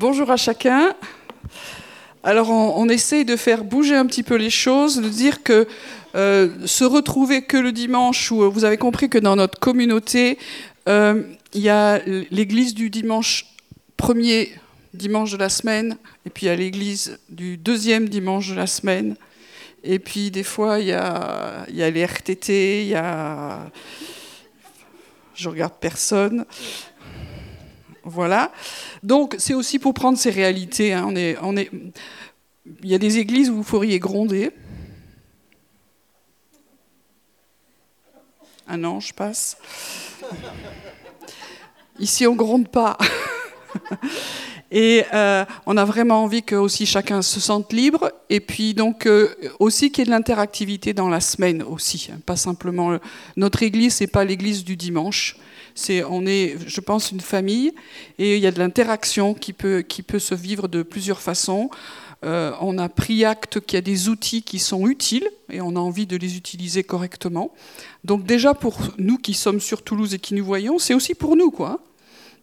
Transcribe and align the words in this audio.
Bonjour 0.00 0.30
à 0.30 0.36
chacun. 0.36 0.94
Alors 2.22 2.50
on, 2.50 2.88
essaye 2.88 3.24
de 3.24 3.34
faire 3.34 3.64
bouger 3.64 3.96
un 3.96 4.06
petit 4.06 4.22
peu 4.22 4.36
les 4.36 4.48
choses, 4.48 5.00
de 5.00 5.08
dire 5.08 5.42
que 5.42 5.66
euh, 6.14 6.50
se 6.66 6.84
retrouver 6.84 7.42
que 7.42 7.56
le 7.56 7.72
dimanche, 7.72 8.30
où 8.30 8.48
vous 8.48 8.64
avez 8.64 8.76
compris 8.76 9.10
que 9.10 9.18
dans 9.18 9.34
notre 9.34 9.58
communauté, 9.58 10.38
euh, 10.88 11.24
il 11.52 11.62
y 11.62 11.68
a 11.68 11.98
l'église 12.30 12.76
du 12.76 12.90
dimanche 12.90 13.46
premier 13.96 14.52
dimanche 14.94 15.32
de 15.32 15.36
la 15.36 15.48
semaine, 15.48 15.96
et 16.24 16.30
puis 16.30 16.46
il 16.46 16.48
y 16.50 16.52
a 16.52 16.54
l'église 16.54 17.18
du 17.28 17.56
deuxième 17.56 18.08
dimanche 18.08 18.50
de 18.50 18.54
la 18.54 18.68
semaine, 18.68 19.16
et 19.82 19.98
puis 19.98 20.30
des 20.30 20.44
fois 20.44 20.78
il 20.78 20.86
y 20.86 20.92
a, 20.92 21.66
y 21.68 21.78
les 21.90 22.06
RTT, 22.06 22.82
il 22.82 22.88
y 22.90 22.94
a... 22.94 23.68
Je 25.34 25.48
regarde 25.48 25.74
personne. 25.80 26.44
Voilà. 28.08 28.52
Donc 29.02 29.36
c'est 29.38 29.54
aussi 29.54 29.78
pour 29.78 29.92
prendre 29.92 30.16
ces 30.16 30.30
réalités. 30.30 30.94
Hein. 30.94 31.12
Il 31.14 32.88
y 32.88 32.94
a 32.94 32.98
des 32.98 33.18
églises 33.18 33.50
où 33.50 33.56
vous 33.56 33.62
feriez 33.62 33.98
gronder. 33.98 34.50
Un 38.66 38.82
ange 38.84 39.12
passe. 39.12 39.56
Ici, 41.98 42.26
on 42.26 42.34
gronde 42.34 42.68
pas. 42.68 42.96
Et 44.70 45.04
euh, 45.14 45.44
on 45.64 45.76
a 45.78 45.84
vraiment 45.84 46.22
envie 46.22 46.42
que 46.42 46.54
aussi 46.54 46.84
chacun 46.84 47.22
se 47.22 47.40
sente 47.40 47.72
libre, 47.72 48.12
et 48.28 48.40
puis 48.40 48.74
donc 48.74 49.06
euh, 49.06 49.34
aussi 49.58 49.90
qu'il 49.90 50.02
y 50.02 50.02
ait 50.02 50.06
de 50.06 50.10
l'interactivité 50.10 50.92
dans 50.92 51.08
la 51.08 51.20
semaine 51.20 51.62
aussi, 51.62 52.10
hein. 52.12 52.18
pas 52.26 52.36
simplement 52.36 52.98
notre 53.38 53.62
église, 53.62 53.94
c'est 53.94 54.06
pas 54.06 54.26
l'église 54.26 54.64
du 54.64 54.76
dimanche, 54.76 55.38
c'est 55.78 56.02
on 56.04 56.26
est, 56.26 56.56
je 56.66 56.80
pense, 56.80 57.10
une 57.10 57.20
famille, 57.20 57.72
et 58.18 58.36
il 58.36 58.42
y 58.42 58.46
a 58.46 58.50
de 58.50 58.58
l'interaction 58.58 59.34
qui 59.34 59.52
peut 59.52 59.82
qui 59.82 60.02
peut 60.02 60.18
se 60.18 60.34
vivre 60.34 60.68
de 60.68 60.82
plusieurs 60.82 61.20
façons. 61.20 61.70
Euh, 62.24 62.52
on 62.60 62.78
a 62.78 62.88
pris 62.88 63.24
acte 63.24 63.60
qu'il 63.60 63.76
y 63.76 63.78
a 63.78 63.82
des 63.82 64.08
outils 64.08 64.42
qui 64.42 64.58
sont 64.58 64.88
utiles 64.88 65.28
et 65.50 65.60
on 65.60 65.76
a 65.76 65.78
envie 65.78 66.06
de 66.06 66.16
les 66.16 66.36
utiliser 66.36 66.82
correctement. 66.82 67.54
Donc 68.02 68.24
déjà 68.24 68.54
pour 68.54 68.76
nous 68.98 69.18
qui 69.18 69.34
sommes 69.34 69.60
sur 69.60 69.82
Toulouse 69.82 70.14
et 70.14 70.18
qui 70.18 70.34
nous 70.34 70.44
voyons, 70.44 70.80
c'est 70.80 70.94
aussi 70.94 71.14
pour 71.14 71.36
nous 71.36 71.52
quoi 71.52 71.80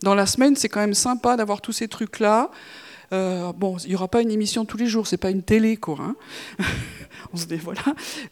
dans 0.02 0.16
la 0.16 0.26
semaine, 0.26 0.56
c'est 0.56 0.70
quand 0.70 0.82
même 0.82 0.94
sympa 0.94 1.38
d'avoir 1.38 1.62
tous 1.62 1.72
ces 1.72 1.88
trucs-là. 1.88 2.52
Euh, 3.14 3.52
bon, 3.54 3.78
il 3.84 3.90
n'y 3.90 3.96
aura 3.96 4.08
pas 4.08 4.22
une 4.22 4.32
émission 4.32 4.66
tous 4.66 4.78
les 4.78 4.88
jours, 4.88 5.08
c'est 5.08 5.18
pas 5.18 5.30
une 5.30 5.44
télé, 5.44 5.78
quoi. 5.78 5.98
Hein. 6.00 6.16
on 7.34 7.38
se 7.38 7.46
dit, 7.46 7.56
voilà. 7.56 7.82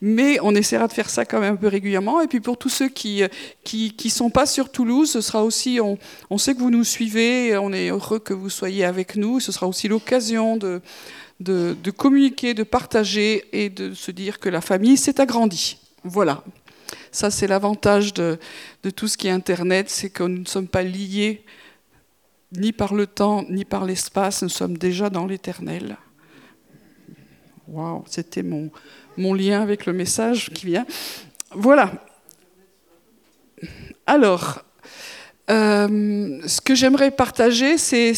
Mais 0.01 0.39
on 0.41 0.55
essaiera 0.55 0.87
de 0.87 0.93
faire 0.93 1.09
ça 1.09 1.25
quand 1.25 1.39
même 1.39 1.53
un 1.53 1.57
peu 1.57 1.67
régulièrement. 1.67 2.21
Et 2.21 2.27
puis 2.27 2.39
pour 2.39 2.57
tous 2.57 2.69
ceux 2.69 2.89
qui 2.89 3.23
qui, 3.63 3.93
qui 3.93 4.09
sont 4.09 4.29
pas 4.29 4.45
sur 4.45 4.71
Toulouse, 4.71 5.11
ce 5.11 5.21
sera 5.21 5.43
aussi, 5.43 5.79
on, 5.81 5.97
on, 6.29 6.37
sait 6.37 6.53
que 6.53 6.59
vous 6.59 6.71
nous 6.71 6.83
suivez, 6.83 7.57
on 7.57 7.71
est 7.73 7.89
heureux 7.89 8.19
que 8.19 8.33
vous 8.33 8.49
soyez 8.49 8.85
avec 8.85 9.15
nous. 9.15 9.39
Ce 9.39 9.51
sera 9.51 9.67
aussi 9.67 9.87
l'occasion 9.87 10.57
de, 10.57 10.81
de, 11.39 11.75
de 11.81 11.91
communiquer, 11.91 12.53
de 12.53 12.63
partager 12.63 13.45
et 13.51 13.69
de 13.69 13.93
se 13.93 14.11
dire 14.11 14.39
que 14.39 14.49
la 14.49 14.61
famille 14.61 14.97
s'est 14.97 15.19
agrandie. 15.21 15.77
Voilà. 16.03 16.43
Ça, 17.11 17.29
c'est 17.29 17.47
l'avantage 17.47 18.13
de, 18.13 18.39
de, 18.83 18.89
tout 18.89 19.07
ce 19.07 19.17
qui 19.17 19.27
est 19.27 19.31
Internet, 19.31 19.89
c'est 19.89 20.09
que 20.09 20.23
nous 20.23 20.39
ne 20.39 20.47
sommes 20.47 20.67
pas 20.67 20.83
liés 20.83 21.43
ni 22.57 22.71
par 22.71 22.93
le 22.93 23.07
temps, 23.07 23.43
ni 23.49 23.65
par 23.65 23.85
l'espace, 23.85 24.43
nous 24.43 24.49
sommes 24.49 24.77
déjà 24.77 25.09
dans 25.09 25.25
l'éternel. 25.25 25.97
Waouh, 27.67 28.03
c'était 28.07 28.43
mon, 28.43 28.69
mon 29.17 29.33
lien 29.33 29.61
avec 29.61 29.85
le 29.85 29.93
message 29.93 30.51
qui 30.53 30.65
vient. 30.65 30.85
Voilà. 31.51 31.91
Alors, 34.05 34.63
euh, 35.49 36.39
ce 36.45 36.61
que 36.61 36.73
j'aimerais 36.73 37.11
partager, 37.11 37.77
c'est 37.77 38.13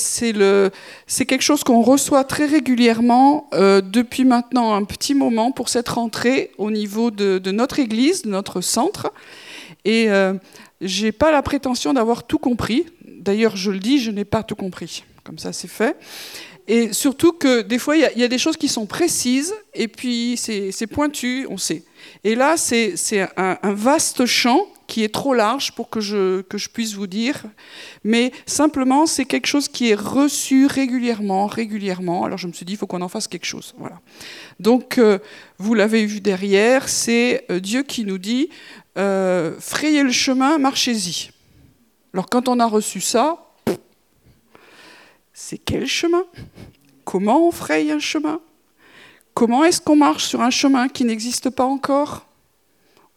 quelque 1.27 1.41
chose 1.41 1.63
qu'on 1.63 1.81
reçoit 1.81 2.23
très 2.23 2.45
régulièrement 2.45 3.49
euh, 3.53 3.81
depuis 3.81 4.25
maintenant 4.25 4.73
un 4.73 4.83
petit 4.83 5.15
moment 5.15 5.51
pour 5.51 5.69
cette 5.69 5.89
rentrée 5.89 6.51
au 6.57 6.69
niveau 6.69 7.09
de, 7.11 7.39
de 7.39 7.51
notre 7.51 7.79
église, 7.79 8.23
de 8.23 8.29
notre 8.29 8.61
centre. 8.61 9.11
Et 9.85 10.09
euh, 10.09 10.33
j'ai 10.81 11.11
pas 11.11 11.31
la 11.31 11.41
prétention 11.41 11.93
d'avoir 11.93 12.23
tout 12.23 12.39
compris. 12.39 12.85
D'ailleurs, 13.25 13.57
je 13.57 13.71
le 13.71 13.79
dis, 13.79 13.99
je 13.99 14.11
n'ai 14.11 14.23
pas 14.25 14.43
tout 14.43 14.55
compris. 14.55 15.03
Comme 15.23 15.39
ça, 15.39 15.51
c'est 15.51 15.67
fait. 15.67 15.97
Et 16.67 16.93
surtout 16.93 17.33
que 17.33 17.61
des 17.61 17.79
fois, 17.79 17.97
il 17.97 18.01
y, 18.15 18.23
a 18.23 18.27
des 18.27 18.37
choses 18.37 18.57
qui 18.57 18.67
sont 18.67 18.85
précises 18.85 19.53
et 19.73 19.87
puis 19.87 20.35
c'est 20.37 20.87
pointu, 20.87 21.45
on 21.49 21.57
sait. 21.57 21.83
Et 22.23 22.35
là, 22.35 22.57
c'est 22.57 22.95
un, 23.37 23.57
un 23.61 23.73
vaste 23.73 24.25
champ 24.25 24.65
qui 24.87 25.03
est 25.03 25.13
trop 25.13 25.33
large 25.33 25.71
pour 25.73 25.89
que 25.89 25.99
je, 25.99 26.41
que 26.41 26.57
je 26.57 26.69
puisse 26.69 26.93
vous 26.93 27.07
dire, 27.07 27.43
mais 28.03 28.31
simplement 28.45 29.05
c'est 29.05 29.25
quelque 29.25 29.47
chose 29.47 29.67
qui 29.67 29.89
est 29.89 29.95
reçu 29.95 30.67
régulièrement, 30.67 31.47
régulièrement. 31.47 32.25
Alors 32.25 32.37
je 32.37 32.47
me 32.47 32.53
suis 32.53 32.65
dit, 32.65 32.73
il 32.73 32.77
faut 32.77 32.87
qu'on 32.87 33.01
en 33.01 33.09
fasse 33.09 33.27
quelque 33.27 33.45
chose. 33.45 33.73
Voilà. 33.77 33.99
Donc 34.59 34.97
euh, 34.97 35.19
vous 35.57 35.73
l'avez 35.73 36.05
vu 36.05 36.21
derrière, 36.21 36.87
c'est 36.87 37.45
euh, 37.49 37.59
Dieu 37.59 37.83
qui 37.83 38.05
nous 38.05 38.17
dit, 38.17 38.49
euh, 38.97 39.53
frayez 39.59 40.03
le 40.03 40.11
chemin, 40.11 40.57
marchez-y. 40.57 41.31
Alors 42.15 42.29
quand 42.29 42.47
on 42.47 42.61
a 42.61 42.65
reçu 42.65 43.01
ça, 43.01 43.45
c'est 45.33 45.57
quel 45.57 45.85
chemin? 45.85 46.23
Comment 47.03 47.45
on 47.45 47.51
fraye 47.51 47.91
un 47.91 47.99
chemin? 47.99 48.39
Comment 49.33 49.65
est-ce 49.65 49.81
qu'on 49.81 49.97
marche 49.97 50.23
sur 50.23 50.39
un 50.39 50.49
chemin 50.49 50.87
qui 50.87 51.03
n'existe 51.03 51.49
pas 51.49 51.65
encore? 51.65 52.25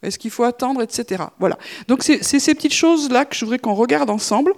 Est-ce 0.03 0.19
qu'il 0.19 0.33
faut 0.33 0.43
attendre, 0.43 0.83
etc. 0.83 1.23
Voilà. 1.39 1.59
Donc 1.87 2.03
c'est 2.03 2.23
ces 2.25 2.55
petites 2.57 2.75
choses-là 2.75 3.25
que 3.25 3.37
je 3.37 3.45
voudrais 3.45 3.61
qu'on 3.61 3.75
regarde 3.75 4.11
ensemble 4.11 4.53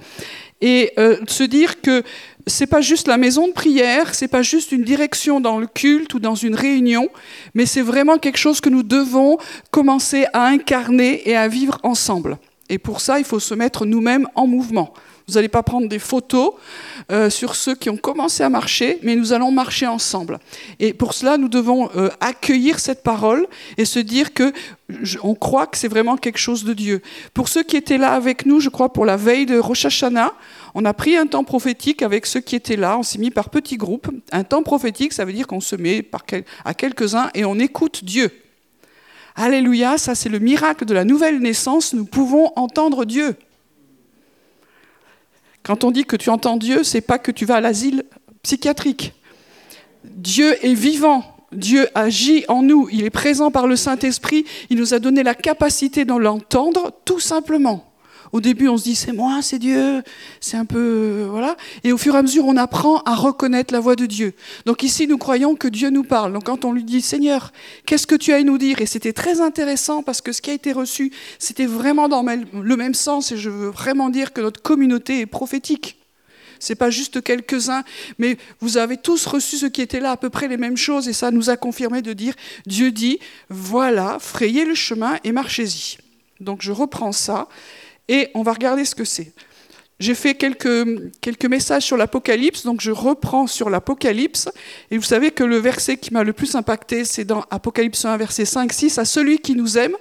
et 0.62 0.94
euh, 0.98 1.18
se 1.28 1.42
dire 1.42 1.82
que 1.82 2.02
c'est 2.46 2.66
pas 2.66 2.80
juste 2.80 3.08
la 3.08 3.18
maison 3.18 3.46
de 3.46 3.52
prière, 3.52 4.14
c'est 4.14 4.26
pas 4.26 4.40
juste 4.40 4.72
une 4.72 4.84
direction 4.84 5.40
dans 5.40 5.58
le 5.58 5.66
culte 5.66 6.14
ou 6.14 6.18
dans 6.18 6.34
une 6.34 6.54
réunion, 6.54 7.10
mais 7.52 7.66
c'est 7.66 7.82
vraiment 7.82 8.16
quelque 8.16 8.38
chose 8.38 8.62
que 8.62 8.70
nous 8.70 8.84
devons 8.84 9.36
commencer 9.70 10.24
à 10.32 10.46
incarner 10.46 11.28
et 11.28 11.36
à 11.36 11.46
vivre 11.46 11.78
ensemble. 11.82 12.38
Et 12.70 12.78
pour 12.78 13.00
ça, 13.00 13.18
il 13.18 13.24
faut 13.24 13.40
se 13.40 13.52
mettre 13.52 13.84
nous-mêmes 13.84 14.26
en 14.34 14.46
mouvement. 14.46 14.94
Vous 15.28 15.34
n'allez 15.34 15.48
pas 15.48 15.62
prendre 15.62 15.88
des 15.88 15.98
photos 15.98 16.54
euh, 17.12 17.30
sur 17.30 17.54
ceux 17.54 17.74
qui 17.74 17.90
ont 17.90 17.96
commencé 17.96 18.42
à 18.42 18.48
marcher, 18.48 18.98
mais 19.02 19.14
nous 19.14 19.32
allons 19.32 19.52
marcher 19.52 19.86
ensemble. 19.86 20.38
Et 20.78 20.92
pour 20.92 21.14
cela, 21.14 21.36
nous 21.36 21.48
devons 21.48 21.88
euh, 21.94 22.10
accueillir 22.20 22.80
cette 22.80 23.02
parole 23.02 23.46
et 23.76 23.84
se 23.84 23.98
dire 23.98 24.34
que 24.34 24.52
on 25.22 25.36
croit 25.36 25.68
que 25.68 25.78
c'est 25.78 25.86
vraiment 25.86 26.16
quelque 26.16 26.38
chose 26.38 26.64
de 26.64 26.72
Dieu. 26.72 27.00
Pour 27.32 27.48
ceux 27.48 27.62
qui 27.62 27.76
étaient 27.76 27.98
là 27.98 28.12
avec 28.12 28.44
nous, 28.44 28.58
je 28.58 28.70
crois 28.70 28.92
pour 28.92 29.04
la 29.04 29.16
veille 29.16 29.46
de 29.46 29.56
Rosh 29.56 29.84
Hashanah, 29.84 30.32
on 30.74 30.84
a 30.84 30.92
pris 30.94 31.16
un 31.16 31.26
temps 31.26 31.44
prophétique 31.44 32.02
avec 32.02 32.26
ceux 32.26 32.40
qui 32.40 32.56
étaient 32.56 32.76
là. 32.76 32.98
On 32.98 33.04
s'est 33.04 33.18
mis 33.18 33.30
par 33.30 33.50
petits 33.50 33.76
groupes. 33.76 34.08
Un 34.32 34.42
temps 34.42 34.64
prophétique, 34.64 35.12
ça 35.12 35.24
veut 35.24 35.32
dire 35.32 35.46
qu'on 35.46 35.60
se 35.60 35.76
met 35.76 36.08
à 36.64 36.74
quelques-uns 36.74 37.30
et 37.34 37.44
on 37.44 37.56
écoute 37.58 38.04
Dieu. 38.04 38.32
Alléluia, 39.40 39.96
ça 39.96 40.14
c'est 40.14 40.28
le 40.28 40.38
miracle 40.38 40.84
de 40.84 40.92
la 40.92 41.06
nouvelle 41.06 41.38
naissance. 41.38 41.94
Nous 41.94 42.04
pouvons 42.04 42.52
entendre 42.56 43.06
Dieu. 43.06 43.36
Quand 45.62 45.82
on 45.82 45.90
dit 45.90 46.04
que 46.04 46.16
tu 46.16 46.28
entends 46.28 46.58
Dieu, 46.58 46.84
c'est 46.84 47.00
pas 47.00 47.18
que 47.18 47.32
tu 47.32 47.46
vas 47.46 47.56
à 47.56 47.60
l'asile 47.62 48.04
psychiatrique. 48.42 49.14
Dieu 50.04 50.54
est 50.62 50.74
vivant. 50.74 51.24
Dieu 51.52 51.88
agit 51.94 52.44
en 52.48 52.62
nous. 52.62 52.90
Il 52.92 53.02
est 53.02 53.10
présent 53.10 53.50
par 53.50 53.66
le 53.66 53.76
Saint-Esprit. 53.76 54.44
Il 54.68 54.76
nous 54.76 54.92
a 54.92 54.98
donné 54.98 55.22
la 55.22 55.34
capacité 55.34 56.04
de 56.04 56.12
l'entendre, 56.12 56.92
tout 57.06 57.18
simplement. 57.20 57.89
Au 58.32 58.40
début, 58.40 58.68
on 58.68 58.76
se 58.76 58.84
dit 58.84 58.94
c'est 58.94 59.12
moi, 59.12 59.40
c'est 59.42 59.58
Dieu, 59.58 60.02
c'est 60.40 60.56
un 60.56 60.64
peu 60.64 61.26
voilà. 61.28 61.56
Et 61.82 61.92
au 61.92 61.98
fur 61.98 62.14
et 62.14 62.18
à 62.18 62.22
mesure, 62.22 62.46
on 62.46 62.56
apprend 62.56 63.00
à 63.00 63.14
reconnaître 63.14 63.74
la 63.74 63.80
voix 63.80 63.96
de 63.96 64.06
Dieu. 64.06 64.34
Donc 64.66 64.82
ici, 64.82 65.06
nous 65.06 65.18
croyons 65.18 65.56
que 65.56 65.68
Dieu 65.68 65.90
nous 65.90 66.04
parle. 66.04 66.32
Donc 66.32 66.44
quand 66.44 66.64
on 66.64 66.72
lui 66.72 66.84
dit 66.84 67.00
Seigneur, 67.00 67.52
qu'est-ce 67.86 68.06
que 68.06 68.14
tu 68.14 68.32
as 68.32 68.36
à 68.36 68.42
nous 68.42 68.58
dire? 68.58 68.80
Et 68.80 68.86
c'était 68.86 69.12
très 69.12 69.40
intéressant 69.40 70.02
parce 70.02 70.20
que 70.20 70.32
ce 70.32 70.42
qui 70.42 70.50
a 70.50 70.54
été 70.54 70.72
reçu, 70.72 71.12
c'était 71.38 71.66
vraiment 71.66 72.08
dans 72.08 72.22
le 72.22 72.76
même 72.76 72.94
sens. 72.94 73.32
Et 73.32 73.36
je 73.36 73.50
veux 73.50 73.68
vraiment 73.68 74.10
dire 74.10 74.32
que 74.32 74.40
notre 74.40 74.62
communauté 74.62 75.20
est 75.20 75.26
prophétique. 75.26 75.96
C'est 76.60 76.74
pas 76.74 76.90
juste 76.90 77.22
quelques-uns, 77.22 77.82
mais 78.18 78.36
vous 78.60 78.76
avez 78.76 78.98
tous 78.98 79.24
reçu 79.26 79.56
ce 79.56 79.64
qui 79.64 79.80
était 79.80 79.98
là, 79.98 80.10
à 80.12 80.16
peu 80.18 80.28
près 80.28 80.46
les 80.46 80.58
mêmes 80.58 80.76
choses, 80.76 81.08
et 81.08 81.14
ça 81.14 81.30
nous 81.30 81.48
a 81.48 81.56
confirmé 81.56 82.02
de 82.02 82.12
dire 82.12 82.34
Dieu 82.66 82.92
dit 82.92 83.18
voilà, 83.48 84.18
frayez 84.20 84.66
le 84.66 84.74
chemin 84.74 85.16
et 85.24 85.32
marchez-y. 85.32 85.96
Donc 86.38 86.60
je 86.60 86.70
reprends 86.70 87.12
ça 87.12 87.48
et 88.10 88.28
on 88.34 88.42
va 88.42 88.52
regarder 88.52 88.84
ce 88.84 88.94
que 88.94 89.04
c'est. 89.04 89.32
J'ai 90.00 90.14
fait 90.14 90.34
quelques, 90.34 91.12
quelques 91.20 91.44
messages 91.44 91.84
sur 91.84 91.96
l'Apocalypse, 91.96 92.64
donc 92.64 92.80
je 92.80 92.90
reprends 92.90 93.46
sur 93.46 93.70
l'Apocalypse. 93.70 94.48
Et 94.90 94.96
vous 94.96 95.04
savez 95.04 95.30
que 95.30 95.44
le 95.44 95.58
verset 95.58 95.96
qui 95.96 96.12
m'a 96.12 96.24
le 96.24 96.32
plus 96.32 96.56
impacté, 96.56 97.04
c'est 97.04 97.24
dans 97.24 97.44
Apocalypse 97.50 98.04
1, 98.04 98.16
verset 98.16 98.46
5, 98.46 98.72
6, 98.72 98.98
à 98.98 99.04
celui 99.04 99.38
qui 99.38 99.54
nous 99.54 99.78
aime, 99.78 99.94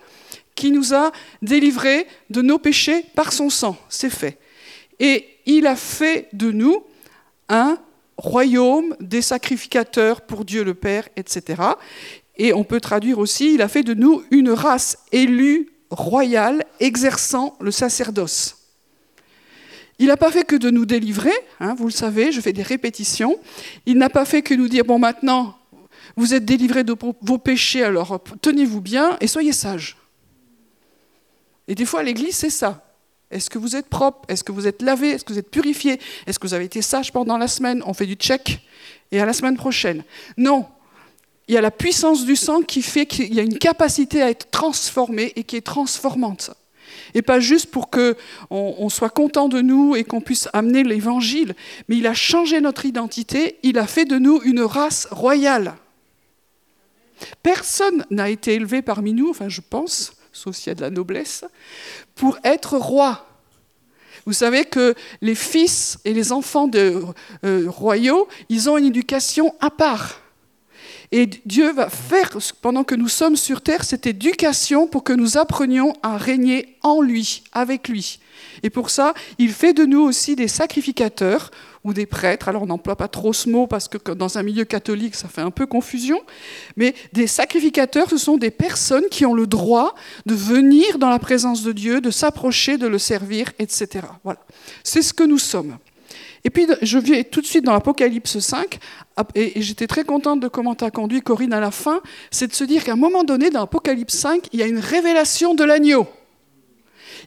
qui 0.55 0.71
nous 0.71 0.95
a 0.95 1.11
délivrés 1.43 2.07
de 2.31 2.41
nos 2.41 2.57
péchés 2.57 3.05
par 3.13 3.31
son 3.31 3.49
sang. 3.49 3.77
C'est 3.89 4.09
fait. 4.09 4.39
Et 4.99 5.27
il 5.45 5.67
a 5.67 5.75
fait 5.75 6.29
de 6.33 6.51
nous 6.51 6.83
un 7.47 7.77
royaume 8.17 8.95
des 8.99 9.21
sacrificateurs 9.21 10.21
pour 10.21 10.45
Dieu 10.45 10.63
le 10.63 10.73
Père, 10.73 11.07
etc. 11.15 11.61
Et 12.37 12.53
on 12.53 12.63
peut 12.63 12.81
traduire 12.81 13.19
aussi, 13.19 13.53
il 13.53 13.61
a 13.61 13.67
fait 13.67 13.83
de 13.83 13.93
nous 13.93 14.23
une 14.31 14.49
race 14.49 14.97
élue 15.11 15.69
royal 15.89 16.65
exerçant 16.79 17.57
le 17.59 17.71
sacerdoce. 17.71 18.57
Il 19.97 20.07
n'a 20.07 20.17
pas 20.17 20.31
fait 20.31 20.45
que 20.45 20.55
de 20.55 20.69
nous 20.69 20.85
délivrer, 20.85 21.33
hein, 21.59 21.75
vous 21.77 21.85
le 21.85 21.91
savez, 21.91 22.31
je 22.31 22.39
fais 22.39 22.53
des 22.53 22.63
répétitions. 22.63 23.37
Il 23.85 23.97
n'a 23.97 24.09
pas 24.09 24.23
fait 24.23 24.41
que 24.41 24.53
nous 24.53 24.69
dire, 24.69 24.85
bon 24.85 24.97
maintenant, 24.97 25.57
vous 26.15 26.33
êtes 26.33 26.45
délivrés 26.45 26.83
de 26.85 26.95
vos 27.21 27.37
péchés, 27.37 27.83
alors 27.83 28.21
tenez-vous 28.41 28.81
bien 28.81 29.17
et 29.19 29.27
soyez 29.27 29.51
sages. 29.51 29.97
Et 31.67 31.75
des 31.75 31.85
fois, 31.85 32.01
l'Église, 32.01 32.35
c'est 32.35 32.49
ça. 32.49 32.85
Est-ce 33.29 33.49
que 33.49 33.59
vous 33.59 33.75
êtes 33.75 33.87
propre? 33.87 34.25
Est-ce 34.27 34.43
que 34.43 34.51
vous 34.51 34.67
êtes 34.67 34.81
lavé? 34.81 35.09
Est-ce 35.09 35.23
que 35.23 35.33
vous 35.33 35.37
êtes 35.37 35.51
purifié? 35.51 35.99
Est-ce 36.25 36.39
que 36.39 36.47
vous 36.47 36.55
avez 36.55 36.65
été 36.65 36.81
sage 36.81 37.13
pendant 37.13 37.37
la 37.37 37.47
semaine? 37.47 37.83
On 37.85 37.93
fait 37.93 38.07
du 38.07 38.15
check 38.15 38.65
et 39.11 39.21
à 39.21 39.25
la 39.25 39.33
semaine 39.33 39.55
prochaine. 39.55 40.03
Non. 40.35 40.65
Il 41.49 41.55
y 41.55 41.57
a 41.57 41.61
la 41.61 41.71
puissance 41.71 42.25
du 42.25 42.35
sang 42.35 42.61
qui 42.61 42.83
fait 42.83 43.07
qu'il 43.07 43.33
y 43.33 43.39
a 43.39 43.43
une 43.43 43.57
capacité 43.57 44.21
à 44.21 44.29
être 44.29 44.51
transformé 44.51 45.33
et 45.35 45.43
qui 45.43 45.55
est 45.55 45.65
transformante. 45.65 46.51
Et 47.15 47.23
pas 47.23 47.39
juste 47.39 47.71
pour 47.71 47.89
qu'on 47.89 48.15
on 48.51 48.87
soit 48.89 49.09
content 49.09 49.49
de 49.49 49.59
nous 49.59 49.95
et 49.95 50.03
qu'on 50.03 50.21
puisse 50.21 50.47
amener 50.53 50.83
l'évangile, 50.83 51.55
mais 51.87 51.97
il 51.97 52.05
a 52.05 52.13
changé 52.13 52.61
notre 52.61 52.85
identité, 52.85 53.57
il 53.63 53.79
a 53.79 53.87
fait 53.87 54.05
de 54.05 54.19
nous 54.19 54.39
une 54.43 54.61
race 54.61 55.07
royale. 55.09 55.73
Personne 57.41 58.05
n'a 58.11 58.29
été 58.29 58.53
élevé 58.53 58.83
parmi 58.83 59.13
nous, 59.13 59.31
enfin 59.31 59.49
je 59.49 59.61
pense, 59.67 60.13
sauf 60.31 60.55
s'il 60.55 60.67
y 60.67 60.71
a 60.71 60.75
de 60.75 60.81
la 60.81 60.91
noblesse, 60.91 61.45
pour 62.13 62.37
être 62.43 62.77
roi. 62.77 63.25
Vous 64.27 64.33
savez 64.33 64.65
que 64.65 64.93
les 65.21 65.33
fils 65.33 65.97
et 66.05 66.13
les 66.13 66.31
enfants 66.31 66.67
de 66.67 67.03
euh, 67.43 67.65
royaux, 67.67 68.27
ils 68.49 68.69
ont 68.69 68.77
une 68.77 68.85
éducation 68.85 69.55
à 69.59 69.71
part. 69.71 70.21
Et 71.11 71.27
Dieu 71.45 71.71
va 71.73 71.89
faire, 71.89 72.37
pendant 72.61 72.83
que 72.83 72.93
nous 72.93 73.07
sommes 73.07 73.35
sur 73.35 73.61
terre, 73.61 73.83
cette 73.83 74.05
éducation 74.05 74.85
pour 74.85 75.03
que 75.03 75.13
nous 75.13 75.37
apprenions 75.37 75.93
à 76.03 76.17
régner 76.17 76.77
en 76.83 77.01
lui, 77.01 77.43
avec 77.51 77.87
lui. 77.87 78.19
Et 78.61 78.69
pour 78.69 78.89
ça, 78.89 79.13
il 79.37 79.51
fait 79.51 79.73
de 79.73 79.85
nous 79.85 80.01
aussi 80.01 80.35
des 80.35 80.47
sacrificateurs 80.47 81.49
ou 81.83 81.93
des 81.93 82.05
prêtres. 82.05 82.47
Alors 82.47 82.63
on 82.63 82.67
n'emploie 82.67 82.95
pas 82.95 83.07
trop 83.07 83.33
ce 83.33 83.49
mot 83.49 83.67
parce 83.67 83.87
que 83.87 84.11
dans 84.11 84.37
un 84.37 84.43
milieu 84.43 84.65
catholique, 84.65 85.15
ça 85.15 85.27
fait 85.27 85.41
un 85.41 85.51
peu 85.51 85.65
confusion. 85.65 86.21
Mais 86.75 86.93
des 87.13 87.27
sacrificateurs, 87.27 88.09
ce 88.09 88.17
sont 88.17 88.37
des 88.37 88.51
personnes 88.51 89.05
qui 89.09 89.25
ont 89.25 89.33
le 89.33 89.47
droit 89.47 89.95
de 90.25 90.35
venir 90.35 90.99
dans 90.99 91.09
la 91.09 91.19
présence 91.19 91.63
de 91.63 91.71
Dieu, 91.71 92.01
de 92.01 92.11
s'approcher, 92.11 92.77
de 92.77 92.87
le 92.87 92.99
servir, 92.99 93.51
etc. 93.59 94.05
Voilà. 94.23 94.39
C'est 94.83 95.01
ce 95.01 95.13
que 95.13 95.23
nous 95.23 95.39
sommes. 95.39 95.77
Et 96.43 96.49
puis, 96.49 96.67
je 96.81 96.97
vais 96.97 97.23
tout 97.23 97.41
de 97.41 97.45
suite 97.45 97.65
dans 97.65 97.73
l'Apocalypse 97.73 98.39
5, 98.39 98.79
et 99.35 99.61
j'étais 99.61 99.87
très 99.87 100.03
contente 100.03 100.39
de 100.39 100.47
comment 100.47 100.73
as 100.73 100.91
conduit 100.91 101.21
Corinne 101.21 101.53
à 101.53 101.59
la 101.59 101.71
fin, 101.71 102.01
c'est 102.31 102.47
de 102.47 102.53
se 102.53 102.63
dire 102.63 102.83
qu'à 102.83 102.93
un 102.93 102.97
moment 102.97 103.23
donné, 103.23 103.49
dans 103.49 103.59
l'Apocalypse 103.61 104.15
5, 104.15 104.47
il 104.53 104.59
y 104.59 104.63
a 104.63 104.67
une 104.67 104.79
révélation 104.79 105.53
de 105.53 105.63
l'agneau. 105.63 106.07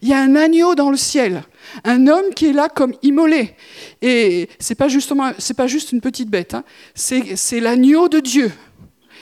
Il 0.00 0.08
y 0.08 0.14
a 0.14 0.20
un 0.20 0.34
agneau 0.34 0.74
dans 0.74 0.90
le 0.90 0.96
ciel, 0.96 1.42
un 1.84 2.06
homme 2.06 2.34
qui 2.34 2.46
est 2.46 2.52
là 2.52 2.68
comme 2.68 2.94
immolé. 3.02 3.54
Et 4.00 4.48
c'est 4.58 4.74
pas 4.74 4.88
pas 4.88 5.66
juste 5.66 5.92
une 5.92 6.00
petite 6.00 6.30
bête, 6.30 6.54
hein. 6.54 6.64
c'est 6.94 7.60
l'agneau 7.60 8.08
de 8.08 8.20
Dieu. 8.20 8.50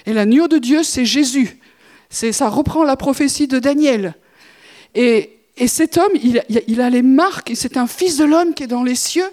Et 0.07 0.13
l'agneau 0.13 0.49
de 0.49 0.59
Dieu, 0.59 0.83
c'est 0.83 1.05
Jésus. 1.05 1.59
Ça 2.09 2.49
reprend 2.49 2.85
la 2.85 2.97
prophétie 2.97 3.49
de 3.49 3.59
Daniel. 3.59 4.15
Et, 4.95 5.40
et 5.61 5.69
cet 5.69 5.99
homme, 5.99 6.13
il, 6.15 6.81
a 6.81 6.89
les 6.89 7.03
marques, 7.03 7.53
c'est 7.55 7.77
un 7.77 7.87
fils 7.87 8.17
de 8.17 8.25
l'homme 8.25 8.55
qui 8.55 8.63
est 8.63 8.67
dans 8.67 8.83
les 8.83 8.95
cieux, 8.95 9.31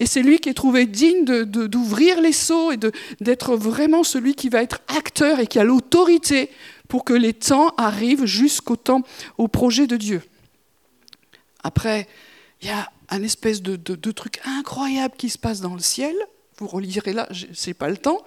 et 0.00 0.06
c'est 0.06 0.22
lui 0.22 0.38
qui 0.38 0.48
est 0.48 0.54
trouvé 0.54 0.86
digne 0.86 1.24
d'ouvrir 1.24 2.18
les 2.22 2.32
seaux 2.32 2.72
et 2.72 2.78
d'être 3.20 3.56
vraiment 3.56 4.02
celui 4.02 4.34
qui 4.34 4.48
va 4.48 4.62
être 4.62 4.80
acteur 4.88 5.38
et 5.38 5.46
qui 5.46 5.58
a 5.58 5.64
l'autorité 5.64 6.48
pour 6.88 7.04
que 7.04 7.12
les 7.12 7.34
temps 7.34 7.74
arrivent 7.76 8.24
jusqu'au 8.24 8.76
temps, 8.76 9.02
au 9.36 9.48
projet 9.48 9.86
de 9.86 9.98
Dieu. 9.98 10.22
Après, 11.62 12.08
il 12.62 12.68
y 12.68 12.70
a 12.70 12.90
un 13.10 13.22
espèce 13.22 13.60
de, 13.60 14.10
truc 14.12 14.40
incroyable 14.46 15.14
qui 15.18 15.28
se 15.28 15.36
passe 15.36 15.60
dans 15.60 15.74
le 15.74 15.80
ciel. 15.80 16.14
Vous 16.58 16.66
relirez 16.68 17.12
là, 17.12 17.28
c'est 17.52 17.74
pas 17.74 17.90
le 17.90 17.98
temps. 17.98 18.24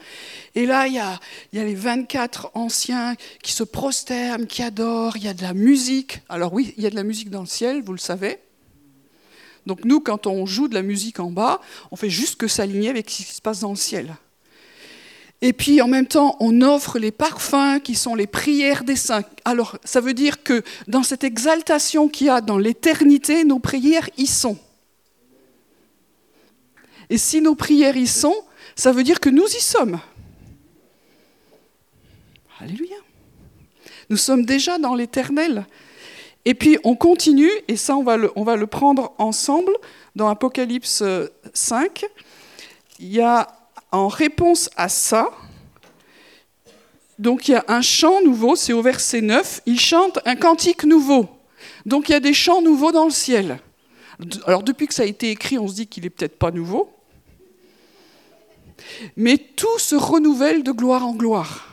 Et 0.53 0.67
là, 0.67 0.85
il 0.85 0.93
y, 0.93 0.99
a, 0.99 1.19
les 1.51 1.73
24 1.73 2.51
anciens 2.53 3.15
qui 3.41 3.53
se 3.53 3.63
prosternent, 3.63 4.45
qui 4.45 4.61
adorent, 4.61 5.17
il 5.17 5.23
y 5.23 5.27
a 5.27 5.33
de 5.33 5.41
la 5.41 5.55
musique. 5.55 6.21
Alors 6.29 6.53
oui, 6.53 6.75
il 6.77 6.83
y 6.83 6.87
a 6.87 6.91
de 6.91 6.95
la 6.95 7.03
musique 7.03 7.31
dans 7.31 7.41
le 7.41 7.47
ciel, 7.47 7.81
vous 7.81 7.93
le 7.93 7.97
savez. 7.97 8.37
Donc 9.65 9.83
nous, 9.83 9.99
quand 9.99 10.27
on 10.27 10.45
joue 10.45 10.67
de 10.67 10.75
la 10.75 10.83
musique 10.83 11.19
en 11.19 11.31
bas, 11.31 11.59
on 11.89 11.95
fait 11.95 12.09
juste 12.09 12.35
que 12.35 12.47
s'aligner 12.47 12.89
avec 12.89 13.09
ce 13.09 13.17
qui 13.17 13.23
se 13.23 13.41
passe 13.41 13.61
dans 13.61 13.71
le 13.71 13.75
ciel. 13.75 14.15
Et 15.41 15.53
puis 15.53 15.81
en 15.81 15.87
même 15.87 16.07
temps, 16.07 16.35
on 16.39 16.61
offre 16.61 16.99
les 16.99 17.11
parfums 17.11 17.79
qui 17.83 17.95
sont 17.95 18.13
les 18.13 18.27
prières 18.27 18.83
des 18.83 18.95
saints. 18.95 19.23
Alors 19.43 19.77
ça 19.83 20.01
veut 20.01 20.13
dire 20.13 20.43
que 20.43 20.63
dans 20.87 21.03
cette 21.03 21.23
exaltation 21.23 22.09
qu'il 22.09 22.27
y 22.27 22.29
a 22.29 22.41
dans 22.41 22.57
l'éternité, 22.57 23.43
nos 23.43 23.59
prières 23.59 24.09
y 24.17 24.27
sont. 24.27 24.57
Et 27.09 27.17
si 27.17 27.41
nos 27.41 27.55
prières 27.55 27.97
y 27.97 28.07
sont, 28.07 28.35
ça 28.75 28.91
veut 28.91 29.03
dire 29.03 29.19
que 29.19 29.29
nous 29.29 29.47
y 29.47 29.61
sommes. 29.61 29.99
Alléluia. 32.59 32.97
Nous 34.09 34.17
sommes 34.17 34.45
déjà 34.45 34.77
dans 34.77 34.95
l'éternel. 34.95 35.65
Et 36.45 36.53
puis 36.53 36.77
on 36.83 36.95
continue, 36.95 37.51
et 37.67 37.75
ça 37.75 37.95
on 37.95 38.03
va 38.03 38.17
le, 38.17 38.31
on 38.35 38.43
va 38.43 38.55
le 38.55 38.67
prendre 38.67 39.13
ensemble 39.17 39.71
dans 40.15 40.27
Apocalypse 40.27 41.03
5. 41.53 42.05
Il 42.99 43.13
y 43.13 43.21
a 43.21 43.47
en 43.91 44.07
réponse 44.07 44.69
à 44.75 44.89
ça, 44.89 45.29
donc 47.17 47.47
il 47.47 47.51
y 47.51 47.55
a 47.55 47.65
un 47.67 47.81
chant 47.81 48.21
nouveau, 48.23 48.55
c'est 48.55 48.73
au 48.73 48.81
verset 48.81 49.21
9, 49.21 49.61
il 49.65 49.79
chante 49.79 50.19
un 50.25 50.35
cantique 50.35 50.85
nouveau. 50.85 51.27
Donc 51.85 52.09
il 52.09 52.13
y 52.13 52.15
a 52.15 52.19
des 52.19 52.33
chants 52.33 52.61
nouveaux 52.61 52.91
dans 52.91 53.05
le 53.05 53.11
ciel. 53.11 53.59
Alors 54.45 54.63
depuis 54.63 54.87
que 54.87 54.93
ça 54.93 55.03
a 55.03 55.05
été 55.05 55.29
écrit, 55.29 55.57
on 55.57 55.67
se 55.67 55.75
dit 55.75 55.87
qu'il 55.87 56.03
n'est 56.03 56.09
peut-être 56.09 56.37
pas 56.37 56.51
nouveau. 56.51 56.89
Mais 59.15 59.37
tout 59.37 59.79
se 59.79 59.95
renouvelle 59.95 60.63
de 60.63 60.71
gloire 60.71 61.05
en 61.05 61.13
gloire. 61.13 61.65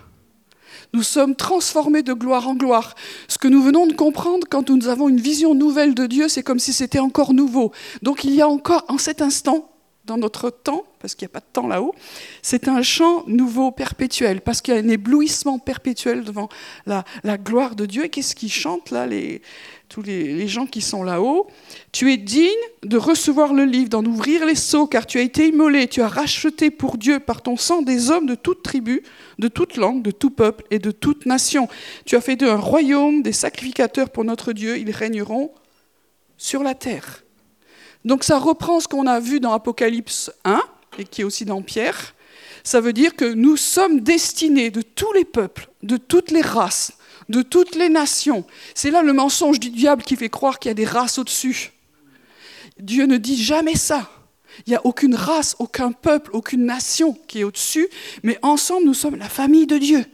Nous 0.92 1.02
sommes 1.02 1.34
transformés 1.36 2.02
de 2.02 2.12
gloire 2.12 2.48
en 2.48 2.54
gloire. 2.54 2.94
Ce 3.28 3.38
que 3.38 3.48
nous 3.48 3.62
venons 3.62 3.86
de 3.86 3.92
comprendre 3.92 4.46
quand 4.48 4.70
nous 4.70 4.88
avons 4.88 5.08
une 5.08 5.20
vision 5.20 5.54
nouvelle 5.54 5.94
de 5.94 6.06
Dieu, 6.06 6.28
c'est 6.28 6.42
comme 6.42 6.58
si 6.58 6.72
c'était 6.72 6.98
encore 6.98 7.34
nouveau. 7.34 7.72
Donc 8.02 8.24
il 8.24 8.34
y 8.34 8.40
a 8.40 8.48
encore 8.48 8.84
en 8.88 8.98
cet 8.98 9.20
instant 9.20 9.75
dans 10.06 10.16
notre 10.16 10.50
temps, 10.50 10.84
parce 11.00 11.14
qu'il 11.14 11.26
n'y 11.26 11.32
a 11.32 11.34
pas 11.34 11.40
de 11.40 11.52
temps 11.52 11.66
là-haut, 11.66 11.94
c'est 12.42 12.68
un 12.68 12.82
chant 12.82 13.24
nouveau, 13.26 13.70
perpétuel, 13.70 14.40
parce 14.40 14.60
qu'il 14.60 14.74
y 14.74 14.76
a 14.76 14.80
un 14.80 14.88
éblouissement 14.88 15.58
perpétuel 15.58 16.24
devant 16.24 16.48
la, 16.86 17.04
gloire 17.38 17.76
de 17.76 17.86
Dieu. 17.86 18.04
Et 18.04 18.08
qu'est-ce 18.08 18.34
qu'ils 18.34 18.52
chantent 18.52 18.90
là, 18.90 19.06
tous 19.88 20.02
les, 20.02 20.48
gens 20.48 20.66
qui 20.66 20.80
sont 20.80 21.02
là-haut? 21.02 21.48
Tu 21.92 22.12
es 22.12 22.16
digne 22.16 22.50
de 22.82 22.96
recevoir 22.96 23.52
le 23.52 23.64
livre, 23.64 23.88
d'en 23.88 24.04
ouvrir 24.04 24.46
les 24.46 24.54
seaux, 24.54 24.86
car 24.86 25.06
tu 25.06 25.18
as 25.18 25.22
été 25.22 25.48
immolé, 25.48 25.88
tu 25.88 26.00
as 26.02 26.08
racheté 26.08 26.70
pour 26.70 26.96
Dieu 26.96 27.20
par 27.20 27.42
ton 27.42 27.56
sang 27.56 27.82
des 27.82 28.10
hommes 28.10 28.26
de 28.26 28.34
toute 28.34 28.62
tribu, 28.62 29.02
de 29.38 29.48
toute 29.48 29.76
langue, 29.76 30.02
de 30.02 30.10
tout 30.12 30.30
peuple 30.30 30.64
et 30.70 30.78
de 30.78 30.90
toute 30.90 31.26
nation. 31.26 31.68
Tu 32.04 32.16
as 32.16 32.20
fait 32.20 32.36
d'eux 32.36 32.50
un 32.50 32.56
royaume, 32.56 33.22
des 33.22 33.32
sacrificateurs 33.32 34.10
pour 34.10 34.24
notre 34.24 34.52
Dieu, 34.52 34.78
ils 34.78 34.90
régneront 34.90 35.52
sur 36.36 36.62
la 36.62 36.74
terre. 36.74 37.25
Donc 38.04 38.24
ça 38.24 38.38
reprend 38.38 38.80
ce 38.80 38.88
qu'on 38.88 39.06
a 39.06 39.20
vu 39.20 39.40
dans 39.40 39.52
Apocalypse 39.52 40.30
1, 40.44 40.60
et 40.98 41.04
qui 41.04 41.22
est 41.22 41.24
aussi 41.24 41.44
dans 41.44 41.62
Pierre. 41.62 42.14
Ça 42.64 42.80
veut 42.80 42.92
dire 42.92 43.14
que 43.14 43.24
nous 43.24 43.56
sommes 43.56 44.00
destinés 44.00 44.70
de 44.70 44.82
tous 44.82 45.12
les 45.12 45.24
peuples, 45.24 45.68
de 45.82 45.96
toutes 45.96 46.30
les 46.30 46.42
races, 46.42 46.92
de 47.28 47.42
toutes 47.42 47.74
les 47.74 47.88
nations. 47.88 48.44
C'est 48.74 48.90
là 48.90 49.02
le 49.02 49.12
mensonge 49.12 49.60
du 49.60 49.70
diable 49.70 50.02
qui 50.02 50.16
fait 50.16 50.28
croire 50.28 50.58
qu'il 50.58 50.70
y 50.70 50.72
a 50.72 50.74
des 50.74 50.84
races 50.84 51.18
au-dessus. 51.18 51.72
Dieu 52.78 53.06
ne 53.06 53.16
dit 53.16 53.40
jamais 53.40 53.76
ça. 53.76 54.10
Il 54.66 54.70
n'y 54.70 54.76
a 54.76 54.84
aucune 54.84 55.14
race, 55.14 55.54
aucun 55.58 55.92
peuple, 55.92 56.30
aucune 56.32 56.64
nation 56.64 57.16
qui 57.26 57.40
est 57.40 57.44
au-dessus, 57.44 57.88
mais 58.22 58.38
ensemble 58.42 58.86
nous 58.86 58.94
sommes 58.94 59.16
la 59.16 59.28
famille 59.28 59.66
de 59.66 59.76
Dieu. 59.76 60.04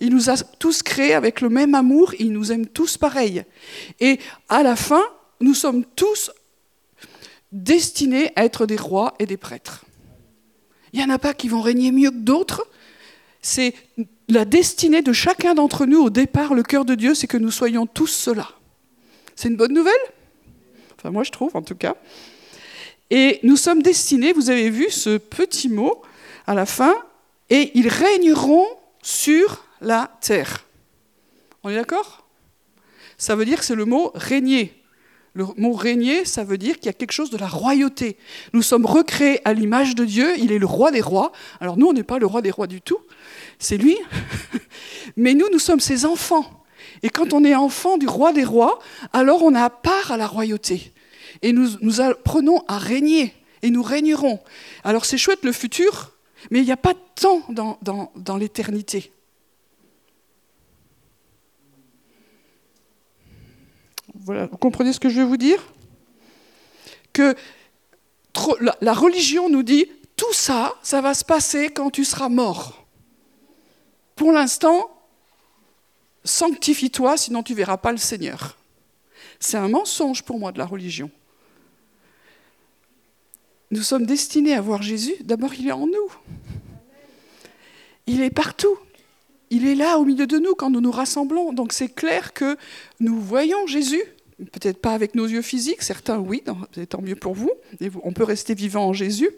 Il 0.00 0.10
nous 0.10 0.30
a 0.30 0.36
tous 0.58 0.82
créés 0.82 1.14
avec 1.14 1.40
le 1.40 1.48
même 1.48 1.74
amour, 1.74 2.14
il 2.18 2.32
nous 2.32 2.52
aime 2.52 2.66
tous 2.66 2.96
pareil. 2.96 3.44
Et 3.98 4.20
à 4.48 4.62
la 4.62 4.76
fin, 4.76 5.02
nous 5.40 5.54
sommes 5.54 5.84
tous 5.96 6.30
destinés 7.52 8.32
à 8.36 8.44
être 8.44 8.66
des 8.66 8.76
rois 8.76 9.14
et 9.18 9.26
des 9.26 9.36
prêtres. 9.36 9.84
Il 10.92 10.98
n'y 10.98 11.04
en 11.04 11.10
a 11.10 11.18
pas 11.18 11.34
qui 11.34 11.48
vont 11.48 11.60
régner 11.60 11.92
mieux 11.92 12.10
que 12.10 12.16
d'autres. 12.16 12.66
C'est 13.42 13.74
la 14.28 14.44
destinée 14.44 15.02
de 15.02 15.12
chacun 15.12 15.54
d'entre 15.54 15.86
nous 15.86 16.00
au 16.00 16.10
départ, 16.10 16.54
le 16.54 16.62
cœur 16.62 16.84
de 16.84 16.94
Dieu, 16.94 17.14
c'est 17.14 17.26
que 17.26 17.36
nous 17.36 17.50
soyons 17.50 17.86
tous 17.86 18.08
cela. 18.08 18.48
C'est 19.36 19.48
une 19.48 19.56
bonne 19.56 19.72
nouvelle? 19.72 19.94
Enfin, 20.98 21.10
moi 21.10 21.22
je 21.22 21.30
trouve 21.30 21.56
en 21.56 21.62
tout 21.62 21.76
cas. 21.76 21.94
Et 23.10 23.40
nous 23.42 23.56
sommes 23.56 23.82
destinés, 23.82 24.32
vous 24.32 24.50
avez 24.50 24.68
vu 24.68 24.90
ce 24.90 25.16
petit 25.16 25.68
mot 25.68 26.02
à 26.46 26.54
la 26.54 26.66
fin, 26.66 26.94
et 27.48 27.70
ils 27.74 27.88
régneront 27.88 28.66
sur 29.02 29.64
la 29.80 30.10
terre. 30.20 30.66
On 31.62 31.70
est 31.70 31.76
d'accord? 31.76 32.26
Ça 33.16 33.34
veut 33.34 33.44
dire 33.44 33.60
que 33.60 33.64
c'est 33.64 33.74
le 33.74 33.84
mot 33.84 34.12
régner. 34.14 34.77
Le 35.38 35.46
mot 35.56 35.72
régner, 35.72 36.24
ça 36.24 36.42
veut 36.42 36.58
dire 36.58 36.78
qu'il 36.78 36.86
y 36.86 36.88
a 36.88 36.92
quelque 36.92 37.12
chose 37.12 37.30
de 37.30 37.38
la 37.38 37.46
royauté. 37.46 38.16
Nous 38.54 38.62
sommes 38.62 38.84
recréés 38.84 39.40
à 39.44 39.52
l'image 39.52 39.94
de 39.94 40.04
Dieu, 40.04 40.36
il 40.36 40.50
est 40.50 40.58
le 40.58 40.66
roi 40.66 40.90
des 40.90 41.00
rois. 41.00 41.30
Alors 41.60 41.76
nous, 41.76 41.86
on 41.86 41.92
n'est 41.92 42.02
pas 42.02 42.18
le 42.18 42.26
roi 42.26 42.42
des 42.42 42.50
rois 42.50 42.66
du 42.66 42.80
tout, 42.80 42.98
c'est 43.60 43.76
lui. 43.76 43.96
Mais 45.16 45.34
nous, 45.34 45.46
nous 45.52 45.60
sommes 45.60 45.78
ses 45.78 46.06
enfants. 46.06 46.64
Et 47.04 47.08
quand 47.08 47.32
on 47.32 47.44
est 47.44 47.54
enfant 47.54 47.98
du 47.98 48.08
roi 48.08 48.32
des 48.32 48.42
rois, 48.42 48.80
alors 49.12 49.44
on 49.44 49.54
a 49.54 49.70
part 49.70 50.10
à 50.10 50.16
la 50.16 50.26
royauté. 50.26 50.92
Et 51.42 51.52
nous, 51.52 51.68
nous 51.82 52.00
apprenons 52.00 52.64
à 52.66 52.76
régner. 52.78 53.32
Et 53.62 53.70
nous 53.70 53.84
régnerons. 53.84 54.40
Alors 54.82 55.04
c'est 55.04 55.18
chouette 55.18 55.44
le 55.44 55.52
futur, 55.52 56.16
mais 56.50 56.58
il 56.58 56.64
n'y 56.64 56.72
a 56.72 56.76
pas 56.76 56.94
de 56.94 56.98
temps 57.14 57.42
dans, 57.48 58.36
l'éternité. 58.36 59.12
Vous 64.28 64.58
comprenez 64.58 64.92
ce 64.92 65.00
que 65.00 65.08
je 65.08 65.20
veux 65.20 65.26
vous 65.26 65.36
dire? 65.36 65.72
Que 67.12 67.34
la 68.80 68.92
religion 68.92 69.48
nous 69.48 69.62
dit 69.62 69.86
tout 70.16 70.32
ça, 70.32 70.74
ça 70.82 71.00
va 71.00 71.14
se 71.14 71.24
passer 71.24 71.70
quand 71.70 71.90
tu 71.90 72.04
seras 72.04 72.28
mort. 72.28 72.86
Pour 74.16 74.32
l'instant, 74.32 74.90
sanctifie-toi, 76.24 77.16
sinon 77.16 77.42
tu 77.42 77.52
ne 77.52 77.56
verras 77.58 77.76
pas 77.76 77.92
le 77.92 77.98
Seigneur. 77.98 78.56
C'est 79.40 79.56
un 79.56 79.68
mensonge 79.68 80.22
pour 80.24 80.38
moi 80.38 80.52
de 80.52 80.58
la 80.58 80.66
religion. 80.66 81.10
Nous 83.70 83.82
sommes 83.82 84.06
destinés 84.06 84.54
à 84.54 84.60
voir 84.60 84.82
Jésus. 84.82 85.14
D'abord, 85.20 85.54
il 85.54 85.68
est 85.68 85.72
en 85.72 85.86
nous. 85.86 86.12
Il 88.06 88.22
est 88.22 88.30
partout. 88.30 88.76
Il 89.50 89.66
est 89.66 89.74
là 89.74 89.98
au 89.98 90.04
milieu 90.04 90.26
de 90.26 90.38
nous 90.38 90.54
quand 90.54 90.70
nous 90.70 90.80
nous 90.80 90.90
rassemblons. 90.90 91.52
Donc 91.52 91.72
c'est 91.72 91.88
clair 91.88 92.32
que 92.32 92.56
nous 93.00 93.20
voyons 93.20 93.66
Jésus. 93.66 94.02
Peut-être 94.52 94.80
pas 94.80 94.92
avec 94.92 95.16
nos 95.16 95.26
yeux 95.26 95.42
physiques, 95.42 95.82
certains 95.82 96.18
oui, 96.18 96.44
tant 96.88 97.02
mieux 97.02 97.16
pour 97.16 97.34
vous. 97.34 97.50
On 98.04 98.12
peut 98.12 98.22
rester 98.24 98.54
vivant 98.54 98.86
en 98.86 98.92
Jésus. 98.92 99.30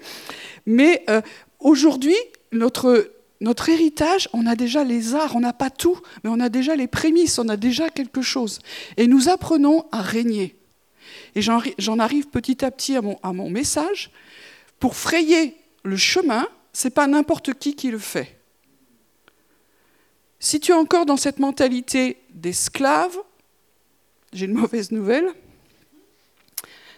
Mais 0.67 1.05
euh, 1.09 1.23
aujourd'hui, 1.59 2.17
notre, 2.53 3.11
notre 3.41 3.71
héritage, 3.71 4.29
on 4.35 4.47
a 4.47 4.57
déjà 4.57 4.85
les 4.85 5.15
arts, 5.15 5.37
on 5.37 5.41
n'a 5.41 5.55
pas 5.55 5.71
tout, 5.71 5.99
mais 6.23 6.29
on 6.29 6.39
a 6.39 6.51
déjà 6.51 6.77
les 6.77 6.87
prémices, 6.87 7.39
on 7.39 7.49
a 7.49 7.57
déjà 7.57 7.89
quelque 7.89 8.21
chose. 8.21 8.59
Et 8.99 9.07
nous 9.07 9.31
apprenons 9.31 9.87
à 9.91 10.03
régner. 10.03 10.57
Et 11.35 11.41
j'en 11.41 11.99
arrive 11.99 12.29
petit 12.29 12.63
à 12.63 12.71
petit 12.71 12.97
à 12.97 13.03
mon, 13.03 13.19
à 13.23 13.33
mon 13.33 13.49
message. 13.49 14.11
Pour 14.79 14.97
frayer 14.97 15.57
le 15.83 15.97
chemin, 15.97 16.47
c'est 16.73 16.91
pas 16.91 17.07
n'importe 17.07 17.55
qui 17.55 17.75
qui 17.75 17.91
le 17.91 17.99
fait. 17.99 18.39
Si 20.39 20.61
tu 20.61 20.73
es 20.73 20.75
encore 20.75 21.07
dans 21.07 21.17
cette 21.17 21.39
mentalité 21.39 22.19
d'esclave, 22.31 23.17
j'ai 24.33 24.47
une 24.47 24.55
mauvaise 24.55 24.91
nouvelle, 24.93 25.29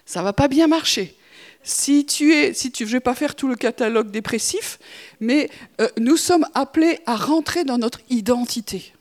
ça 0.04 0.22
va 0.22 0.32
pas 0.32 0.48
bien 0.48 0.66
marcher. 0.66 1.16
Si 1.64 2.04
tu 2.04 2.34
es, 2.34 2.52
vais 2.52 3.00
pas 3.00 3.14
faire 3.14 3.36
tout 3.36 3.46
le 3.46 3.54
catalogue 3.54 4.10
dépressif, 4.10 4.78
mais 5.20 5.48
euh, 5.80 5.88
nous 5.98 6.16
sommes 6.16 6.46
appelés 6.54 6.98
à 7.06 7.16
rentrer 7.16 7.64
dans 7.64 7.78
notre 7.78 8.00
identité. 8.10 8.92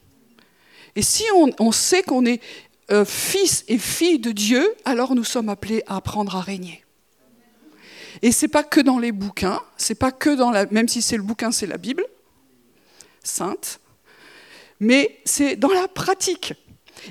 Et 0.96 1.02
si 1.02 1.24
on, 1.58 1.72
sait 1.72 2.04
qu'on 2.04 2.26
est 2.26 2.42
euh, 2.92 3.06
fils 3.06 3.64
et 3.68 3.78
fille 3.78 4.20
de 4.20 4.32
Dieu, 4.32 4.68
alors 4.86 5.16
nous 5.16 5.24
sommes 5.24 5.50
appelés 5.50 5.84
à 5.88 5.96
apprendre 5.96 6.36
à 6.36 6.42
régner. 6.42 6.84
Et 8.22 8.32
c'est 8.32 8.50
pas 8.50 8.64
que 8.64 8.82
dans 8.82 9.00
les 9.00 9.12
bouquins, 9.12 9.62
c'est 9.78 9.96
pas 9.96 10.12
que 10.12 10.30
dans 10.30 10.52
la, 10.52 10.66
même 10.68 10.88
si 10.88 11.02
c'est 11.02 11.18
le 11.18 11.24
bouquin, 11.24 11.52
c'est 11.52 11.66
la 11.66 11.78
Bible 11.78 12.06
sainte, 13.24 13.80
mais 14.80 15.20
c'est 15.26 15.56
dans 15.56 15.72
la 15.72 15.88
pratique. 15.88 16.54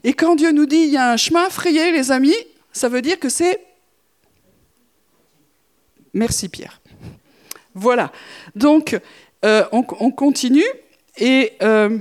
Et 0.04 0.12
quand 0.12 0.36
Dieu 0.36 0.52
nous 0.52 0.66
dit 0.66 0.76
il 0.76 0.90
y 0.90 0.96
a 0.96 1.12
un 1.12 1.16
chemin 1.16 1.48
frayé, 1.50 1.92
les 1.92 2.10
amis, 2.10 2.36
ça 2.72 2.88
veut 2.88 3.02
dire 3.02 3.18
que 3.18 3.28
c'est. 3.28 3.60
Merci 6.12 6.48
Pierre. 6.48 6.80
Voilà. 7.74 8.12
Donc, 8.54 8.98
euh, 9.44 9.64
on, 9.72 9.82
continue. 9.82 10.64
Et 11.16 11.52
euh, 11.62 11.98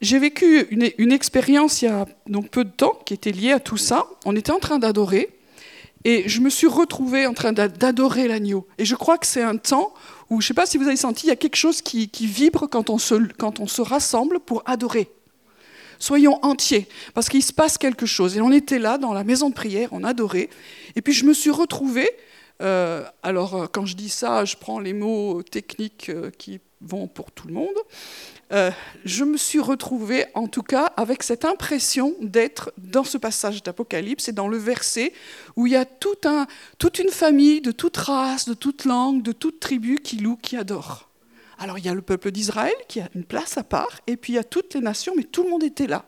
j'ai 0.00 0.18
vécu 0.18 0.66
une, 0.70 0.90
une, 0.98 1.12
expérience 1.12 1.82
il 1.82 1.86
y 1.86 1.88
a 1.88 2.06
donc 2.26 2.50
peu 2.50 2.64
de 2.64 2.70
temps 2.70 2.98
qui 3.04 3.14
était 3.14 3.32
liée 3.32 3.52
à 3.52 3.60
tout 3.60 3.76
ça. 3.76 4.06
On 4.24 4.34
était 4.34 4.52
en 4.52 4.58
train 4.58 4.78
d'adorer. 4.78 5.35
Et 6.08 6.28
je 6.28 6.40
me 6.40 6.50
suis 6.50 6.68
retrouvée 6.68 7.26
en 7.26 7.34
train 7.34 7.52
d'adorer 7.52 8.28
l'agneau. 8.28 8.64
Et 8.78 8.84
je 8.84 8.94
crois 8.94 9.18
que 9.18 9.26
c'est 9.26 9.42
un 9.42 9.56
temps 9.56 9.92
où, 10.30 10.40
je 10.40 10.46
ne 10.46 10.48
sais 10.48 10.54
pas 10.54 10.64
si 10.64 10.78
vous 10.78 10.86
avez 10.86 10.94
senti, 10.94 11.26
il 11.26 11.30
y 11.30 11.32
a 11.32 11.36
quelque 11.36 11.56
chose 11.56 11.82
qui, 11.82 12.08
vibre 12.20 12.68
quand 12.70 12.90
on, 12.90 12.98
se, 12.98 13.82
rassemble 13.82 14.38
pour 14.38 14.62
adorer. 14.66 15.10
Soyons 15.98 16.38
entiers, 16.44 16.86
parce 17.12 17.28
qu'il 17.28 17.42
se 17.42 17.52
passe 17.52 17.76
quelque 17.76 18.06
chose. 18.06 18.36
Et 18.36 18.40
on 18.40 18.52
était 18.52 18.78
là, 18.78 18.98
dans 18.98 19.14
la 19.14 19.24
maison 19.24 19.48
de 19.48 19.54
prière, 19.54 19.88
on 19.90 20.04
adorait. 20.04 20.48
Et 20.94 21.02
puis 21.02 21.12
je 21.12 21.24
me 21.24 21.34
suis 21.34 21.50
retrouvée, 21.50 22.08
euh, 22.62 23.02
alors 23.24 23.56
euh, 23.56 23.66
quand 23.66 23.84
je 23.84 23.96
dis 23.96 24.08
ça, 24.08 24.44
je 24.44 24.54
prends 24.54 24.78
les 24.78 24.92
mots 24.92 25.42
techniques 25.42 26.10
euh, 26.10 26.30
qui 26.38 26.60
vont 26.80 27.08
pour 27.08 27.32
tout 27.32 27.48
le 27.48 27.54
monde. 27.54 27.74
Euh, 28.52 28.70
je 29.04 29.24
me 29.24 29.36
suis 29.36 29.58
retrouvée, 29.58 30.26
en 30.34 30.46
tout 30.46 30.62
cas, 30.62 30.92
avec 30.96 31.22
cette 31.22 31.44
impression 31.44 32.14
d'être 32.20 32.72
dans 32.78 33.04
ce 33.04 33.18
passage 33.18 33.62
d'Apocalypse 33.62 34.28
et 34.28 34.32
dans 34.32 34.48
le 34.48 34.56
verset 34.56 35.12
où 35.56 35.66
il 35.66 35.72
y 35.72 35.76
a 35.76 35.84
toute 35.84 36.98
une 36.98 37.10
famille 37.10 37.60
de 37.60 37.72
toute 37.72 37.96
race, 37.96 38.48
de 38.48 38.54
toute 38.54 38.84
langue, 38.84 39.22
de 39.22 39.32
toute 39.32 39.60
tribu 39.60 39.96
qui 39.96 40.16
loue, 40.16 40.36
qui 40.36 40.56
adore. 40.56 41.08
Alors 41.58 41.78
il 41.78 41.86
y 41.86 41.88
a 41.88 41.94
le 41.94 42.02
peuple 42.02 42.30
d'Israël 42.30 42.74
qui 42.88 43.00
a 43.00 43.08
une 43.14 43.24
place 43.24 43.56
à 43.56 43.64
part, 43.64 44.00
et 44.06 44.16
puis 44.16 44.34
il 44.34 44.36
y 44.36 44.38
a 44.38 44.44
toutes 44.44 44.74
les 44.74 44.80
nations, 44.80 45.14
mais 45.16 45.24
tout 45.24 45.42
le 45.42 45.50
monde 45.50 45.64
était 45.64 45.86
là. 45.86 46.04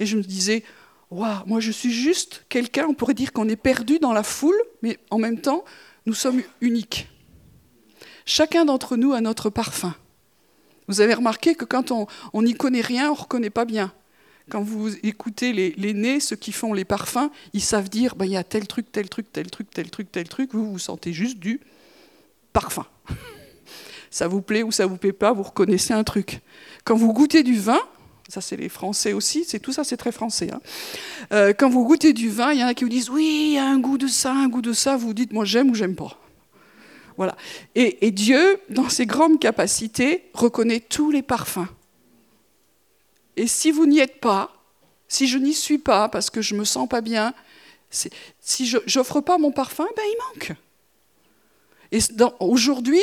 Et 0.00 0.06
je 0.06 0.16
me 0.16 0.22
disais, 0.22 0.64
waouh, 1.10 1.46
moi 1.46 1.60
je 1.60 1.70
suis 1.70 1.92
juste 1.92 2.44
quelqu'un, 2.48 2.86
on 2.88 2.94
pourrait 2.94 3.14
dire 3.14 3.32
qu'on 3.32 3.48
est 3.48 3.56
perdu 3.56 4.00
dans 4.00 4.12
la 4.12 4.24
foule, 4.24 4.60
mais 4.82 4.98
en 5.10 5.18
même 5.18 5.40
temps, 5.40 5.64
nous 6.06 6.14
sommes 6.14 6.42
uniques. 6.60 7.08
Chacun 8.26 8.64
d'entre 8.64 8.96
nous 8.96 9.12
a 9.12 9.20
notre 9.20 9.50
parfum. 9.50 9.94
Vous 10.88 11.00
avez 11.00 11.14
remarqué 11.14 11.54
que 11.54 11.64
quand 11.64 11.90
on 11.90 12.42
n'y 12.42 12.54
connaît 12.54 12.80
rien, 12.80 13.08
on 13.08 13.14
ne 13.14 13.20
reconnaît 13.20 13.50
pas 13.50 13.64
bien. 13.64 13.92
Quand 14.50 14.62
vous 14.62 14.94
écoutez 15.02 15.52
les, 15.52 15.94
nez, 15.94 16.20
ceux 16.20 16.36
qui 16.36 16.52
font 16.52 16.74
les 16.74 16.84
parfums, 16.84 17.30
ils 17.54 17.62
savent 17.62 17.88
dire 17.88 18.14
ben, 18.14 18.26
il 18.26 18.32
y 18.32 18.36
a 18.36 18.44
tel 18.44 18.66
truc, 18.66 18.92
tel 18.92 19.08
truc, 19.08 19.32
tel 19.32 19.50
truc, 19.50 19.70
tel 19.70 19.90
truc, 19.90 20.12
tel 20.12 20.28
truc. 20.28 20.50
Vous, 20.52 20.70
vous 20.70 20.78
sentez 20.78 21.12
juste 21.12 21.38
du 21.38 21.60
parfum. 22.52 22.86
Ça 24.10 24.28
vous 24.28 24.42
plaît 24.42 24.62
ou 24.62 24.70
ça 24.70 24.86
vous 24.86 24.96
plaît 24.96 25.12
pas, 25.12 25.32
vous 25.32 25.42
reconnaissez 25.42 25.92
un 25.92 26.04
truc. 26.04 26.40
Quand 26.84 26.94
vous 26.94 27.12
goûtez 27.12 27.42
du 27.42 27.58
vin, 27.58 27.80
ça 28.28 28.40
c'est 28.40 28.56
les 28.56 28.68
Français 28.68 29.12
aussi, 29.12 29.44
c'est 29.44 29.58
tout 29.58 29.72
ça 29.72 29.82
c'est 29.82 29.96
très 29.96 30.12
français. 30.12 30.52
Hein. 30.52 30.60
Euh, 31.32 31.52
quand 31.52 31.68
vous 31.68 31.84
goûtez 31.84 32.12
du 32.12 32.30
vin, 32.30 32.52
il 32.52 32.60
y 32.60 32.62
en 32.62 32.68
a 32.68 32.74
qui 32.74 32.84
vous 32.84 32.90
disent 32.90 33.10
oui, 33.10 33.46
il 33.48 33.54
y 33.54 33.58
a 33.58 33.66
un 33.66 33.80
goût 33.80 33.98
de 33.98 34.06
ça, 34.06 34.32
un 34.32 34.46
goût 34.46 34.62
de 34.62 34.72
ça. 34.72 34.96
Vous 34.96 35.14
dites 35.14 35.32
moi 35.32 35.44
j'aime 35.44 35.68
ou 35.68 35.74
j'aime 35.74 35.96
pas. 35.96 36.16
Voilà. 37.16 37.36
Et, 37.74 38.10
Dieu, 38.10 38.60
dans 38.70 38.88
ses 38.88 39.06
grandes 39.06 39.38
capacités, 39.38 40.24
reconnaît 40.34 40.80
tous 40.80 41.10
les 41.10 41.22
parfums. 41.22 41.68
Et 43.36 43.46
si 43.46 43.70
vous 43.70 43.86
n'y 43.86 44.00
êtes 44.00 44.20
pas, 44.20 44.52
si 45.08 45.26
je 45.26 45.38
n'y 45.38 45.54
suis 45.54 45.78
pas 45.78 46.08
parce 46.08 46.30
que 46.30 46.42
je 46.42 46.54
me 46.54 46.64
sens 46.64 46.88
pas 46.88 47.00
bien, 47.00 47.34
si 48.40 48.66
je 48.66 48.78
n'offre 48.96 49.20
pas 49.20 49.38
mon 49.38 49.52
parfum, 49.52 49.86
ben 49.96 50.02
il 50.04 50.16
manque. 50.28 50.52
Et 51.92 52.00
aujourd'hui, 52.40 53.00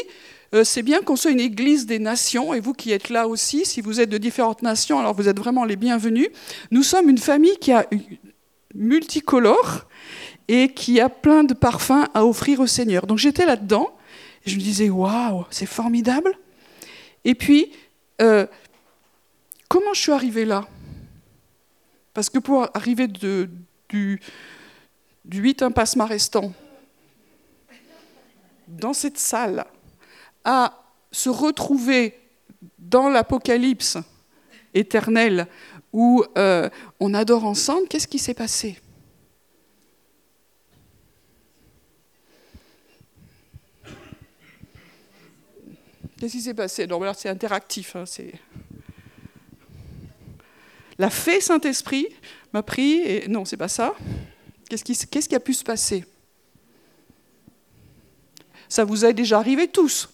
euh, 0.53 0.65
c'est 0.65 0.83
bien 0.83 1.01
qu'on 1.01 1.15
soit 1.15 1.31
une 1.31 1.39
église 1.39 1.85
des 1.85 1.99
nations, 1.99 2.53
et 2.53 2.59
vous 2.59 2.73
qui 2.73 2.91
êtes 2.91 3.09
là 3.09 3.27
aussi, 3.27 3.65
si 3.65 3.79
vous 3.79 4.01
êtes 4.01 4.09
de 4.09 4.17
différentes 4.17 4.61
nations, 4.61 4.99
alors 4.99 5.13
vous 5.13 5.29
êtes 5.29 5.39
vraiment 5.39 5.63
les 5.63 5.77
bienvenus. 5.77 6.27
Nous 6.71 6.83
sommes 6.83 7.09
une 7.09 7.17
famille 7.17 7.57
qui 7.57 7.71
a 7.71 7.87
multicolore 8.73 9.85
et 10.47 10.73
qui 10.73 10.99
a 10.99 11.09
plein 11.09 11.43
de 11.43 11.53
parfums 11.53 12.05
à 12.13 12.25
offrir 12.25 12.59
au 12.59 12.67
Seigneur. 12.67 13.07
Donc 13.07 13.17
j'étais 13.17 13.45
là-dedans, 13.45 13.95
je 14.45 14.55
me 14.55 14.61
disais, 14.61 14.89
waouh, 14.89 15.45
c'est 15.49 15.65
formidable. 15.65 16.37
Et 17.23 17.35
puis, 17.35 17.71
euh, 18.21 18.45
comment 19.67 19.93
je 19.93 20.01
suis 20.01 20.11
arrivée 20.11 20.45
là? 20.45 20.67
Parce 22.13 22.29
que 22.29 22.39
pour 22.39 22.67
arriver 22.73 23.07
du, 23.07 23.49
du 23.89 24.19
8 25.25 25.61
impasse 25.61 25.95
Marestan, 25.95 26.51
dans 28.67 28.93
cette 28.93 29.17
salle, 29.17 29.65
à 30.43 30.81
se 31.11 31.29
retrouver 31.29 32.17
dans 32.79 33.09
l'Apocalypse 33.09 33.97
éternel 34.73 35.47
où 35.93 36.23
euh, 36.37 36.69
on 36.99 37.13
adore 37.13 37.45
ensemble, 37.45 37.87
qu'est-ce 37.87 38.07
qui 38.07 38.19
s'est 38.19 38.33
passé? 38.33 38.79
Qu'est-ce 46.21 46.33
qui 46.33 46.41
s'est 46.41 46.53
passé 46.53 46.87
c'est 47.15 47.29
interactif. 47.29 47.95
Hein, 47.95 48.05
c'est... 48.05 48.31
La 50.99 51.09
fée 51.09 51.41
Saint-Esprit 51.41 52.09
m'a 52.53 52.61
pris 52.61 52.99
et 52.99 53.27
non, 53.27 53.43
c'est 53.43 53.57
pas 53.57 53.67
ça. 53.67 53.95
Qu'est-ce 54.69 54.83
qui, 55.27 55.33
a 55.33 55.39
pu 55.39 55.55
se 55.55 55.63
passer 55.63 56.05
Ça 58.69 58.83
vous 58.83 59.03
est 59.03 59.13
déjà 59.13 59.39
arrivé 59.39 59.67
tous. 59.67 60.09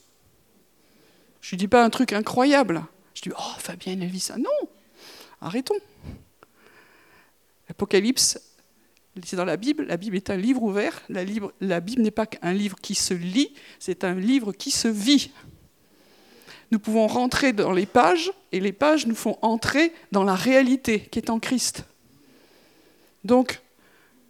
Je 1.42 1.56
ne 1.56 1.60
dis 1.60 1.68
pas 1.68 1.84
un 1.84 1.90
truc 1.90 2.14
incroyable. 2.14 2.86
Je 3.14 3.24
dis, 3.24 3.32
oh, 3.38 3.60
Fabienne, 3.60 4.02
elle 4.02 4.08
vit 4.08 4.22
ça. 4.22 4.38
Non, 4.38 4.70
arrêtons. 5.42 5.76
L'Apocalypse, 7.68 8.40
c'est 9.26 9.36
dans 9.36 9.44
la 9.44 9.58
Bible. 9.58 9.84
La 9.84 9.98
Bible 9.98 10.16
est 10.16 10.30
un 10.30 10.38
livre 10.38 10.64
ouvert. 10.64 11.02
La, 11.10 11.26
la 11.60 11.82
Bible 11.82 12.02
n'est 12.02 12.12
pas 12.12 12.28
un 12.44 12.54
livre 12.54 12.78
qui 12.82 12.96
se 12.96 13.14
lit, 13.14 13.54
c'est 13.78 14.06
un 14.06 14.16
livre 14.16 14.54
qui 14.54 14.72
se 14.72 14.88
vit 14.88 15.32
nous 16.72 16.80
pouvons 16.80 17.08
rentrer 17.08 17.54
dans 17.54 17.72
les 17.72 17.86
pages 17.86 18.32
et 18.52 18.60
les 18.60 18.74
pages 18.74 19.08
nous 19.08 19.16
font 19.16 19.38
entrer 19.42 19.94
dans 20.12 20.24
la 20.24 20.36
réalité 20.36 21.02
qui 21.02 21.20
est 21.20 21.30
en 21.30 21.40
Christ. 21.40 21.86
Donc, 23.24 23.62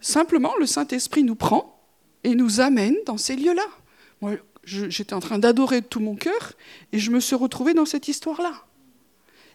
simplement, 0.02 0.56
le 0.60 0.66
Saint-Esprit 0.66 1.24
nous 1.24 1.36
prend 1.36 1.80
et 2.24 2.36
nous 2.36 2.60
amène 2.62 2.96
dans 3.06 3.18
ces 3.18 3.36
lieux-là. 3.36 3.66
Moi, 4.22 4.36
j'étais 4.64 5.14
en 5.14 5.20
train 5.20 5.40
d'adorer 5.40 5.82
de 5.82 5.86
tout 5.86 6.00
mon 6.00 6.16
cœur 6.16 6.54
et 6.92 7.00
je 7.00 7.12
me 7.12 7.20
suis 7.20 7.36
retrouvée 7.36 7.74
dans 7.74 7.86
cette 7.86 8.08
histoire-là. 8.08 8.54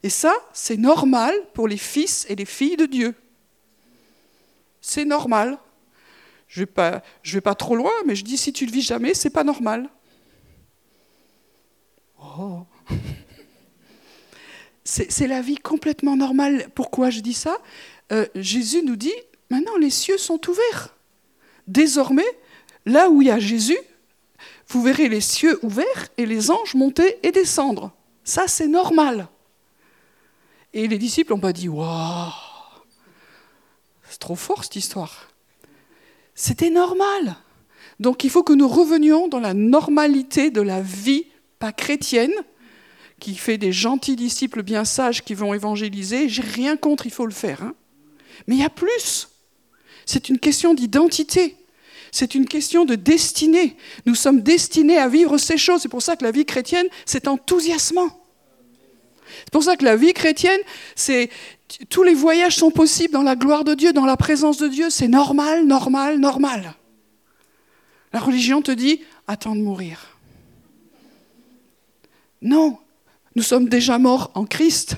Et 0.02 0.10
ça, 0.10 0.34
c'est 0.52 0.76
normal 0.76 1.34
pour 1.54 1.68
les 1.68 1.76
fils 1.76 2.26
et 2.28 2.34
les 2.34 2.44
filles 2.44 2.76
de 2.76 2.86
Dieu. 2.86 3.14
C'est 4.80 5.04
normal. 5.04 5.58
Je 6.48 6.62
ne 6.62 6.66
vais, 6.66 7.40
pas, 7.40 7.54
trop 7.54 7.76
loin, 7.76 7.92
mais 8.04 8.16
je 8.16 8.24
dis 8.24 8.36
si 8.36 8.52
tu 8.52 8.66
le 8.66 8.72
vis 8.72 8.82
jamais, 8.82 9.14
c'est 9.14 9.30
pas 9.30 9.44
normal. 9.44 9.88
Oh. 12.20 12.66
C'est 14.94 15.26
la 15.26 15.40
vie 15.40 15.56
complètement 15.56 16.16
normale. 16.16 16.68
Pourquoi 16.74 17.08
je 17.08 17.20
dis 17.20 17.32
ça? 17.32 17.56
Euh, 18.12 18.26
Jésus 18.34 18.82
nous 18.82 18.96
dit, 18.96 19.14
maintenant 19.48 19.78
les 19.78 19.88
cieux 19.88 20.18
sont 20.18 20.38
ouverts. 20.50 20.94
Désormais, 21.66 22.26
là 22.84 23.08
où 23.08 23.22
il 23.22 23.28
y 23.28 23.30
a 23.30 23.38
Jésus, 23.38 23.78
vous 24.68 24.82
verrez 24.82 25.08
les 25.08 25.22
cieux 25.22 25.58
ouverts 25.64 26.08
et 26.18 26.26
les 26.26 26.50
anges 26.50 26.74
monter 26.74 27.18
et 27.22 27.32
descendre. 27.32 27.92
Ça, 28.22 28.48
c'est 28.48 28.66
normal. 28.66 29.28
Et 30.74 30.86
les 30.88 30.98
disciples 30.98 31.32
n'ont 31.32 31.40
pas 31.40 31.54
dit 31.54 31.70
Waouh, 31.70 32.30
c'est 34.10 34.18
trop 34.18 34.36
fort 34.36 34.62
cette 34.62 34.76
histoire. 34.76 35.30
C'était 36.34 36.70
normal. 36.70 37.36
Donc 37.98 38.24
il 38.24 38.30
faut 38.30 38.42
que 38.42 38.52
nous 38.52 38.68
revenions 38.68 39.26
dans 39.28 39.40
la 39.40 39.54
normalité 39.54 40.50
de 40.50 40.60
la 40.60 40.82
vie, 40.82 41.28
pas 41.58 41.72
chrétienne, 41.72 42.32
qui 43.22 43.36
fait 43.36 43.56
des 43.56 43.70
gentils 43.70 44.16
disciples 44.16 44.64
bien 44.64 44.84
sages 44.84 45.22
qui 45.22 45.34
vont 45.34 45.54
évangéliser. 45.54 46.28
J'ai 46.28 46.42
rien 46.42 46.76
contre, 46.76 47.06
il 47.06 47.12
faut 47.12 47.24
le 47.24 47.32
faire. 47.32 47.62
Hein. 47.62 47.74
Mais 48.48 48.56
il 48.56 48.60
y 48.60 48.64
a 48.64 48.68
plus. 48.68 49.28
C'est 50.06 50.28
une 50.28 50.40
question 50.40 50.74
d'identité. 50.74 51.56
C'est 52.10 52.34
une 52.34 52.46
question 52.46 52.84
de 52.84 52.96
destinée. 52.96 53.76
Nous 54.06 54.16
sommes 54.16 54.40
destinés 54.42 54.98
à 54.98 55.06
vivre 55.06 55.38
ces 55.38 55.56
choses. 55.56 55.82
C'est 55.82 55.88
pour 55.88 56.02
ça 56.02 56.16
que 56.16 56.24
la 56.24 56.32
vie 56.32 56.44
chrétienne, 56.44 56.88
c'est 57.06 57.28
enthousiasmant. 57.28 58.10
C'est 59.38 59.52
pour 59.52 59.62
ça 59.62 59.76
que 59.76 59.84
la 59.84 59.94
vie 59.94 60.14
chrétienne, 60.14 60.60
c'est 60.96 61.30
tous 61.90 62.02
les 62.02 62.14
voyages 62.14 62.56
sont 62.56 62.72
possibles 62.72 63.14
dans 63.14 63.22
la 63.22 63.36
gloire 63.36 63.62
de 63.62 63.74
Dieu, 63.74 63.92
dans 63.92 64.04
la 64.04 64.16
présence 64.16 64.58
de 64.58 64.66
Dieu. 64.66 64.90
C'est 64.90 65.06
normal, 65.06 65.64
normal, 65.64 66.18
normal. 66.18 66.74
La 68.12 68.18
religion 68.18 68.62
te 68.62 68.72
dit 68.72 69.00
attends 69.28 69.54
de 69.54 69.62
mourir. 69.62 70.18
Non, 72.42 72.78
nous 73.34 73.42
sommes 73.42 73.68
déjà 73.68 73.98
morts 73.98 74.30
en 74.34 74.44
Christ. 74.44 74.96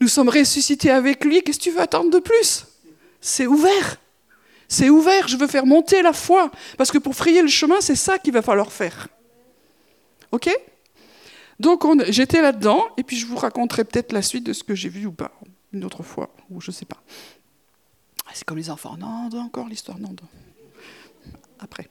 Nous 0.00 0.08
sommes 0.08 0.28
ressuscités 0.28 0.90
avec 0.90 1.24
lui. 1.24 1.42
Qu'est-ce 1.42 1.58
que 1.58 1.64
tu 1.64 1.70
veux 1.70 1.80
attendre 1.80 2.10
de 2.10 2.18
plus? 2.18 2.66
C'est 3.20 3.46
ouvert. 3.46 3.96
C'est 4.68 4.90
ouvert. 4.90 5.28
Je 5.28 5.36
veux 5.36 5.46
faire 5.46 5.66
monter 5.66 6.02
la 6.02 6.12
foi. 6.12 6.50
Parce 6.76 6.90
que 6.90 6.98
pour 6.98 7.14
frayer 7.14 7.42
le 7.42 7.48
chemin, 7.48 7.80
c'est 7.80 7.96
ça 7.96 8.18
qu'il 8.18 8.32
va 8.32 8.42
falloir 8.42 8.72
faire. 8.72 9.08
OK? 10.32 10.50
Donc 11.60 11.84
j'étais 12.08 12.42
là-dedans. 12.42 12.84
Et 12.96 13.02
puis 13.02 13.16
je 13.16 13.26
vous 13.26 13.36
raconterai 13.36 13.84
peut-être 13.84 14.12
la 14.12 14.22
suite 14.22 14.44
de 14.44 14.52
ce 14.52 14.64
que 14.64 14.74
j'ai 14.74 14.88
vu 14.88 15.06
ou 15.06 15.12
pas. 15.12 15.32
Une 15.72 15.84
autre 15.84 16.02
fois. 16.02 16.34
Ou 16.50 16.60
je 16.60 16.70
ne 16.70 16.74
sais 16.74 16.84
pas. 16.84 17.02
Ah, 18.26 18.30
c'est 18.34 18.44
comme 18.44 18.58
les 18.58 18.70
enfants. 18.70 18.96
Non, 18.98 19.30
encore 19.38 19.68
l'histoire. 19.68 19.98
Non, 19.98 20.14
après. 21.60 21.88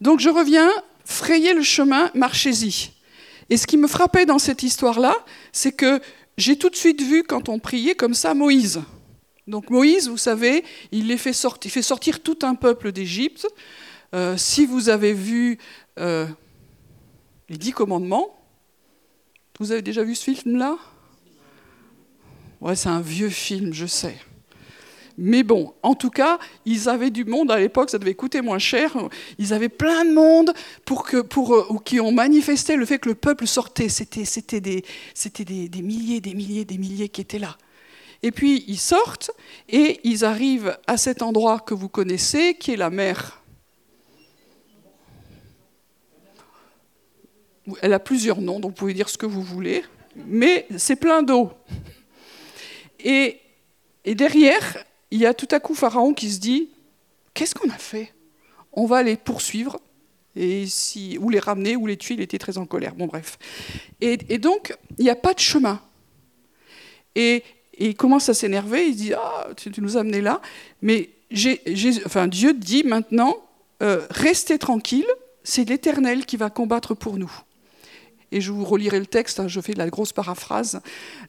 Donc 0.00 0.20
je 0.20 0.28
reviens 0.28 0.70
frayez 1.08 1.54
le 1.54 1.62
chemin, 1.62 2.10
marchez-y. 2.14 2.90
Et 3.50 3.56
ce 3.56 3.66
qui 3.66 3.78
me 3.78 3.88
frappait 3.88 4.26
dans 4.26 4.38
cette 4.38 4.62
histoire-là, 4.62 5.16
c'est 5.52 5.72
que 5.72 6.00
j'ai 6.36 6.56
tout 6.56 6.68
de 6.68 6.76
suite 6.76 7.02
vu, 7.02 7.24
quand 7.24 7.48
on 7.48 7.58
priait 7.58 7.94
comme 7.94 8.14
ça, 8.14 8.34
Moïse. 8.34 8.82
Donc 9.46 9.70
Moïse, 9.70 10.08
vous 10.08 10.18
savez, 10.18 10.64
il, 10.92 11.16
fait, 11.18 11.32
sortir, 11.32 11.72
fait 11.72 11.82
sortir 11.82 12.22
tout 12.22 12.38
un 12.42 12.54
peuple 12.54 12.92
d'Égypte. 12.92 13.48
Euh, 14.14 14.36
si 14.36 14.66
vous 14.66 14.90
avez 14.90 15.14
vu 15.14 15.58
euh, 15.98 16.26
les 17.48 17.56
dix 17.56 17.72
commandements, 17.72 18.38
vous 19.58 19.72
avez 19.72 19.82
déjà 19.82 20.04
vu 20.04 20.14
ce 20.14 20.30
film-là? 20.30 20.76
Ouais, 22.60 22.76
c'est 22.76 22.90
un 22.90 23.00
vieux 23.00 23.30
film, 23.30 23.72
je 23.72 23.86
sais. 23.86 24.16
Mais 25.20 25.42
bon, 25.42 25.74
en 25.82 25.96
tout 25.96 26.10
cas, 26.10 26.38
ils 26.64 26.88
avaient 26.88 27.10
du 27.10 27.24
monde 27.24 27.50
à 27.50 27.58
l'époque, 27.58 27.90
ça 27.90 27.98
devait 27.98 28.14
coûter 28.14 28.40
moins 28.40 28.60
cher. 28.60 28.96
Ils 29.38 29.52
avaient 29.52 29.68
plein 29.68 30.04
de 30.04 30.12
monde 30.12 30.52
pour 30.84 31.02
que, 31.02 31.16
pour, 31.16 31.54
euh, 31.54 31.66
qui 31.84 31.98
ont 31.98 32.12
manifesté 32.12 32.76
le 32.76 32.86
fait 32.86 33.00
que 33.00 33.08
le 33.08 33.16
peuple 33.16 33.48
sortait. 33.48 33.88
C'était, 33.88 34.60
des, 34.60 34.84
des, 35.44 35.68
des 35.68 35.82
milliers, 35.82 36.20
des 36.20 36.34
milliers, 36.34 36.64
des 36.64 36.78
milliers 36.78 37.08
qui 37.08 37.20
étaient 37.20 37.40
là. 37.40 37.58
Et 38.22 38.30
puis 38.30 38.64
ils 38.68 38.78
sortent 38.78 39.32
et 39.68 40.00
ils 40.04 40.24
arrivent 40.24 40.78
à 40.86 40.96
cet 40.96 41.20
endroit 41.22 41.58
que 41.58 41.74
vous 41.74 41.88
connaissez, 41.88 42.54
qui 42.54 42.72
est 42.72 42.76
la 42.76 42.90
mer. 42.90 43.42
Elle 47.82 47.92
a 47.92 47.98
plusieurs 47.98 48.40
noms, 48.40 48.60
donc 48.60 48.70
vous 48.70 48.76
pouvez 48.76 48.94
dire 48.94 49.08
ce 49.08 49.18
que 49.18 49.26
vous 49.26 49.42
voulez, 49.42 49.82
mais 50.14 50.66
c'est 50.76 50.96
plein 50.96 51.22
d'eau. 51.22 51.50
Et, 53.00 53.40
et 54.04 54.14
derrière, 54.14 54.84
il 55.10 55.20
y 55.20 55.26
a 55.26 55.34
tout 55.34 55.48
à 55.50 55.60
coup 55.60 55.74
Pharaon 55.74 56.14
qui 56.14 56.30
se 56.30 56.40
dit 56.40 56.68
Qu'est-ce 57.34 57.54
qu'on 57.54 57.70
a 57.70 57.78
fait? 57.78 58.12
On 58.72 58.86
va 58.86 59.02
les 59.02 59.16
poursuivre, 59.16 59.78
et 60.36 60.66
si, 60.66 61.18
ou 61.20 61.30
les 61.30 61.38
ramener, 61.38 61.76
ou 61.76 61.86
les 61.86 61.96
tuer. 61.96 62.14
Il 62.14 62.20
était 62.20 62.38
très 62.38 62.58
en 62.58 62.66
colère. 62.66 62.94
Bon, 62.94 63.06
bref. 63.06 63.38
Et, 64.00 64.16
donc, 64.38 64.76
il 64.98 65.04
n'y 65.04 65.10
a 65.10 65.16
pas 65.16 65.34
de 65.34 65.38
chemin. 65.38 65.80
Et, 67.14 67.42
il 67.78 67.94
commence 67.94 68.28
à 68.28 68.34
s'énerver. 68.34 68.88
Il 68.88 68.96
dit 68.96 69.14
Ah, 69.14 69.48
tu, 69.56 69.70
nous 69.80 69.96
as 69.96 70.00
amenés 70.00 70.20
là. 70.20 70.40
Mais 70.82 71.10
enfin, 72.04 72.26
Dieu 72.26 72.52
dit 72.54 72.82
maintenant 72.82 73.36
euh, 73.82 74.04
Restez 74.10 74.58
tranquille, 74.58 75.06
c'est 75.44 75.68
l'Éternel 75.68 76.26
qui 76.26 76.36
va 76.36 76.50
combattre 76.50 76.94
pour 76.94 77.18
nous. 77.18 77.32
Et 78.32 78.40
je 78.40 78.52
vous 78.52 78.64
relirai 78.64 78.98
le 78.98 79.06
texte, 79.06 79.40
hein, 79.40 79.48
je 79.48 79.60
fais 79.60 79.72
de 79.72 79.78
la 79.78 79.88
grosse 79.88 80.12
paraphrase. 80.12 80.80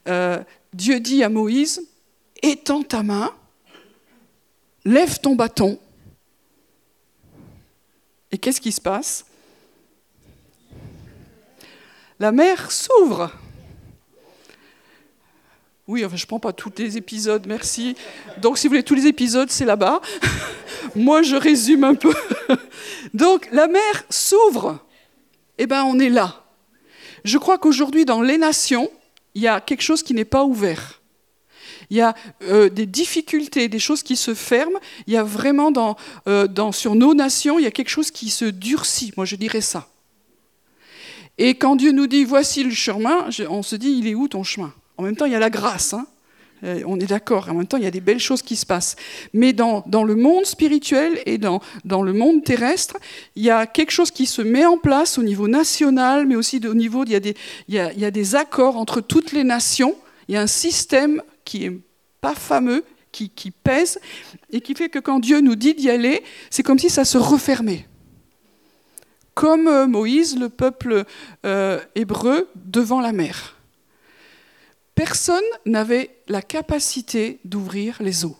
Euh, 0.07 0.43
Dieu 0.73 0.99
dit 0.99 1.23
à 1.23 1.29
Moïse 1.29 1.87
Étends 2.41 2.83
ta 2.83 3.03
main 3.03 3.31
lève 4.85 5.19
ton 5.19 5.35
bâton. 5.35 5.79
Et 8.31 8.37
qu'est-ce 8.37 8.61
qui 8.61 8.71
se 8.71 8.81
passe? 8.81 9.25
La 12.19 12.31
mer 12.31 12.71
s'ouvre. 12.71 13.31
Oui, 15.87 16.05
enfin, 16.05 16.17
je 16.17 16.23
ne 16.23 16.27
prends 16.27 16.39
pas 16.39 16.53
tous 16.53 16.71
les 16.77 16.97
épisodes, 16.97 17.45
merci. 17.47 17.95
Donc, 18.37 18.59
si 18.59 18.67
vous 18.67 18.73
voulez 18.73 18.83
tous 18.83 18.93
les 18.93 19.07
épisodes, 19.07 19.49
c'est 19.49 19.65
là-bas. 19.65 20.01
Moi, 20.95 21.23
je 21.23 21.35
résume 21.35 21.83
un 21.83 21.95
peu. 21.95 22.13
Donc, 23.13 23.49
la 23.51 23.67
mer 23.67 24.05
s'ouvre. 24.09 24.85
Eh 25.57 25.65
bien, 25.65 25.83
on 25.85 25.97
est 25.97 26.09
là. 26.09 26.43
Je 27.23 27.37
crois 27.37 27.57
qu'aujourd'hui, 27.57 28.05
dans 28.05 28.21
les 28.21 28.37
nations, 28.37 28.89
il 29.33 29.41
y 29.41 29.47
a 29.47 29.61
quelque 29.61 29.81
chose 29.81 30.03
qui 30.03 30.13
n'est 30.13 30.25
pas 30.25 30.43
ouvert 30.43 30.98
il 31.89 31.97
y 31.97 32.01
a 32.01 32.15
euh, 32.43 32.69
des 32.69 32.85
difficultés, 32.85 33.67
des 33.67 33.79
choses 33.79 34.03
qui 34.03 34.15
se 34.15 34.33
ferment. 34.33 34.79
Il 35.07 35.13
y 35.13 35.17
a 35.17 35.23
vraiment 35.23 35.95
euh, 36.27 36.47
sur 36.71 36.95
nos 36.95 37.13
nations, 37.13 37.59
il 37.59 37.63
y 37.63 37.67
a 37.67 37.71
quelque 37.71 37.89
chose 37.89 38.11
qui 38.11 38.29
se 38.29 38.45
durcit. 38.45 39.11
Moi, 39.17 39.25
je 39.25 39.35
dirais 39.35 39.61
ça. 39.61 39.87
Et 41.37 41.55
quand 41.55 41.75
Dieu 41.75 41.91
nous 41.91 42.07
dit 42.07 42.25
voici 42.25 42.63
le 42.63 42.71
chemin, 42.71 43.29
on 43.49 43.63
se 43.63 43.75
dit 43.75 43.91
il 43.91 44.07
est 44.07 44.15
où 44.15 44.27
ton 44.27 44.43
chemin? 44.43 44.73
En 44.97 45.03
même 45.03 45.15
temps, 45.15 45.25
il 45.25 45.31
y 45.31 45.35
a 45.35 45.39
la 45.39 45.49
grâce. 45.49 45.93
Hein 45.93 46.05
euh, 46.63 46.83
on 46.85 46.99
est 46.99 47.05
d'accord. 47.05 47.47
En 47.49 47.53
même 47.53 47.67
temps, 47.67 47.77
il 47.77 47.83
y 47.83 47.87
a 47.87 47.91
des 47.91 48.01
belles 48.01 48.19
choses 48.19 48.41
qui 48.41 48.55
se 48.55 48.65
passent. 48.65 48.95
Mais 49.33 49.53
dans, 49.53 49.83
le 50.03 50.15
monde 50.15 50.45
spirituel 50.45 51.19
et 51.25 51.37
dans, 51.37 51.61
le 51.85 52.13
monde 52.13 52.43
terrestre, 52.43 52.97
il 53.35 53.43
y 53.43 53.49
a 53.49 53.65
quelque 53.65 53.91
chose 53.91 54.11
qui 54.11 54.25
se 54.25 54.41
met 54.41 54.65
en 54.65 54.77
place 54.77 55.17
au 55.17 55.23
niveau 55.23 55.47
national, 55.47 56.27
mais 56.27 56.35
aussi 56.35 56.59
au 56.67 56.73
niveau, 56.73 57.05
il 57.05 57.33
y 57.69 58.05
a 58.05 58.11
des 58.11 58.35
accords 58.35 58.77
entre 58.77 59.01
toutes 59.01 59.31
les 59.31 59.43
nations. 59.43 59.95
Il 60.27 60.35
y 60.35 60.37
a 60.37 60.41
un 60.41 60.47
système 60.47 61.23
qui 61.49 61.65
est 61.65 61.79
pas 62.21 62.35
fameux, 62.35 62.85
qui, 63.11 63.49
pèse, 63.49 63.99
et 64.51 64.61
qui 64.61 64.75
fait 64.75 64.87
que 64.87 64.99
quand 64.99 65.17
Dieu 65.17 65.41
nous 65.41 65.55
dit 65.55 65.73
d'y 65.73 65.89
aller, 65.89 66.23
c'est 66.51 66.61
comme 66.61 66.77
si 66.77 66.91
ça 66.91 67.05
se 67.05 67.17
refermait. 67.17 67.87
Comme 69.33 69.67
euh, 69.67 69.87
Moïse, 69.87 70.37
le 70.37 70.49
peuple 70.49 71.05
euh, 71.47 71.79
hébreu, 71.95 72.47
devant 72.55 73.01
la 73.01 73.13
mer. 73.13 73.57
Personne 74.93 75.43
n'avait 75.65 76.17
la 76.27 76.43
capacité 76.43 77.39
d'ouvrir 77.45 77.97
les 77.99 78.25
eaux. 78.25 78.37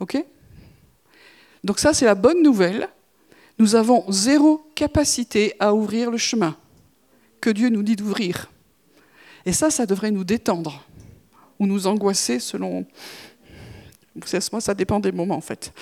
OK? 0.00 0.16
Donc 1.62 1.78
ça, 1.78 1.94
c'est 1.94 2.06
la 2.06 2.16
bonne 2.16 2.42
nouvelle. 2.42 2.88
Nous 3.60 3.76
avons 3.76 4.10
zéro 4.10 4.68
capacité 4.74 5.54
à 5.60 5.72
ouvrir 5.72 6.10
le 6.10 6.18
chemin 6.18 6.56
que 7.40 7.50
Dieu 7.50 7.68
nous 7.68 7.84
dit 7.84 7.94
d'ouvrir. 7.94 8.50
Et 9.44 9.52
ça, 9.52 9.70
ça 9.70 9.86
devrait 9.86 10.10
nous 10.10 10.24
détendre 10.24 10.84
ou 11.58 11.66
nous 11.66 11.86
angoisser 11.86 12.38
selon... 12.40 12.84
Moi, 14.50 14.60
ça 14.60 14.74
dépend 14.74 14.98
des 14.98 15.12
moments 15.12 15.36
en 15.36 15.42
fait. 15.42 15.72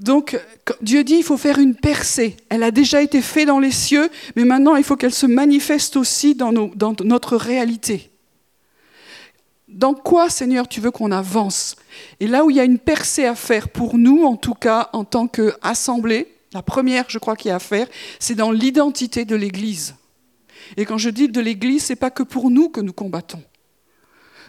Donc 0.00 0.38
Dieu 0.82 1.04
dit 1.04 1.16
il 1.16 1.22
faut 1.22 1.36
faire 1.36 1.58
une 1.58 1.74
percée. 1.74 2.36
Elle 2.48 2.62
a 2.62 2.70
déjà 2.70 3.02
été 3.02 3.22
faite 3.22 3.46
dans 3.46 3.60
les 3.60 3.70
cieux, 3.70 4.10
mais 4.36 4.44
maintenant 4.44 4.76
il 4.76 4.84
faut 4.84 4.96
qu'elle 4.96 5.14
se 5.14 5.26
manifeste 5.26 5.96
aussi 5.96 6.34
dans, 6.34 6.52
notre 6.52 7.36
réalité. 7.36 8.10
dans 9.68 9.94
quoi, 9.94 10.30
Seigneur, 10.30 10.68
tu 10.68 10.80
veux 10.80 10.90
qu'on 10.90 11.12
avance? 11.12 11.76
Et 12.20 12.26
là 12.26 12.44
où 12.44 12.50
il 12.50 12.56
y 12.56 12.60
a 12.60 12.64
une 12.64 12.78
percée 12.78 13.24
à 13.24 13.34
faire, 13.34 13.68
pour 13.68 13.96
nous 13.96 14.24
en 14.24 14.36
tout 14.36 14.54
cas, 14.54 14.90
en 14.92 15.04
tant 15.04 15.28
qu'assemblée, 15.28 16.28
la 16.52 16.62
première, 16.62 17.04
je 17.08 17.18
crois, 17.18 17.36
qu'il 17.36 17.50
y 17.50 17.52
a 17.52 17.56
à 17.56 17.60
faire, 17.60 17.86
c'est 18.18 18.34
dans 18.34 18.50
l'identité 18.50 19.24
de 19.24 19.36
l'Église. 19.36 19.94
Et 20.76 20.84
quand 20.84 20.98
je 20.98 21.10
dis 21.10 21.28
de 21.28 21.40
l'Église, 21.40 21.84
ce 21.84 21.92
n'est 21.92 21.96
pas 21.96 22.10
que 22.10 22.22
pour 22.22 22.50
nous 22.50 22.68
que 22.68 22.80
nous 22.80 22.92
combattons. 22.92 23.42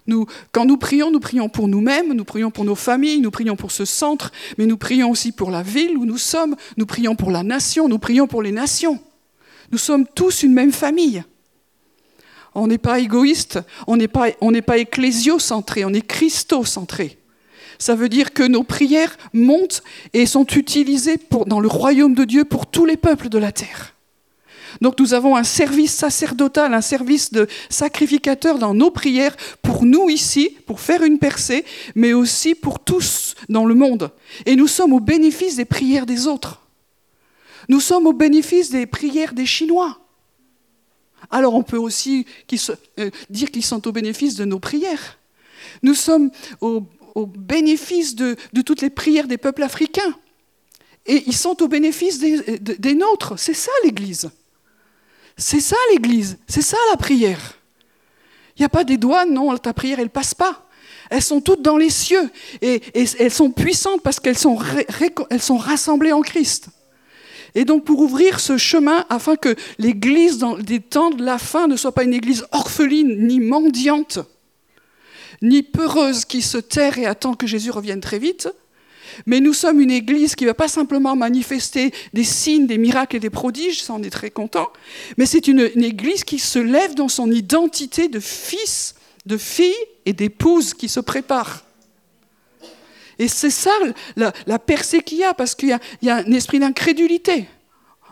Nous, 0.07 0.25
quand 0.53 0.65
nous 0.65 0.77
prions, 0.77 1.11
nous 1.11 1.19
prions 1.19 1.49
pour 1.49 1.67
nous-mêmes, 1.67 2.13
nous 2.13 2.23
prions 2.23 2.49
pour 2.49 2.63
nos 2.63 2.75
familles, 2.75 3.19
nous 3.19 3.31
prions 3.31 3.57
pour 3.57 3.71
ce 3.71 3.83
centre, 3.83 4.31
mais 4.57 4.65
nous 4.65 4.77
prions 4.77 5.11
aussi 5.11 5.33
pour 5.33 5.51
la 5.51 5.63
ville 5.63 5.97
où 5.97 6.05
nous 6.05 6.17
sommes, 6.17 6.55
nous 6.77 6.85
prions 6.85 7.15
pour 7.15 7.29
la 7.29 7.43
nation, 7.43 7.89
nous 7.89 7.99
prions 7.99 8.25
pour 8.25 8.41
les 8.41 8.53
nations. 8.53 8.99
Nous 9.71 9.77
sommes 9.77 10.05
tous 10.07 10.43
une 10.43 10.53
même 10.53 10.71
famille. 10.71 11.23
On 12.55 12.67
n'est 12.67 12.77
pas 12.77 12.99
égoïste, 12.99 13.59
on 13.85 13.97
n'est 13.97 14.07
pas, 14.07 14.29
on 14.41 14.53
ecclésiocentré, 14.53 15.83
on 15.85 15.93
est 15.93 16.07
christocentré. 16.07 17.17
Ça 17.77 17.93
veut 17.93 18.09
dire 18.09 18.33
que 18.33 18.43
nos 18.43 18.63
prières 18.63 19.15
montent 19.33 19.83
et 20.13 20.25
sont 20.25 20.45
utilisées 20.45 21.19
dans 21.45 21.59
le 21.59 21.67
royaume 21.67 22.15
de 22.15 22.23
Dieu 22.23 22.45
pour 22.45 22.65
tous 22.65 22.85
les 22.85 22.97
peuples 22.97 23.29
de 23.29 23.37
la 23.37 23.51
terre. 23.51 23.93
Donc 24.81 24.99
nous 24.99 25.13
avons 25.13 25.35
un 25.35 25.43
service 25.43 25.93
sacerdotal, 25.93 26.73
un 26.73 26.81
service 26.81 27.31
de 27.31 27.47
sacrificateur 27.69 28.59
dans 28.59 28.73
nos 28.73 28.91
prières 28.91 29.35
pour 29.61 29.85
nous 29.85 30.09
ici, 30.09 30.57
pour 30.65 30.79
faire 30.79 31.03
une 31.03 31.19
percée, 31.19 31.65
mais 31.95 32.13
aussi 32.13 32.55
pour 32.55 32.79
tous 32.79 33.35
dans 33.49 33.65
le 33.65 33.75
monde. 33.75 34.11
Et 34.45 34.55
nous 34.55 34.67
sommes 34.67 34.93
au 34.93 34.99
bénéfice 34.99 35.55
des 35.55 35.65
prières 35.65 36.05
des 36.05 36.27
autres. 36.27 36.61
Nous 37.69 37.79
sommes 37.79 38.07
au 38.07 38.13
bénéfice 38.13 38.69
des 38.69 38.85
prières 38.85 39.33
des 39.33 39.45
Chinois. 39.45 39.99
Alors 41.31 41.55
on 41.55 41.63
peut 41.63 41.77
aussi 41.77 42.25
euh, 42.99 43.09
dire 43.29 43.51
qu'ils 43.51 43.65
sont 43.65 43.87
au 43.87 43.91
bénéfice 43.91 44.35
de 44.35 44.45
nos 44.45 44.59
prières. 44.59 45.17
Nous 45.81 45.95
sommes 45.95 46.31
au, 46.61 46.85
bénéfice 47.25 48.15
de, 48.15 48.37
toutes 48.63 48.81
les 48.81 48.91
prières 48.91 49.27
des 49.27 49.37
peuples 49.37 49.63
africains. 49.63 50.15
Et 51.07 51.23
ils 51.25 51.35
sont 51.35 51.63
au 51.63 51.67
bénéfice 51.67 52.19
des 52.19 52.95
nôtres. 52.95 53.39
C'est 53.39 53.53
ça 53.53 53.71
l'Église. 53.83 54.29
C'est 55.37 55.59
ça 55.59 55.77
l'Église, 55.91 56.37
c'est 56.47 56.61
ça 56.61 56.77
la 56.91 56.97
prière. 56.97 57.59
Il 58.55 58.61
n'y 58.61 58.65
a 58.65 58.69
pas 58.69 58.83
des 58.83 58.97
doigts, 58.97 59.25
non, 59.25 59.55
ta 59.57 59.71
prière, 59.71 59.99
elle 59.99 60.09
passe 60.09 60.33
pas. 60.33 60.67
Elles 61.09 61.21
sont 61.21 61.41
toutes 61.41 61.61
dans 61.61 61.77
les 61.77 61.91
cieux 61.91 62.29
et, 62.61 62.81
elles 62.93 63.31
sont 63.31 63.51
puissantes 63.51 64.01
parce 64.01 64.19
qu'elles 64.19 64.37
sont, 64.37 64.59
sont 65.39 65.57
rassemblées 65.57 66.11
en 66.11 66.21
Christ. 66.21 66.69
Et 67.55 67.65
donc 67.65 67.85
pour 67.85 67.99
ouvrir 67.99 68.39
ce 68.39 68.57
chemin 68.57 69.05
afin 69.09 69.35
que 69.35 69.55
l'Église 69.77 70.37
dans 70.37 70.55
les 70.55 70.79
temps 70.79 71.11
de 71.11 71.23
la 71.23 71.37
fin 71.37 71.67
ne 71.67 71.75
soit 71.75 71.93
pas 71.93 72.03
une 72.03 72.13
Église 72.13 72.45
orpheline 72.51 73.27
ni 73.27 73.39
mendiante, 73.39 74.19
ni 75.41 75.63
peureuse 75.63 76.25
qui 76.25 76.41
se 76.41 76.57
terre 76.57 76.97
et 76.97 77.05
attend 77.05 77.35
que 77.35 77.47
Jésus 77.47 77.71
revienne 77.71 78.01
très 78.01 78.19
vite, 78.19 78.49
mais 79.25 79.39
nous 79.39 79.53
sommes 79.53 79.81
une 79.81 79.91
Église 79.91 80.35
qui 80.35 80.43
ne 80.43 80.49
va 80.49 80.53
pas 80.53 80.67
simplement 80.67 81.15
manifester 81.15 81.91
des 82.13 82.23
signes, 82.23 82.67
des 82.67 82.77
miracles 82.77 83.15
et 83.15 83.19
des 83.19 83.29
prodiges, 83.29 83.81
ça 83.81 83.93
on 83.93 84.03
est 84.03 84.09
très 84.09 84.31
content, 84.31 84.69
mais 85.17 85.25
c'est 85.25 85.47
une, 85.47 85.59
Église 85.59 86.23
qui 86.23 86.39
se 86.39 86.59
lève 86.59 86.95
dans 86.95 87.07
son 87.07 87.31
identité 87.31 88.07
de 88.07 88.19
fils, 88.19 88.95
de 89.25 89.37
fille 89.37 89.73
et 90.05 90.13
d'épouse 90.13 90.73
qui 90.73 90.89
se 90.89 90.99
prépare. 90.99 91.63
Et 93.19 93.27
c'est 93.27 93.49
ça 93.49 93.71
la, 94.15 94.59
percée 94.59 95.01
qu'il 95.01 95.17
y 95.17 95.23
a, 95.23 95.33
parce 95.33 95.55
qu'il 95.55 95.77
y, 96.01 96.09
a 96.09 96.15
un 96.15 96.31
esprit 96.31 96.59
d'incrédulité 96.59 97.47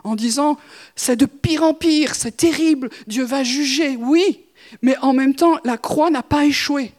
en 0.04 0.16
disant 0.16 0.56
c'est 0.94 1.16
de 1.16 1.26
pire 1.26 1.62
en 1.62 1.74
pire, 1.74 2.14
c'est 2.14 2.36
terrible, 2.36 2.90
Dieu 3.06 3.24
va 3.24 3.44
juger, 3.44 3.96
oui, 4.00 4.40
mais 4.82 4.96
en 4.98 5.12
même 5.12 5.34
temps, 5.34 5.58
la 5.64 5.76
croix 5.76 6.10
n'a 6.10 6.22
pas 6.22 6.44
échoué. 6.44 6.92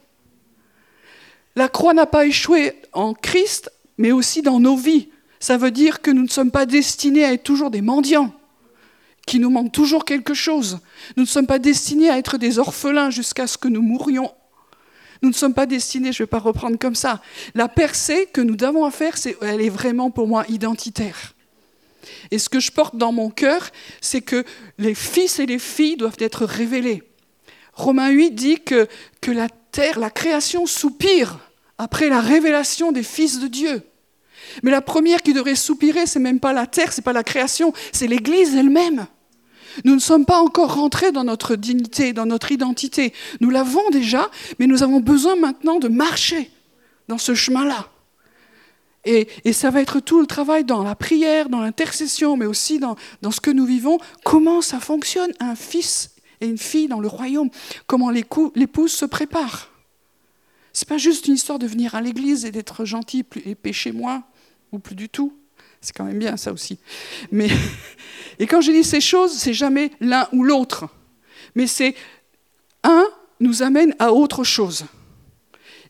La 1.56 1.68
croix 1.68 1.92
n'a 1.92 2.06
pas 2.06 2.26
échoué 2.26 2.72
en 2.92 3.14
Christ 3.14 3.72
mais 3.98 4.12
aussi 4.12 4.42
dans 4.42 4.60
nos 4.60 4.76
vies. 4.76 5.08
Ça 5.40 5.56
veut 5.56 5.70
dire 5.70 6.00
que 6.00 6.10
nous 6.10 6.22
ne 6.22 6.28
sommes 6.28 6.50
pas 6.50 6.66
destinés 6.66 7.24
à 7.24 7.32
être 7.32 7.42
toujours 7.42 7.70
des 7.70 7.82
mendiants, 7.82 8.32
qui 9.26 9.38
nous 9.38 9.50
manque 9.50 9.72
toujours 9.72 10.04
quelque 10.04 10.34
chose. 10.34 10.78
Nous 11.16 11.24
ne 11.24 11.28
sommes 11.28 11.46
pas 11.46 11.58
destinés 11.58 12.10
à 12.10 12.18
être 12.18 12.38
des 12.38 12.58
orphelins 12.58 13.10
jusqu'à 13.10 13.46
ce 13.46 13.58
que 13.58 13.68
nous 13.68 13.82
mourions. 13.82 14.32
Nous 15.22 15.28
ne 15.28 15.34
sommes 15.34 15.54
pas 15.54 15.66
destinés, 15.66 16.12
je 16.12 16.22
ne 16.22 16.26
vais 16.26 16.30
pas 16.30 16.38
reprendre 16.38 16.78
comme 16.78 16.94
ça. 16.94 17.20
La 17.54 17.68
percée 17.68 18.26
que 18.32 18.40
nous 18.40 18.56
avons 18.64 18.84
à 18.84 18.90
faire, 18.90 19.16
elle 19.42 19.60
est 19.60 19.68
vraiment 19.68 20.10
pour 20.10 20.28
moi 20.28 20.44
identitaire. 20.48 21.34
Et 22.30 22.38
ce 22.38 22.48
que 22.48 22.60
je 22.60 22.70
porte 22.70 22.96
dans 22.96 23.12
mon 23.12 23.28
cœur, 23.28 23.68
c'est 24.00 24.20
que 24.20 24.44
les 24.78 24.94
fils 24.94 25.40
et 25.40 25.46
les 25.46 25.58
filles 25.58 25.96
doivent 25.96 26.16
être 26.20 26.44
révélés. 26.44 27.02
Romains 27.74 28.10
8 28.10 28.30
dit 28.30 28.60
que, 28.60 28.88
que 29.20 29.30
la 29.30 29.48
terre, 29.48 29.98
la 29.98 30.10
création 30.10 30.66
soupire 30.66 31.38
après 31.78 32.08
la 32.08 32.20
révélation 32.20 32.92
des 32.92 33.02
fils 33.02 33.40
de 33.40 33.46
Dieu. 33.46 33.82
Mais 34.62 34.70
la 34.70 34.80
première 34.80 35.22
qui 35.22 35.32
devrait 35.32 35.54
soupirer, 35.54 36.06
c'est 36.06 36.18
même 36.18 36.40
pas 36.40 36.52
la 36.52 36.66
terre, 36.66 36.92
c'est 36.92 37.02
pas 37.02 37.12
la 37.12 37.24
création, 37.24 37.72
c'est 37.92 38.06
l'Église 38.06 38.54
elle-même. 38.54 39.06
Nous 39.84 39.94
ne 39.94 40.00
sommes 40.00 40.24
pas 40.24 40.38
encore 40.38 40.74
rentrés 40.74 41.12
dans 41.12 41.24
notre 41.24 41.54
dignité, 41.54 42.12
dans 42.12 42.26
notre 42.26 42.50
identité. 42.50 43.12
Nous 43.40 43.50
l'avons 43.50 43.88
déjà, 43.90 44.28
mais 44.58 44.66
nous 44.66 44.82
avons 44.82 45.00
besoin 45.00 45.36
maintenant 45.36 45.78
de 45.78 45.88
marcher 45.88 46.50
dans 47.06 47.18
ce 47.18 47.34
chemin-là. 47.34 47.88
Et, 49.04 49.28
ça 49.52 49.70
va 49.70 49.80
être 49.80 50.00
tout 50.00 50.20
le 50.20 50.26
travail 50.26 50.64
dans 50.64 50.82
la 50.82 50.94
prière, 50.94 51.48
dans 51.48 51.60
l'intercession, 51.60 52.36
mais 52.36 52.46
aussi 52.46 52.78
dans, 52.78 52.96
dans 53.22 53.30
ce 53.30 53.40
que 53.40 53.50
nous 53.50 53.64
vivons. 53.64 53.98
Comment 54.24 54.60
ça 54.60 54.80
fonctionne, 54.80 55.32
un 55.40 55.54
fils 55.54 56.10
et 56.40 56.46
une 56.46 56.58
fille 56.58 56.88
dans 56.88 57.00
le 57.00 57.08
royaume? 57.08 57.48
Comment 57.86 58.10
l'épouse 58.10 58.92
se 58.92 59.06
prépare 59.06 59.70
n'est 60.74 60.86
pas 60.86 60.98
juste 60.98 61.26
une 61.26 61.34
histoire 61.34 61.58
de 61.58 61.66
venir 61.66 61.94
à 61.94 62.00
l'église 62.00 62.44
et 62.44 62.50
d'être 62.50 62.84
gentil 62.84 63.24
et 63.44 63.54
pécher 63.54 63.92
moins, 63.92 64.24
ou 64.72 64.78
plus 64.78 64.94
du 64.94 65.08
tout. 65.08 65.32
C'est 65.80 65.96
quand 65.96 66.04
même 66.04 66.18
bien 66.18 66.36
ça 66.36 66.52
aussi. 66.52 66.78
Mais, 67.30 67.48
et 68.38 68.46
quand 68.46 68.60
je 68.60 68.72
dis 68.72 68.84
ces 68.84 69.00
choses, 69.00 69.32
c'est 69.32 69.54
jamais 69.54 69.90
l'un 70.00 70.28
ou 70.32 70.42
l'autre. 70.42 70.88
Mais 71.54 71.66
c'est 71.66 71.94
un 72.82 73.06
nous 73.40 73.62
amène 73.62 73.94
à 73.98 74.12
autre 74.12 74.44
chose. 74.44 74.86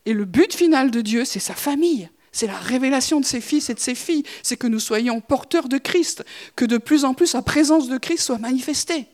Et 0.04 0.12
le 0.12 0.24
but 0.24 0.54
final 0.54 0.90
de 0.90 1.00
Dieu, 1.00 1.24
c'est 1.24 1.40
sa 1.40 1.54
famille. 1.54 2.08
C'est 2.32 2.46
la 2.46 2.58
révélation 2.58 3.20
de 3.20 3.24
ses 3.24 3.40
fils 3.40 3.70
et 3.70 3.74
de 3.74 3.80
ses 3.80 3.94
filles. 3.94 4.24
C'est 4.42 4.56
que 4.56 4.66
nous 4.66 4.80
soyons 4.80 5.20
porteurs 5.20 5.68
de 5.68 5.78
Christ, 5.78 6.24
que 6.56 6.64
de 6.64 6.78
plus 6.78 7.04
en 7.04 7.14
plus 7.14 7.34
la 7.34 7.42
présence 7.42 7.88
de 7.88 7.98
Christ 7.98 8.24
soit 8.24 8.38
manifestée. 8.38 9.06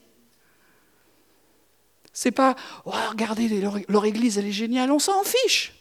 C'est 2.15 2.31
pas 2.31 2.55
oh, 2.87 2.93
regardez 3.11 3.49
leur, 3.89 4.05
église, 4.07 4.39
elle 4.39 4.47
est 4.47 4.53
géniale, 4.53 4.91
on 4.93 5.01
s'en 5.01 5.23
fiche. 5.25 5.75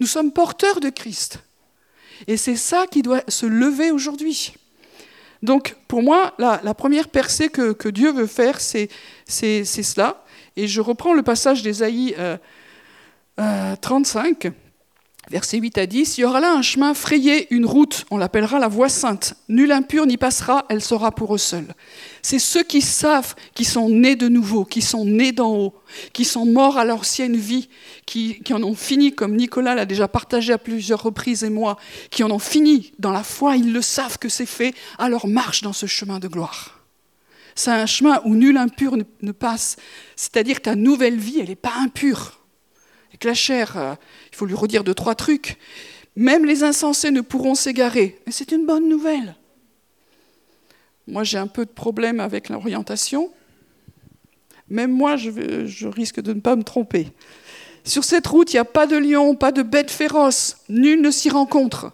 Nous 0.00 0.06
sommes 0.06 0.32
porteurs 0.32 0.80
de 0.80 0.88
Christ. 0.88 1.38
Et 2.26 2.38
c'est 2.38 2.56
ça 2.56 2.86
qui 2.90 3.02
doit 3.02 3.22
se 3.28 3.44
lever 3.44 3.90
aujourd'hui. 3.90 4.54
Donc, 5.42 5.76
pour 5.86 6.02
moi, 6.02 6.32
la, 6.38 6.74
première 6.74 7.08
percée 7.08 7.50
que, 7.50 7.88
Dieu 7.90 8.10
veut 8.10 8.26
faire, 8.26 8.58
c'est 8.60 8.88
cela. 9.26 10.24
Et 10.56 10.66
je 10.66 10.80
reprends 10.80 11.12
le 11.12 11.22
passage 11.22 11.62
d'Ésaïe 11.62 12.14
euh, 12.18 12.38
euh, 13.38 13.76
35. 13.76 14.50
Verset 15.28 15.58
8 15.58 15.78
à 15.78 15.86
10, 15.86 16.18
il 16.18 16.20
y 16.20 16.24
aura 16.24 16.38
là 16.38 16.52
un 16.52 16.62
chemin 16.62 16.94
frayé, 16.94 17.52
une 17.52 17.66
route, 17.66 18.04
on 18.12 18.16
l'appellera 18.16 18.60
la 18.60 18.68
voie 18.68 18.88
sainte. 18.88 19.34
Nul 19.48 19.72
impur 19.72 20.06
n'y 20.06 20.16
passera, 20.16 20.64
elle 20.68 20.80
sera 20.80 21.10
pour 21.10 21.34
eux 21.34 21.38
seuls. 21.38 21.74
C'est 22.26 22.40
ceux 22.40 22.64
qui 22.64 22.82
savent, 22.82 23.36
qui 23.54 23.64
sont 23.64 23.88
nés 23.88 24.16
de 24.16 24.26
nouveau, 24.26 24.64
qui 24.64 24.82
sont 24.82 25.04
nés 25.04 25.30
d'en 25.30 25.54
haut, 25.54 25.74
qui 26.12 26.24
sont 26.24 26.44
morts 26.44 26.76
à 26.76 26.84
l'ancienne 26.84 27.36
vie, 27.36 27.68
qui, 28.04 28.42
en 28.50 28.64
ont 28.64 28.74
fini, 28.74 29.14
comme 29.14 29.36
Nicolas 29.36 29.76
l'a 29.76 29.86
déjà 29.86 30.08
partagé 30.08 30.52
à 30.52 30.58
plusieurs 30.58 31.00
reprises 31.00 31.44
et 31.44 31.50
moi, 31.50 31.76
qui 32.10 32.24
en 32.24 32.32
ont 32.32 32.40
fini 32.40 32.92
dans 32.98 33.12
la 33.12 33.22
foi, 33.22 33.54
ils 33.54 33.72
le 33.72 33.80
savent 33.80 34.18
que 34.18 34.28
c'est 34.28 34.44
fait, 34.44 34.74
alors 34.98 35.28
marche 35.28 35.62
dans 35.62 35.72
ce 35.72 35.86
chemin 35.86 36.18
de 36.18 36.26
gloire. 36.26 36.80
C'est 37.54 37.70
un 37.70 37.86
chemin 37.86 38.20
où 38.24 38.34
nul 38.34 38.56
impur 38.56 38.96
ne 38.96 39.30
passe, 39.30 39.76
c'est-à-dire 40.16 40.60
ta 40.60 40.74
nouvelle 40.74 41.20
vie, 41.20 41.38
elle 41.38 41.50
n'est 41.50 41.54
pas 41.54 41.74
impure 41.78 42.40
et 43.14 43.18
que 43.18 43.28
la 43.28 43.34
chair, 43.34 43.76
euh, 43.76 43.94
il 44.32 44.36
faut 44.36 44.46
lui 44.46 44.54
redire 44.54 44.82
deux, 44.82 44.94
trois 44.94 45.14
trucs. 45.14 45.58
Même 46.16 46.44
les 46.44 46.64
insensés 46.64 47.12
ne 47.12 47.20
pourront 47.20 47.54
s'égarer. 47.54 48.18
Mais 48.26 48.32
c'est 48.32 48.50
une 48.50 48.66
bonne 48.66 48.88
nouvelle. 48.88 49.36
Moi, 51.06 51.24
j'ai 51.24 51.38
un 51.38 51.46
peu 51.46 51.64
de 51.64 51.70
problème 51.70 52.20
avec 52.20 52.48
l'orientation. 52.48 53.30
Même 54.68 54.92
moi, 54.92 55.16
je, 55.16 55.66
je, 55.66 55.86
risque 55.86 56.20
de 56.20 56.32
ne 56.32 56.40
pas 56.40 56.56
me 56.56 56.64
tromper. 56.64 57.08
Sur 57.84 58.02
cette 58.02 58.26
route, 58.26 58.52
il 58.52 58.56
n'y 58.56 58.60
a 58.60 58.64
pas 58.64 58.86
de 58.86 58.96
lion, 58.96 59.36
pas 59.36 59.52
de 59.52 59.62
bête 59.62 59.90
féroce. 59.90 60.58
Nul 60.68 61.00
ne 61.00 61.10
s'y 61.10 61.30
rencontre. 61.30 61.92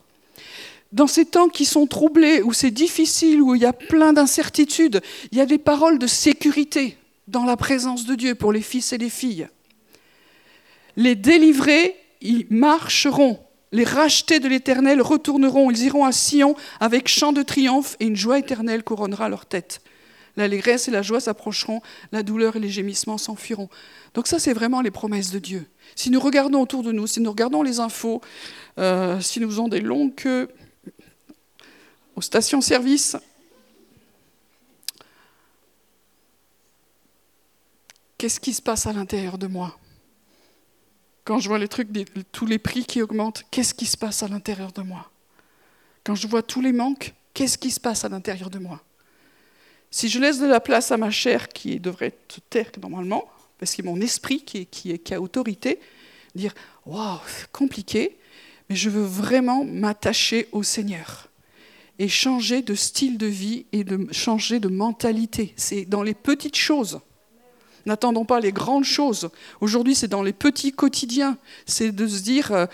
Dans 0.92 1.06
ces 1.06 1.26
temps 1.26 1.48
qui 1.48 1.64
sont 1.64 1.86
troublés, 1.86 2.42
où 2.42 2.52
c'est 2.52 2.70
difficile, 2.70 3.42
où 3.42 3.54
il 3.54 3.62
y 3.62 3.66
a 3.66 3.72
plein 3.72 4.12
d'incertitudes, 4.12 5.00
il 5.30 5.38
y 5.38 5.40
a 5.40 5.46
des 5.46 5.58
paroles 5.58 5.98
de 5.98 6.06
sécurité 6.06 6.96
dans 7.28 7.44
la 7.44 7.56
présence 7.56 8.04
de 8.06 8.14
Dieu 8.14 8.34
pour 8.34 8.52
les 8.52 8.62
fils 8.62 8.92
et 8.92 8.98
les 8.98 9.10
filles. 9.10 9.48
Les 10.96 11.14
délivrés, 11.14 11.96
ils 12.20 12.46
marcheront. 12.50 13.38
Les 13.72 13.84
rachetés 13.84 14.38
de 14.38 14.48
l'Éternel 14.48 15.00
retourneront. 15.00 15.70
Ils 15.70 15.84
iront 15.84 16.04
à 16.04 16.12
Sion 16.12 16.54
avec 16.78 17.08
chant 17.08 17.32
de 17.32 17.42
triomphe 17.42 17.96
et 18.00 18.06
une 18.06 18.16
joie 18.16 18.38
éternelle 18.38 18.84
couronnera 18.84 19.30
leur 19.30 19.46
tête. 19.46 19.80
L'allégresse 20.36 20.88
et 20.88 20.90
la 20.90 21.02
joie 21.02 21.20
s'approcheront, 21.20 21.82
la 22.10 22.22
douleur 22.22 22.56
et 22.56 22.60
les 22.60 22.70
gémissements 22.70 23.18
s'enfuiront. 23.18 23.68
Donc 24.14 24.26
ça, 24.26 24.38
c'est 24.38 24.52
vraiment 24.52 24.80
les 24.80 24.90
promesses 24.90 25.30
de 25.30 25.38
Dieu. 25.38 25.66
Si 25.94 26.10
nous 26.10 26.20
regardons 26.20 26.60
autour 26.60 26.82
de 26.82 26.92
nous, 26.92 27.06
si 27.06 27.20
nous 27.20 27.30
regardons 27.30 27.62
les 27.62 27.80
infos, 27.80 28.22
euh, 28.78 29.20
si 29.20 29.40
nous 29.40 29.48
faisons 29.48 29.68
des 29.68 29.80
longues 29.80 30.14
queues 30.14 30.48
aux 32.16 32.22
stations-service, 32.22 33.16
qu'est-ce 38.16 38.40
qui 38.40 38.54
se 38.54 38.62
passe 38.62 38.86
à 38.86 38.92
l'intérieur 38.92 39.36
de 39.36 39.46
moi? 39.46 39.78
Quand 41.24 41.38
je 41.38 41.48
vois 41.48 41.58
les 41.58 41.68
trucs, 41.68 41.88
tous 42.32 42.46
les 42.46 42.58
prix 42.58 42.84
qui 42.84 43.00
augmentent, 43.00 43.44
qu'est-ce 43.50 43.74
qui 43.74 43.86
se 43.86 43.96
passe 43.96 44.22
à 44.22 44.28
l'intérieur 44.28 44.72
de 44.72 44.82
moi? 44.82 45.10
Quand 46.04 46.14
je 46.14 46.26
vois 46.26 46.42
tous 46.42 46.60
les 46.60 46.72
manques, 46.72 47.14
qu'est-ce 47.32 47.58
qui 47.58 47.70
se 47.70 47.78
passe 47.78 48.04
à 48.04 48.08
l'intérieur 48.08 48.50
de 48.50 48.58
moi? 48.58 48.82
Si 49.90 50.08
je 50.08 50.18
laisse 50.18 50.40
de 50.40 50.46
la 50.46 50.60
place 50.60 50.90
à 50.90 50.96
ma 50.96 51.10
chair 51.10 51.48
qui 51.48 51.78
devrait 51.78 52.14
se 52.28 52.40
taire 52.40 52.70
normalement, 52.80 53.30
parce 53.58 53.74
que 53.74 53.82
mon 53.82 54.00
esprit 54.00 54.42
qui 54.42 55.00
a 55.12 55.20
autorité, 55.20 55.78
dire 56.34 56.54
Waouh, 56.86 57.20
c'est 57.26 57.50
compliqué, 57.52 58.18
mais 58.68 58.76
je 58.76 58.90
veux 58.90 59.04
vraiment 59.04 59.64
m'attacher 59.64 60.48
au 60.52 60.62
Seigneur 60.62 61.28
et 61.98 62.08
changer 62.08 62.62
de 62.62 62.74
style 62.74 63.18
de 63.18 63.26
vie 63.26 63.66
et 63.72 63.84
de 63.84 64.08
changer 64.12 64.58
de 64.58 64.68
mentalité. 64.68 65.52
C'est 65.56 65.84
dans 65.84 66.02
les 66.02 66.14
petites 66.14 66.56
choses. 66.56 67.00
N'attendons 67.86 68.24
pas 68.24 68.40
les 68.40 68.52
grandes 68.52 68.84
choses. 68.84 69.30
Aujourd'hui, 69.60 69.94
c'est 69.94 70.08
dans 70.08 70.22
les 70.22 70.32
petits 70.32 70.72
quotidiens. 70.72 71.36
C'est 71.66 71.92
de 71.92 72.06
se 72.06 72.22
dire 72.22 72.68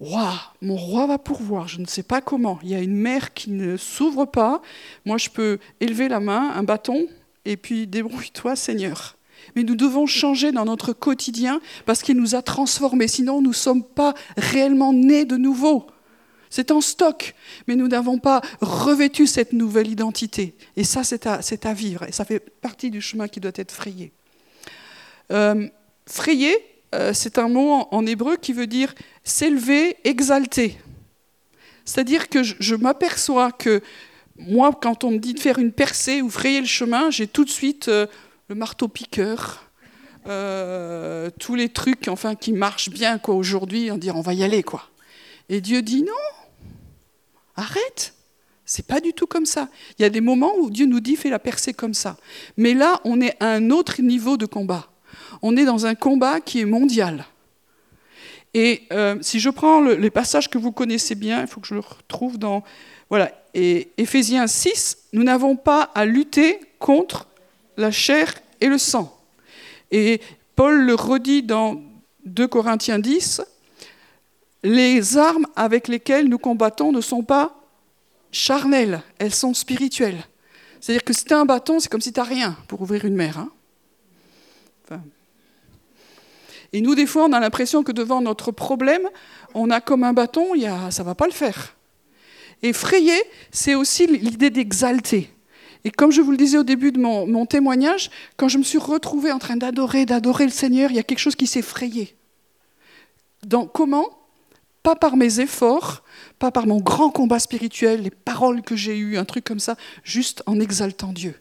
Waouh, 0.00 0.32
mon 0.60 0.76
roi 0.76 1.06
va 1.06 1.18
pourvoir, 1.18 1.68
je 1.68 1.80
ne 1.80 1.86
sais 1.86 2.02
pas 2.02 2.20
comment. 2.20 2.58
Il 2.62 2.70
y 2.70 2.74
a 2.74 2.80
une 2.80 2.96
mer 2.96 3.32
qui 3.32 3.50
ne 3.50 3.76
s'ouvre 3.76 4.24
pas. 4.24 4.60
Moi, 5.04 5.18
je 5.18 5.30
peux 5.30 5.58
élever 5.80 6.08
la 6.08 6.20
main, 6.20 6.50
un 6.50 6.64
bâton, 6.64 7.06
et 7.44 7.56
puis 7.56 7.86
débrouille-toi, 7.86 8.56
Seigneur. 8.56 9.16
Mais 9.54 9.62
nous 9.62 9.76
devons 9.76 10.06
changer 10.06 10.52
dans 10.52 10.64
notre 10.64 10.92
quotidien 10.92 11.60
parce 11.86 12.02
qu'il 12.02 12.16
nous 12.16 12.34
a 12.34 12.42
transformés. 12.42 13.08
Sinon, 13.08 13.40
nous 13.40 13.50
ne 13.50 13.54
sommes 13.54 13.84
pas 13.84 14.14
réellement 14.36 14.92
nés 14.92 15.24
de 15.24 15.36
nouveau. 15.36 15.86
C'est 16.50 16.70
en 16.70 16.80
stock, 16.80 17.34
mais 17.66 17.74
nous 17.74 17.88
n'avons 17.88 18.18
pas 18.18 18.40
revêtu 18.60 19.26
cette 19.26 19.52
nouvelle 19.52 19.88
identité. 19.88 20.54
Et 20.76 20.84
ça, 20.84 21.02
c'est 21.02 21.26
à, 21.26 21.72
vivre. 21.72 22.04
Et 22.08 22.12
ça 22.12 22.24
fait 22.24 22.38
partie 22.38 22.90
du 22.90 23.00
chemin 23.00 23.26
qui 23.28 23.40
doit 23.40 23.52
être 23.54 23.72
frayé. 23.72 24.12
Euh, 25.30 25.68
frayer, 26.06 26.56
euh, 26.94 27.12
c'est 27.12 27.38
un 27.38 27.48
mot 27.48 27.86
en, 27.90 28.06
hébreu 28.06 28.36
qui 28.36 28.52
veut 28.52 28.66
dire 28.66 28.94
s'élever, 29.22 29.96
exalter. 30.04 30.78
C'est-à-dire 31.84 32.28
que 32.28 32.42
je, 32.42 32.74
m'aperçois 32.74 33.52
que 33.52 33.82
moi, 34.36 34.72
quand 34.80 35.04
on 35.04 35.12
me 35.12 35.18
dit 35.18 35.34
de 35.34 35.40
faire 35.40 35.58
une 35.58 35.72
percée 35.72 36.22
ou 36.22 36.30
frayer 36.30 36.60
le 36.60 36.66
chemin, 36.66 37.10
j'ai 37.10 37.26
tout 37.26 37.44
de 37.44 37.50
suite 37.50 37.88
euh, 37.88 38.06
le 38.48 38.54
marteau-piqueur, 38.54 39.60
tous 41.38 41.54
les 41.54 41.68
trucs 41.68 42.08
enfin, 42.08 42.34
qui 42.34 42.54
marchent 42.54 42.88
bien 42.88 43.18
quoi, 43.18 43.34
aujourd'hui, 43.34 43.90
en 43.90 43.98
dire 43.98 44.16
on 44.16 44.22
va 44.22 44.32
y 44.32 44.42
aller. 44.42 44.62
quoi. 44.62 44.88
Et 45.50 45.60
Dieu 45.60 45.82
dit 45.82 46.02
non, 46.02 46.12
arrête, 47.56 48.14
c'est 48.64 48.86
pas 48.86 49.00
du 49.00 49.12
tout 49.12 49.26
comme 49.26 49.44
ça. 49.44 49.68
Il 49.98 50.02
y 50.02 50.04
a 50.06 50.10
des 50.10 50.22
moments 50.22 50.54
où 50.56 50.70
Dieu 50.70 50.86
nous 50.86 51.00
dit 51.00 51.16
fais 51.16 51.28
la 51.28 51.38
percée 51.38 51.74
comme 51.74 51.94
ça. 51.94 52.16
Mais 52.56 52.72
là, 52.72 53.00
on 53.04 53.20
est 53.20 53.36
à 53.40 53.50
un 53.50 53.70
autre 53.70 54.00
niveau 54.00 54.38
de 54.38 54.46
combat. 54.46 54.88
On 55.46 55.58
est 55.58 55.66
dans 55.66 55.84
un 55.84 55.94
combat 55.94 56.40
qui 56.40 56.60
est 56.60 56.64
mondial. 56.64 57.26
Et 58.54 58.84
euh, 58.94 59.18
si 59.20 59.40
je 59.40 59.50
prends 59.50 59.82
les 59.82 60.08
passages 60.08 60.48
que 60.48 60.56
vous 60.56 60.72
connaissez 60.72 61.14
bien, 61.14 61.42
il 61.42 61.46
faut 61.46 61.60
que 61.60 61.66
je 61.66 61.74
le 61.74 61.80
retrouve 61.80 62.38
dans. 62.38 62.64
Voilà, 63.10 63.30
Éphésiens 63.52 64.46
6, 64.46 64.96
nous 65.12 65.22
n'avons 65.22 65.54
pas 65.54 65.82
à 65.94 66.06
lutter 66.06 66.60
contre 66.78 67.28
la 67.76 67.90
chair 67.90 68.32
et 68.62 68.68
le 68.68 68.78
sang. 68.78 69.14
Et 69.90 70.22
Paul 70.56 70.80
le 70.86 70.94
redit 70.94 71.42
dans 71.42 71.82
2 72.24 72.48
Corinthiens 72.48 72.98
10, 72.98 73.42
les 74.62 75.18
armes 75.18 75.46
avec 75.56 75.88
lesquelles 75.88 76.26
nous 76.26 76.38
combattons 76.38 76.90
ne 76.90 77.02
sont 77.02 77.22
pas 77.22 77.54
charnelles, 78.32 79.02
elles 79.18 79.34
sont 79.34 79.52
spirituelles. 79.52 80.24
C'est-à-dire 80.80 81.04
que 81.04 81.12
si 81.12 81.26
tu 81.26 81.34
as 81.34 81.38
un 81.38 81.44
bâton, 81.44 81.80
c'est 81.80 81.90
comme 81.90 82.00
si 82.00 82.14
tu 82.14 82.18
n'as 82.18 82.24
rien 82.24 82.56
pour 82.66 82.80
ouvrir 82.80 83.04
une 83.04 83.14
mer. 83.14 83.38
Hein. 83.38 83.50
Et 86.74 86.80
nous, 86.80 86.96
des 86.96 87.06
fois, 87.06 87.26
on 87.26 87.32
a 87.32 87.38
l'impression 87.38 87.84
que 87.84 87.92
devant 87.92 88.20
notre 88.20 88.50
problème, 88.50 89.08
on 89.54 89.70
a 89.70 89.80
comme 89.80 90.02
un 90.02 90.12
bâton, 90.12 90.54
ça 90.90 91.02
ne 91.04 91.06
va 91.06 91.14
pas 91.14 91.26
le 91.26 91.32
faire. 91.32 91.76
Et 92.64 92.72
frayer, 92.72 93.16
c'est 93.52 93.76
aussi 93.76 94.08
l'idée 94.08 94.50
d'exalter. 94.50 95.30
Et 95.84 95.92
comme 95.92 96.10
je 96.10 96.20
vous 96.20 96.32
le 96.32 96.36
disais 96.36 96.58
au 96.58 96.64
début 96.64 96.90
de 96.90 96.98
mon, 96.98 97.46
témoignage, 97.46 98.10
quand 98.36 98.48
je 98.48 98.58
me 98.58 98.64
suis 98.64 98.78
retrouvée 98.78 99.30
en 99.30 99.38
train 99.38 99.56
d'adorer, 99.56 100.04
d'adorer 100.04 100.46
le 100.46 100.50
Seigneur, 100.50 100.90
il 100.90 100.96
y 100.96 100.98
a 100.98 101.04
quelque 101.04 101.20
chose 101.20 101.36
qui 101.36 101.46
s'est 101.46 101.62
frayé. 101.62 102.16
Donc 103.44 103.70
comment? 103.72 104.08
Pas 104.82 104.96
par 104.96 105.16
mes 105.16 105.38
efforts, 105.38 106.02
pas 106.40 106.50
par 106.50 106.66
mon 106.66 106.80
grand 106.80 107.10
combat 107.10 107.38
spirituel, 107.38 108.02
les 108.02 108.10
paroles 108.10 108.62
que 108.62 108.74
j'ai 108.74 108.98
eues, 108.98 109.16
un 109.16 109.24
truc 109.24 109.44
comme 109.44 109.60
ça, 109.60 109.76
juste 110.02 110.42
en 110.46 110.58
exaltant 110.58 111.12
Dieu. 111.12 111.36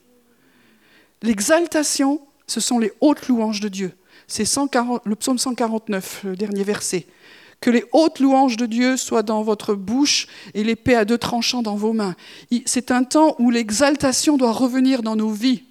L'exaltation, 1.23 2.21
ce 2.45 2.59
sont 2.59 2.77
les 2.77 2.93
hautes 3.01 3.27
louanges 3.27 3.61
de 3.61 3.69
Dieu. 3.69 3.93
C'est 4.27 4.43
le 4.43 5.15
psaume 5.15 5.37
149, 5.37 6.21
le 6.25 6.35
dernier 6.35 6.63
verset. 6.63 7.05
Que 7.61 7.69
les 7.69 7.85
hautes 7.93 8.19
louanges 8.19 8.57
de 8.57 8.65
Dieu 8.65 8.97
soient 8.97 9.23
dans 9.23 9.41
votre 9.41 9.73
bouche 9.73 10.27
et 10.53 10.63
l'épée 10.63 10.95
à 10.95 11.05
deux 11.05 11.17
tranchants 11.17 11.61
dans 11.61 11.75
vos 11.75 11.93
mains. 11.93 12.15
C'est 12.65 12.91
un 12.91 13.03
temps 13.03 13.35
où 13.39 13.51
l'exaltation 13.51 14.37
doit 14.37 14.51
revenir 14.51 15.01
dans 15.01 15.15
nos 15.15 15.29
vies. 15.29 15.63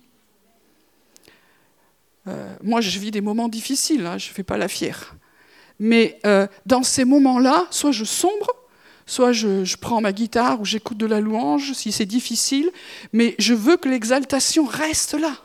Euh, 2.29 2.55
moi, 2.63 2.81
je 2.81 2.99
vis 2.99 3.11
des 3.11 3.21
moments 3.21 3.49
difficiles, 3.49 4.07
hein, 4.07 4.17
je 4.17 4.29
ne 4.29 4.35
fais 4.35 4.45
pas 4.45 4.57
la 4.57 4.69
fière. 4.69 5.17
Mais 5.79 6.19
euh, 6.25 6.47
dans 6.67 6.83
ces 6.83 7.05
moments-là, 7.05 7.67
soit 7.71 7.93
je 7.93 8.05
sombre, 8.05 8.51
soit 9.05 9.33
je, 9.33 9.65
je 9.65 9.77
prends 9.77 10.01
ma 10.01 10.13
guitare 10.13 10.61
ou 10.61 10.65
j'écoute 10.65 10.99
de 10.99 11.07
la 11.07 11.21
louange, 11.21 11.73
si 11.73 11.91
c'est 11.91 12.07
difficile, 12.07 12.71
mais 13.13 13.35
je 13.39 13.55
veux 13.55 13.77
que 13.77 13.89
l'exaltation 13.89 14.65
reste 14.65 15.15
là. 15.15 15.37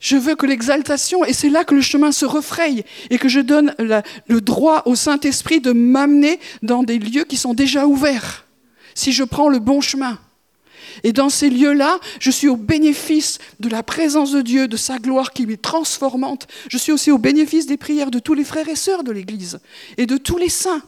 Je 0.00 0.16
veux 0.16 0.34
que 0.34 0.46
l'exaltation, 0.46 1.24
et 1.26 1.34
c'est 1.34 1.50
là 1.50 1.64
que 1.64 1.74
le 1.74 1.82
chemin 1.82 2.10
se 2.10 2.24
refraye, 2.24 2.84
et 3.10 3.18
que 3.18 3.28
je 3.28 3.40
donne 3.40 3.74
le 3.78 4.40
droit 4.40 4.82
au 4.86 4.94
Saint-Esprit 4.94 5.60
de 5.60 5.72
m'amener 5.72 6.40
dans 6.62 6.82
des 6.82 6.98
lieux 6.98 7.24
qui 7.24 7.36
sont 7.36 7.52
déjà 7.52 7.86
ouverts, 7.86 8.46
si 8.94 9.12
je 9.12 9.24
prends 9.24 9.50
le 9.50 9.58
bon 9.58 9.82
chemin. 9.82 10.18
Et 11.04 11.12
dans 11.12 11.28
ces 11.28 11.50
lieux-là, 11.50 12.00
je 12.18 12.30
suis 12.30 12.48
au 12.48 12.56
bénéfice 12.56 13.38
de 13.60 13.68
la 13.68 13.82
présence 13.82 14.32
de 14.32 14.40
Dieu, 14.40 14.68
de 14.68 14.76
sa 14.76 14.98
gloire 14.98 15.32
qui 15.32 15.44
est 15.44 15.62
transformante. 15.62 16.48
Je 16.68 16.78
suis 16.78 16.92
aussi 16.92 17.10
au 17.10 17.18
bénéfice 17.18 17.66
des 17.66 17.76
prières 17.76 18.10
de 18.10 18.18
tous 18.18 18.34
les 18.34 18.44
frères 18.44 18.68
et 18.68 18.76
sœurs 18.76 19.04
de 19.04 19.12
l'Église 19.12 19.60
et 19.98 20.06
de 20.06 20.16
tous 20.16 20.38
les 20.38 20.48
saints. 20.48 20.82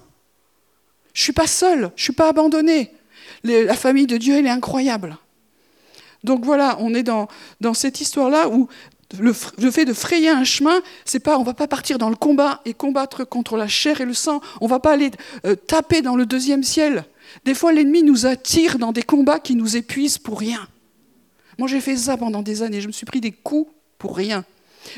Je 1.12 1.20
ne 1.20 1.24
suis 1.24 1.32
pas 1.32 1.46
seul, 1.46 1.92
je 1.96 2.02
ne 2.02 2.04
suis 2.04 2.12
pas 2.12 2.30
abandonné. 2.30 2.90
La 3.44 3.74
famille 3.74 4.06
de 4.06 4.16
Dieu, 4.16 4.36
elle 4.36 4.46
est 4.46 4.50
incroyable. 4.50 5.16
Donc 6.24 6.44
voilà, 6.44 6.76
on 6.80 6.94
est 6.94 7.02
dans, 7.02 7.28
dans 7.60 7.74
cette 7.74 8.00
histoire-là 8.00 8.48
où 8.48 8.68
le, 9.18 9.32
fait 9.32 9.84
de 9.84 9.92
frayer 9.92 10.28
un 10.28 10.44
chemin, 10.44 10.80
c'est 11.04 11.20
pas, 11.20 11.38
on 11.38 11.42
va 11.42 11.54
pas 11.54 11.68
partir 11.68 11.98
dans 11.98 12.10
le 12.10 12.16
combat 12.16 12.60
et 12.64 12.74
combattre 12.74 13.24
contre 13.24 13.56
la 13.56 13.68
chair 13.68 14.00
et 14.00 14.04
le 14.04 14.14
sang. 14.14 14.40
On 14.60 14.66
va 14.66 14.80
pas 14.80 14.92
aller 14.92 15.10
euh, 15.46 15.54
taper 15.54 16.02
dans 16.02 16.16
le 16.16 16.26
deuxième 16.26 16.62
ciel. 16.62 17.04
Des 17.44 17.54
fois, 17.54 17.72
l'ennemi 17.72 18.02
nous 18.02 18.26
attire 18.26 18.78
dans 18.78 18.92
des 18.92 19.02
combats 19.02 19.40
qui 19.40 19.54
nous 19.54 19.76
épuisent 19.76 20.18
pour 20.18 20.38
rien. 20.38 20.66
Moi, 21.58 21.68
j'ai 21.68 21.80
fait 21.80 21.96
ça 21.96 22.16
pendant 22.16 22.42
des 22.42 22.62
années. 22.62 22.80
Je 22.80 22.86
me 22.86 22.92
suis 22.92 23.06
pris 23.06 23.20
des 23.20 23.32
coups 23.32 23.70
pour 23.98 24.16
rien. 24.16 24.44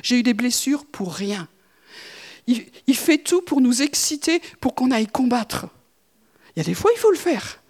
J'ai 0.03 0.19
eu 0.19 0.23
des 0.23 0.35
blessures 0.35 0.85
pour 0.85 1.13
rien. 1.13 1.49
Il, 2.47 2.97
fait 2.97 3.19
tout 3.19 3.41
pour 3.41 3.63
nous 3.63 3.83
exciter, 3.83 4.43
pour 4.61 4.75
qu'on 4.75 4.91
aille 4.91 5.07
combattre. 5.07 5.67
Il 6.55 6.61
y 6.61 6.63
a 6.63 6.65
des 6.65 6.75
fois, 6.75 6.91
il 6.95 6.99
faut 6.99 7.11
le 7.11 7.17
faire. 7.17 7.63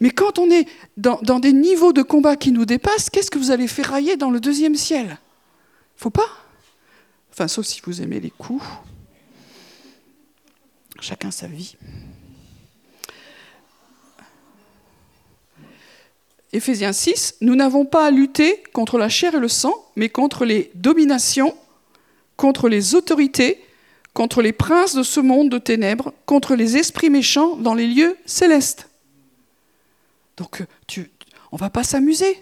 Mais 0.00 0.10
quand 0.10 0.38
on 0.38 0.50
est 0.50 0.66
dans, 0.96 1.20
dans 1.22 1.38
des 1.38 1.52
niveaux 1.52 1.92
de 1.92 2.02
combat 2.02 2.36
qui 2.36 2.50
nous 2.50 2.64
dépassent, 2.64 3.10
qu'est-ce 3.10 3.30
que 3.30 3.38
vous 3.38 3.50
allez 3.50 3.68
ferrailler 3.68 4.16
dans 4.16 4.30
le 4.30 4.40
deuxième 4.40 4.74
ciel? 4.74 5.18
Faut 5.98 6.10
pas. 6.10 6.28
Enfin, 7.32 7.48
sauf 7.48 7.66
si 7.66 7.82
vous 7.84 8.00
aimez 8.00 8.20
les 8.20 8.30
coups. 8.30 8.64
Chacun 11.00 11.30
sa 11.30 11.48
vie. 11.48 11.76
Éphésiens 16.52 16.92
6, 16.92 17.36
nous 17.42 17.54
n'avons 17.56 17.84
pas 17.84 18.06
à 18.06 18.10
lutter 18.10 18.62
contre 18.72 18.96
la 18.96 19.08
chair 19.08 19.34
et 19.34 19.40
le 19.40 19.48
sang, 19.48 19.74
mais 19.96 20.08
contre 20.08 20.44
les 20.44 20.70
dominations, 20.74 21.54
contre 22.36 22.68
les 22.68 22.94
autorités, 22.94 23.62
contre 24.14 24.40
les 24.40 24.52
princes 24.52 24.94
de 24.94 25.02
ce 25.02 25.20
monde 25.20 25.50
de 25.50 25.58
ténèbres, 25.58 26.14
contre 26.26 26.54
les 26.54 26.76
esprits 26.76 27.10
méchants 27.10 27.56
dans 27.56 27.74
les 27.74 27.86
lieux 27.86 28.16
célestes. 28.24 28.88
Donc, 30.36 30.64
tu, 30.86 31.10
on 31.52 31.56
va 31.56 31.70
pas 31.70 31.84
s'amuser. 31.84 32.40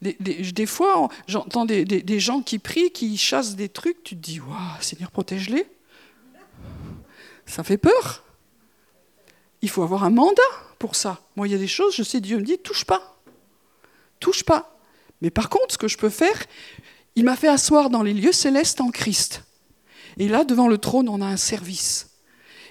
Des, 0.00 0.66
fois, 0.66 1.08
j'entends 1.26 1.64
des, 1.64 2.20
gens 2.20 2.40
qui 2.40 2.58
prient, 2.58 2.90
qui 2.90 3.16
chassent 3.16 3.56
des 3.56 3.68
trucs, 3.68 4.02
tu 4.04 4.16
te 4.16 4.20
dis, 4.20 4.40
waouh, 4.40 4.80
Seigneur, 4.80 5.10
protège-les. 5.10 5.66
Ça 7.46 7.64
fait 7.64 7.78
peur. 7.78 8.24
Il 9.62 9.68
faut 9.68 9.82
avoir 9.82 10.04
un 10.04 10.10
mandat 10.10 10.42
pour 10.78 10.94
ça. 10.94 11.20
Moi, 11.34 11.48
il 11.48 11.50
y 11.50 11.54
a 11.54 11.58
des 11.58 11.66
choses, 11.66 11.96
je 11.96 12.02
sais, 12.02 12.20
Dieu 12.20 12.36
me 12.36 12.42
dit, 12.42 12.58
touche 12.58 12.84
pas. 12.84 13.20
Touche 14.20 14.44
pas. 14.44 14.78
Mais 15.20 15.30
par 15.30 15.48
contre, 15.48 15.72
ce 15.72 15.78
que 15.78 15.88
je 15.88 15.98
peux 15.98 16.10
faire, 16.10 16.44
il 17.16 17.24
m'a 17.24 17.34
fait 17.34 17.48
asseoir 17.48 17.90
dans 17.90 18.02
les 18.02 18.14
lieux 18.14 18.32
célestes 18.32 18.80
en 18.80 18.90
Christ. 18.90 19.42
Et 20.18 20.28
là, 20.28 20.44
devant 20.44 20.68
le 20.68 20.78
trône, 20.78 21.08
on 21.08 21.20
a 21.20 21.26
un 21.26 21.36
service. 21.36 22.10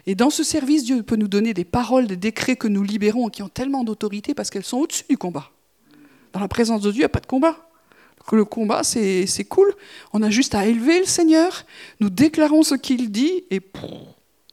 Et 0.05 0.15
dans 0.15 0.29
ce 0.29 0.43
service, 0.43 0.85
Dieu 0.85 1.03
peut 1.03 1.17
nous 1.17 1.27
donner 1.27 1.53
des 1.53 1.65
paroles, 1.65 2.07
des 2.07 2.15
décrets 2.15 2.55
que 2.55 2.69
nous 2.69 2.83
libérons, 2.83 3.27
qui 3.27 3.43
ont 3.43 3.49
tellement 3.49 3.83
d'autorité 3.83 4.33
parce 4.33 4.49
qu'elles 4.49 4.63
sont 4.63 4.77
au-dessus 4.77 5.03
du 5.09 5.17
combat. 5.17 5.51
Dans 6.37 6.41
la 6.41 6.47
présence 6.47 6.81
de 6.81 6.91
Dieu, 6.91 6.99
il 6.99 7.01
n'y 7.01 7.05
a 7.05 7.09
pas 7.09 7.19
de 7.19 7.25
combat. 7.25 7.57
Le 8.31 8.45
combat, 8.45 8.83
c'est 8.83 9.47
cool. 9.49 9.73
On 10.13 10.21
a 10.21 10.29
juste 10.29 10.53
à 10.53 10.67
élever 10.67 10.99
le 10.99 11.07
Seigneur, 11.07 11.65
nous 11.99 12.11
déclarons 12.11 12.61
ce 12.61 12.75
qu'il 12.75 13.09
dit, 13.09 13.45
et 13.49 13.59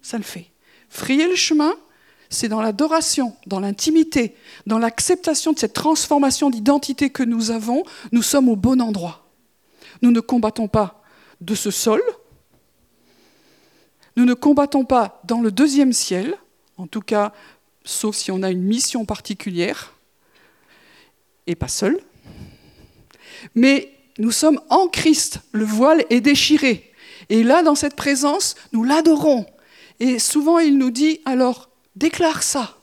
ça 0.01 0.17
le 0.17 0.23
fait. 0.23 0.47
Frayer 0.89 1.29
le 1.29 1.37
chemin, 1.37 1.75
c'est 2.31 2.49
dans 2.49 2.63
l'adoration, 2.63 3.37
dans 3.47 3.61
l'intimité, 3.61 4.35
dans 4.67 4.79
l'acceptation 4.79 5.53
de 5.53 5.59
cette 5.59 5.75
transformation 5.75 6.49
d'identité 6.49 7.11
que 7.11 7.23
nous 7.23 7.51
avons, 7.51 7.83
nous 8.13 8.23
sommes 8.23 8.49
au 8.49 8.57
bon 8.57 8.81
endroit. 8.81 9.29
Nous 10.01 10.11
ne 10.11 10.21
combattons 10.21 10.69
pas 10.69 11.03
de 11.43 11.55
ce 11.55 11.71
sol, 11.71 12.01
nous 14.17 14.25
ne 14.25 14.33
combattons 14.33 14.87
pas 14.87 15.21
dans 15.25 15.43
le 15.43 15.53
deuxième 15.53 15.93
ciel, 15.93 16.35
en 16.79 16.87
tout 16.87 17.03
cas, 17.03 17.35
sauf 17.85 18.17
si 18.17 18.31
on 18.31 18.43
a 18.43 18.51
une 18.51 18.63
mission 18.63 19.05
particulière, 19.05 19.91
et 21.47 21.55
pas 21.55 21.69
seul. 21.69 22.01
Mais 23.55 23.93
nous 24.19 24.31
sommes 24.31 24.61
en 24.71 24.89
Christ, 24.89 25.41
le 25.53 25.65
voile 25.65 26.05
est 26.11 26.21
déchiré. 26.21 26.93
Et 27.29 27.43
là, 27.43 27.63
dans 27.63 27.75
cette 27.75 27.97
présence, 27.97 28.55
nous 28.73 28.85
l'adorons. 28.85 29.47
Et 30.01 30.19
souvent, 30.19 30.59
il 30.59 30.79
nous 30.79 30.91
dit, 30.91 31.21
alors, 31.25 31.71
déclare 31.97 32.43
ça. 32.43 32.79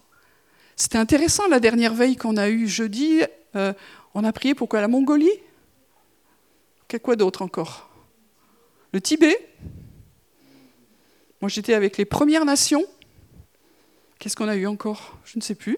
C'était 0.76 0.98
intéressant 0.98 1.48
la 1.48 1.60
dernière 1.60 1.94
veille 1.94 2.16
qu'on 2.16 2.38
a 2.38 2.50
eue 2.50 2.68
jeudi. 2.68 3.22
Euh, 3.56 3.74
on 4.14 4.24
a 4.24 4.34
prié 4.34 4.56
pour 4.56 4.68
quoi 4.68 4.82
La 4.82 4.88
Mongolie? 4.88 5.30
Quoi 7.04 7.16
d'autre 7.16 7.42
encore? 7.42 7.90
Le 8.92 9.00
Tibet? 9.00 9.38
Moi 11.40 11.50
j'étais 11.50 11.74
avec 11.74 11.98
les 11.98 12.06
Premières 12.06 12.44
Nations. 12.46 12.86
Qu'est-ce 14.20 14.36
qu'on 14.36 14.50
a 14.50 14.56
eu 14.56 14.68
encore? 14.68 15.18
Je 15.24 15.38
ne 15.38 15.42
sais 15.42 15.56
plus. 15.56 15.78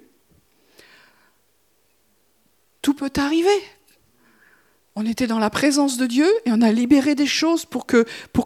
Tout 2.83 2.93
peut 2.93 3.13
arriver. 3.15 3.49
On 4.95 5.07
était 5.07 5.25
dans 5.25 5.39
la 5.39 5.49
présence 5.49 5.97
de 5.97 6.05
Dieu 6.05 6.27
et 6.45 6.51
on 6.51 6.61
a 6.61 6.71
libéré 6.71 7.15
des 7.15 7.25
choses 7.25 7.65
pour 7.65 7.87
que, 7.87 8.05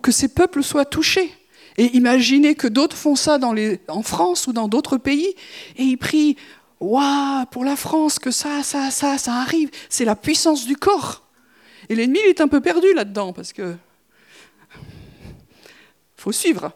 ces 0.09 0.29
peuples 0.29 0.63
soient 0.63 0.85
touchés. 0.85 1.33
Et 1.75 1.97
imaginez 1.97 2.55
que 2.55 2.67
d'autres 2.67 2.95
font 2.95 3.15
ça 3.15 3.39
en 3.87 4.01
France 4.03 4.47
ou 4.47 4.53
dans 4.53 4.67
d'autres 4.67 4.97
pays, 4.97 5.35
et 5.75 5.83
ils 5.83 5.97
prient 5.97 6.37
Waouh, 6.79 7.45
pour 7.47 7.65
la 7.65 7.75
France, 7.75 8.19
que 8.19 8.29
ça, 8.29 8.61
ça, 8.61 8.91
ça, 8.91 9.17
ça 9.17 9.33
arrive. 9.33 9.71
C'est 9.89 10.05
la 10.05 10.15
puissance 10.15 10.67
du 10.67 10.77
corps. 10.77 11.27
Et 11.89 11.95
l'ennemi 11.95 12.19
est 12.19 12.39
un 12.39 12.47
peu 12.47 12.61
perdu 12.61 12.93
là-dedans, 12.93 13.33
parce 13.33 13.51
que. 13.51 13.75
faut 16.15 16.31
suivre. 16.31 16.71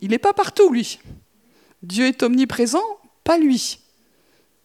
Il 0.00 0.10
n'est 0.10 0.18
pas 0.18 0.32
partout, 0.32 0.70
lui. 0.70 1.00
Dieu 1.82 2.06
est 2.06 2.22
omniprésent, 2.22 2.84
pas 3.24 3.38
lui. 3.38 3.81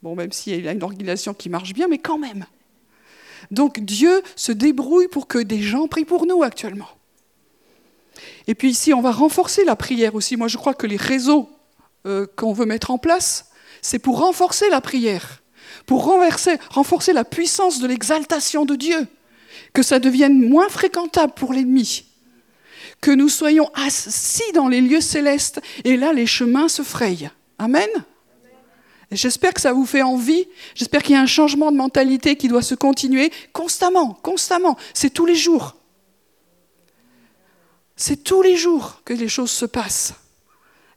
Bon, 0.03 0.15
même 0.15 0.31
s'il 0.31 0.67
a 0.67 0.71
une 0.71 0.83
organisation 0.83 1.33
qui 1.33 1.49
marche 1.49 1.73
bien, 1.73 1.87
mais 1.87 1.97
quand 1.97 2.17
même. 2.17 2.45
Donc 3.51 3.79
Dieu 3.79 4.21
se 4.35 4.51
débrouille 4.51 5.07
pour 5.07 5.27
que 5.27 5.39
des 5.39 5.61
gens 5.61 5.87
prient 5.87 6.05
pour 6.05 6.25
nous 6.25 6.43
actuellement. 6.43 6.89
Et 8.47 8.55
puis 8.55 8.69
ici, 8.69 8.93
on 8.93 9.01
va 9.01 9.11
renforcer 9.11 9.63
la 9.63 9.75
prière 9.75 10.15
aussi. 10.15 10.37
Moi, 10.37 10.47
je 10.47 10.57
crois 10.57 10.73
que 10.73 10.87
les 10.87 10.97
réseaux 10.97 11.49
euh, 12.05 12.25
qu'on 12.35 12.53
veut 12.53 12.65
mettre 12.65 12.91
en 12.91 12.97
place, 12.97 13.51
c'est 13.81 13.99
pour 13.99 14.19
renforcer 14.19 14.69
la 14.69 14.81
prière, 14.81 15.43
pour 15.85 16.05
renverser, 16.05 16.57
renforcer 16.69 17.13
la 17.13 17.25
puissance 17.25 17.79
de 17.79 17.87
l'exaltation 17.87 18.65
de 18.65 18.75
Dieu, 18.75 19.07
que 19.73 19.83
ça 19.83 19.99
devienne 19.99 20.47
moins 20.47 20.69
fréquentable 20.69 21.33
pour 21.35 21.53
l'ennemi, 21.53 22.05
que 23.01 23.11
nous 23.11 23.29
soyons 23.29 23.69
assis 23.73 24.51
dans 24.53 24.67
les 24.67 24.81
lieux 24.81 25.01
célestes, 25.01 25.61
et 25.83 25.97
là, 25.97 26.13
les 26.13 26.25
chemins 26.25 26.69
se 26.69 26.81
frayent. 26.81 27.29
Amen. 27.59 27.89
J'espère 29.11 29.53
que 29.53 29.61
ça 29.61 29.71
vous 29.71 29.85
fait 29.85 30.01
envie. 30.01 30.47
J'espère 30.75 31.01
qu'il 31.01 31.13
y 31.13 31.17
a 31.17 31.21
un 31.21 31.25
changement 31.25 31.71
de 31.71 31.77
mentalité 31.77 32.35
qui 32.35 32.47
doit 32.47 32.61
se 32.61 32.75
continuer 32.75 33.31
constamment, 33.53 34.13
constamment. 34.13 34.77
C'est 34.93 35.11
tous 35.11 35.25
les 35.25 35.35
jours. 35.35 35.75
C'est 37.95 38.23
tous 38.23 38.41
les 38.41 38.57
jours 38.57 39.01
que 39.05 39.13
les 39.13 39.29
choses 39.29 39.51
se 39.51 39.65
passent. 39.65 40.13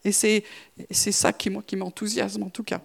Et 0.04 0.12
c'est 0.12 0.42
ça 0.90 1.32
qui, 1.32 1.50
qui 1.66 1.76
m'enthousiasme 1.76 2.42
en 2.42 2.50
tout 2.50 2.64
cas. 2.64 2.80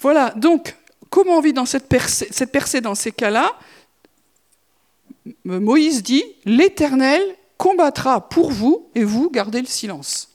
Voilà, 0.00 0.30
donc, 0.30 0.76
comment 1.10 1.38
on 1.38 1.40
vit 1.40 1.52
dans 1.52 1.66
cette 1.66 1.92
cette 2.08 2.52
percée 2.52 2.80
dans 2.80 2.94
ces 2.94 3.10
cas-là? 3.10 3.58
Moïse 5.44 6.02
dit, 6.02 6.22
l'Éternel 6.44 7.20
combattra 7.56 8.28
pour 8.28 8.52
vous 8.52 8.88
et 8.94 9.02
vous 9.02 9.30
gardez 9.30 9.60
le 9.60 9.66
silence. 9.66 10.30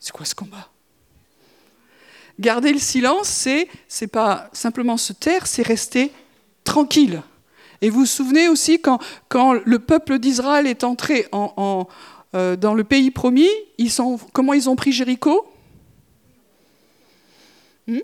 C'est 0.00 0.12
quoi 0.12 0.26
ce 0.26 0.34
combat? 0.34 0.68
Garder 2.40 2.72
le 2.72 2.78
silence, 2.78 3.28
c'est 3.28 3.68
c'est 3.86 4.08
pas 4.08 4.50
simplement 4.52 4.96
se 4.96 5.12
taire, 5.12 5.46
c'est 5.46 5.62
rester 5.62 6.10
tranquille. 6.64 7.22
Et 7.80 7.90
vous 7.90 8.00
vous 8.00 8.06
souvenez 8.06 8.48
aussi 8.48 8.80
quand, 8.80 9.52
le 9.52 9.78
peuple 9.78 10.18
d'Israël 10.18 10.66
est 10.66 10.84
entré 10.84 11.26
en, 11.32 11.86
euh, 12.34 12.56
dans 12.56 12.74
le 12.74 12.82
pays 12.82 13.10
promis, 13.10 13.48
comment 14.32 14.54
ils 14.54 14.70
ont 14.70 14.76
pris 14.76 14.90
Jéricho? 14.90 15.46
Hmm? 17.86 17.98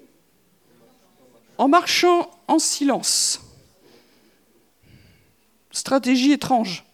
En 1.59 1.69
marchant 1.69 2.31
en 2.47 2.59
silence. 2.59 3.40
Stratégie 5.71 6.33
étrange. 6.33 6.85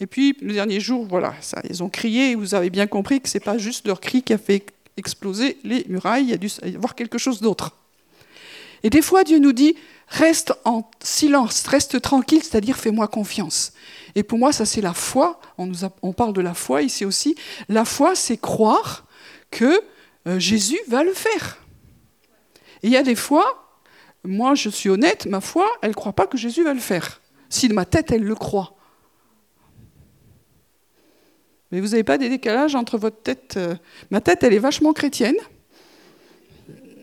Et 0.00 0.06
puis, 0.06 0.36
le 0.40 0.54
dernier 0.54 0.80
jour, 0.80 1.06
voilà, 1.06 1.34
ils 1.68 1.82
ont 1.82 1.88
crié, 1.88 2.30
et 2.30 2.34
vous 2.34 2.54
avez 2.54 2.70
bien 2.70 2.86
compris 2.86 3.20
que 3.20 3.28
ce 3.28 3.38
n'est 3.38 3.44
pas 3.44 3.58
juste 3.58 3.86
leur 3.86 4.00
cri 4.00 4.22
qui 4.22 4.32
a 4.32 4.38
fait 4.38 4.64
exploser 4.96 5.58
les 5.64 5.84
murailles, 5.88 6.24
il 6.24 6.30
y 6.30 6.34
a 6.34 6.36
dû 6.36 6.48
y 6.64 6.76
avoir 6.76 6.94
quelque 6.94 7.18
chose 7.18 7.40
d'autre. 7.40 7.72
Et 8.82 8.90
des 8.90 9.02
fois, 9.02 9.24
Dieu 9.24 9.38
nous 9.38 9.52
dit, 9.52 9.76
reste 10.08 10.52
en 10.64 10.90
silence, 11.02 11.66
reste 11.66 12.00
tranquille, 12.00 12.42
c'est-à-dire 12.42 12.76
fais-moi 12.76 13.08
confiance. 13.08 13.72
Et 14.14 14.22
pour 14.22 14.38
moi, 14.38 14.52
ça 14.52 14.64
c'est 14.66 14.80
la 14.80 14.94
foi, 14.94 15.40
on, 15.58 16.12
parle 16.12 16.32
de 16.32 16.40
la 16.40 16.54
foi 16.54 16.82
ici 16.82 17.04
aussi. 17.04 17.36
La 17.68 17.84
foi, 17.84 18.14
c'est 18.14 18.36
croire 18.36 19.06
que 19.50 19.80
euh, 20.26 20.38
Jésus 20.38 20.78
va 20.88 21.04
le 21.04 21.12
faire. 21.12 21.58
Et 22.82 22.88
il 22.88 22.92
y 22.92 22.96
a 22.96 23.02
des 23.02 23.14
fois, 23.14 23.76
moi 24.24 24.54
je 24.54 24.68
suis 24.68 24.88
honnête, 24.88 25.26
ma 25.26 25.40
foi, 25.40 25.68
elle 25.82 25.90
ne 25.90 25.94
croit 25.94 26.12
pas 26.12 26.26
que 26.26 26.36
Jésus 26.38 26.64
va 26.64 26.74
le 26.74 26.80
faire. 26.80 27.20
Si 27.48 27.68
de 27.68 27.74
ma 27.74 27.84
tête, 27.84 28.10
elle 28.10 28.24
le 28.24 28.34
croit. 28.34 28.74
Mais 31.72 31.80
vous 31.80 31.88
n'avez 31.88 32.04
pas 32.04 32.18
des 32.18 32.28
décalages 32.28 32.74
entre 32.74 32.98
votre 32.98 33.22
tête. 33.22 33.54
Euh, 33.56 33.74
ma 34.10 34.20
tête, 34.20 34.42
elle 34.42 34.52
est 34.52 34.58
vachement 34.58 34.92
chrétienne. 34.92 35.36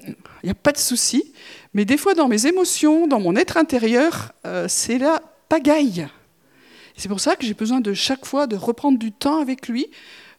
Il 0.06 0.46
n'y 0.46 0.50
a 0.50 0.56
pas 0.56 0.72
de 0.72 0.78
souci. 0.78 1.34
Mais 1.74 1.86
des 1.86 1.98
fois, 1.98 2.14
dans 2.14 2.28
mes 2.28 2.48
émotions, 2.48 3.08
dans 3.08 3.20
mon 3.20 3.36
être 3.36 3.58
intérieur, 3.58 4.34
euh, 4.46 4.68
c'est 4.68 4.98
la 4.98 5.22
pagaille. 5.50 6.08
C'est 6.96 7.10
pour 7.10 7.20
ça 7.20 7.36
que 7.36 7.46
j'ai 7.46 7.54
besoin 7.54 7.80
de 7.80 7.94
chaque 7.94 8.26
fois 8.26 8.48
de 8.48 8.56
reprendre 8.56 8.98
du 8.98 9.12
temps 9.12 9.40
avec 9.42 9.68
lui. 9.68 9.88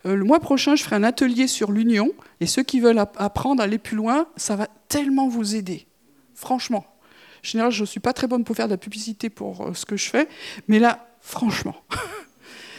Euh, 0.06 0.14
le 0.14 0.24
mois 0.24 0.40
prochain, 0.40 0.76
je 0.76 0.84
ferai 0.84 0.96
un 0.96 1.04
atelier 1.04 1.46
sur 1.46 1.72
l'union. 1.72 2.12
Et 2.40 2.46
ceux 2.46 2.62
qui 2.62 2.80
veulent 2.80 2.98
apprendre 2.98 3.62
à 3.62 3.64
aller 3.64 3.78
plus 3.78 3.96
loin, 3.96 4.26
ça 4.36 4.56
va 4.56 4.66
tellement 4.88 5.28
vous 5.28 5.56
aider. 5.56 5.86
Franchement. 6.34 6.84
En 6.86 7.44
général, 7.44 7.72
je 7.72 7.82
ne 7.82 7.86
suis 7.86 8.00
pas 8.00 8.12
très 8.12 8.26
bonne 8.26 8.44
pour 8.44 8.56
faire 8.56 8.66
de 8.66 8.72
la 8.72 8.78
publicité 8.78 9.30
pour 9.30 9.70
ce 9.74 9.86
que 9.86 9.96
je 9.96 10.10
fais. 10.10 10.28
Mais 10.66 10.78
là, 10.78 11.08
franchement. 11.20 11.76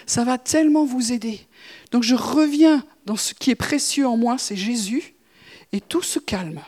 ça 0.09 0.23
va 0.23 0.39
tellement 0.39 0.85
vous 0.85 1.11
aider. 1.11 1.39
Donc 1.91 2.01
je 2.01 2.15
reviens 2.15 2.83
dans 3.05 3.15
ce 3.15 3.35
qui 3.35 3.51
est 3.51 3.55
précieux 3.55 4.07
en 4.07 4.17
moi, 4.17 4.39
c'est 4.39 4.55
Jésus, 4.55 5.13
et 5.71 5.79
tout 5.79 6.01
se 6.01 6.17
calme, 6.17 6.61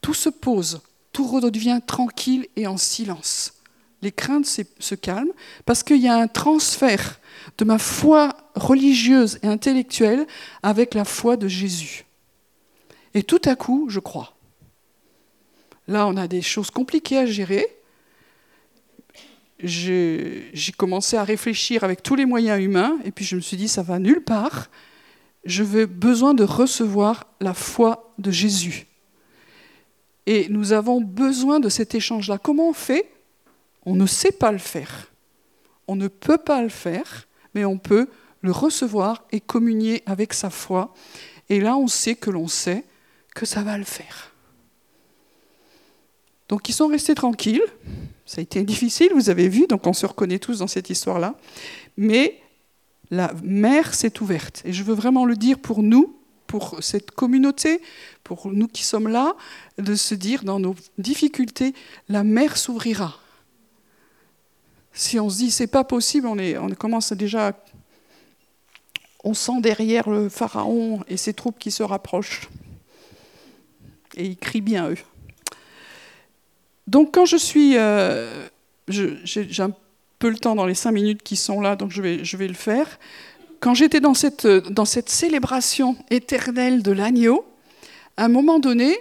tout 0.00 0.14
se 0.14 0.30
pose, 0.30 0.80
tout 1.12 1.28
redevient 1.28 1.78
tranquille 1.86 2.48
et 2.56 2.66
en 2.66 2.76
silence. 2.76 3.54
Les 4.02 4.10
craintes 4.10 4.46
se 4.46 4.94
calment 4.96 5.32
parce 5.64 5.84
qu'il 5.84 5.98
y 5.98 6.08
a 6.08 6.16
un 6.16 6.26
transfert 6.26 7.20
de 7.56 7.64
ma 7.64 7.78
foi 7.78 8.36
religieuse 8.56 9.38
et 9.44 9.46
intellectuelle 9.46 10.26
avec 10.64 10.94
la 10.94 11.04
foi 11.04 11.36
de 11.36 11.46
Jésus. 11.46 12.04
Et 13.14 13.22
tout 13.22 13.42
à 13.44 13.54
coup, 13.54 13.86
je 13.88 14.00
crois. 14.00 14.34
Là, 15.86 16.08
on 16.08 16.16
a 16.16 16.26
des 16.26 16.42
choses 16.42 16.72
compliquées 16.72 17.18
à 17.18 17.26
gérer, 17.26 17.64
j'ai 19.66 20.72
commencé 20.76 21.16
à 21.16 21.24
réfléchir 21.24 21.84
avec 21.84 22.02
tous 22.02 22.14
les 22.14 22.26
moyens 22.26 22.62
humains, 22.62 22.98
et 23.04 23.10
puis 23.10 23.24
je 23.24 23.36
me 23.36 23.40
suis 23.40 23.56
dit, 23.56 23.68
ça 23.68 23.82
va 23.82 23.98
nulle 23.98 24.22
part. 24.22 24.68
Je 25.44 25.62
veux 25.62 25.86
besoin 25.86 26.34
de 26.34 26.44
recevoir 26.44 27.26
la 27.40 27.54
foi 27.54 28.12
de 28.18 28.30
Jésus. 28.30 28.86
Et 30.26 30.48
nous 30.48 30.72
avons 30.72 31.00
besoin 31.00 31.60
de 31.60 31.68
cet 31.68 31.94
échange-là. 31.94 32.38
Comment 32.38 32.70
on 32.70 32.72
fait? 32.72 33.10
On 33.84 33.94
ne 33.94 34.06
sait 34.06 34.32
pas 34.32 34.52
le 34.52 34.58
faire. 34.58 35.12
On 35.86 35.96
ne 35.96 36.08
peut 36.08 36.38
pas 36.38 36.62
le 36.62 36.70
faire, 36.70 37.26
mais 37.54 37.64
on 37.66 37.76
peut 37.76 38.08
le 38.40 38.50
recevoir 38.50 39.24
et 39.32 39.40
communier 39.40 40.02
avec 40.06 40.32
sa 40.32 40.48
foi. 40.48 40.94
Et 41.50 41.60
là, 41.60 41.76
on 41.76 41.88
sait 41.88 42.14
que 42.14 42.30
l'on 42.30 42.48
sait 42.48 42.84
que 43.34 43.44
ça 43.44 43.62
va 43.62 43.76
le 43.76 43.84
faire. 43.84 44.32
Donc 46.48 46.68
ils 46.68 46.74
sont 46.74 46.88
restés 46.88 47.14
tranquilles. 47.14 47.64
Ça 48.26 48.40
a 48.40 48.42
été 48.42 48.62
difficile, 48.62 49.10
vous 49.14 49.28
avez 49.28 49.48
vu, 49.48 49.66
donc 49.66 49.86
on 49.86 49.92
se 49.92 50.06
reconnaît 50.06 50.38
tous 50.38 50.60
dans 50.60 50.66
cette 50.66 50.88
histoire-là. 50.88 51.34
Mais 51.96 52.40
la 53.10 53.32
mer 53.42 53.94
s'est 53.94 54.20
ouverte. 54.20 54.62
Et 54.64 54.72
je 54.72 54.82
veux 54.82 54.94
vraiment 54.94 55.26
le 55.26 55.36
dire 55.36 55.58
pour 55.58 55.82
nous, 55.82 56.16
pour 56.46 56.82
cette 56.82 57.10
communauté, 57.10 57.80
pour 58.22 58.50
nous 58.50 58.68
qui 58.68 58.82
sommes 58.82 59.08
là, 59.08 59.34
de 59.78 59.94
se 59.94 60.14
dire 60.14 60.44
dans 60.44 60.58
nos 60.58 60.74
difficultés, 60.98 61.74
la 62.08 62.24
mer 62.24 62.56
s'ouvrira. 62.56 63.18
Si 64.92 65.18
on 65.18 65.28
se 65.28 65.38
dit 65.38 65.50
c'est 65.50 65.66
pas 65.66 65.84
possible, 65.84 66.26
on, 66.26 66.70
commence 66.70 67.12
déjà, 67.12 67.52
on 69.24 69.34
sent 69.34 69.60
derrière 69.60 70.08
le 70.08 70.28
pharaon 70.28 71.02
et 71.08 71.16
ses 71.16 71.34
troupes 71.34 71.58
qui 71.58 71.70
se 71.70 71.82
rapprochent. 71.82 72.48
Et 74.16 74.26
ils 74.26 74.36
crient 74.36 74.60
bien 74.60 74.90
eux. 74.90 74.98
Donc 76.86 77.14
quand 77.14 77.24
je 77.24 77.36
suis, 77.36 77.76
euh, 77.76 78.46
j'ai 78.88 79.62
un 79.62 79.72
peu 80.18 80.28
le 80.28 80.36
temps 80.36 80.54
dans 80.54 80.66
les 80.66 80.74
cinq 80.74 80.92
minutes 80.92 81.22
qui 81.22 81.36
sont 81.36 81.60
là, 81.60 81.76
donc 81.76 81.90
je 81.90 82.00
vais, 82.02 82.48
le 82.48 82.54
faire. 82.54 82.98
Quand 83.60 83.74
j'étais 83.74 84.00
dans 84.00 84.14
cette, 84.14 84.46
dans 84.46 84.84
célébration 84.84 85.96
éternelle 86.10 86.82
de 86.82 86.92
l'agneau, 86.92 87.44
à 88.16 88.26
un 88.26 88.28
moment 88.28 88.58
donné, 88.58 88.96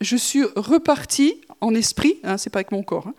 je 0.00 0.16
suis 0.16 0.44
repartie 0.56 1.40
en 1.60 1.74
esprit, 1.74 2.18
hein, 2.22 2.36
c'est 2.36 2.50
pas 2.50 2.58
avec 2.58 2.72
mon 2.72 2.82
corps, 2.82 3.08
hein, 3.08 3.14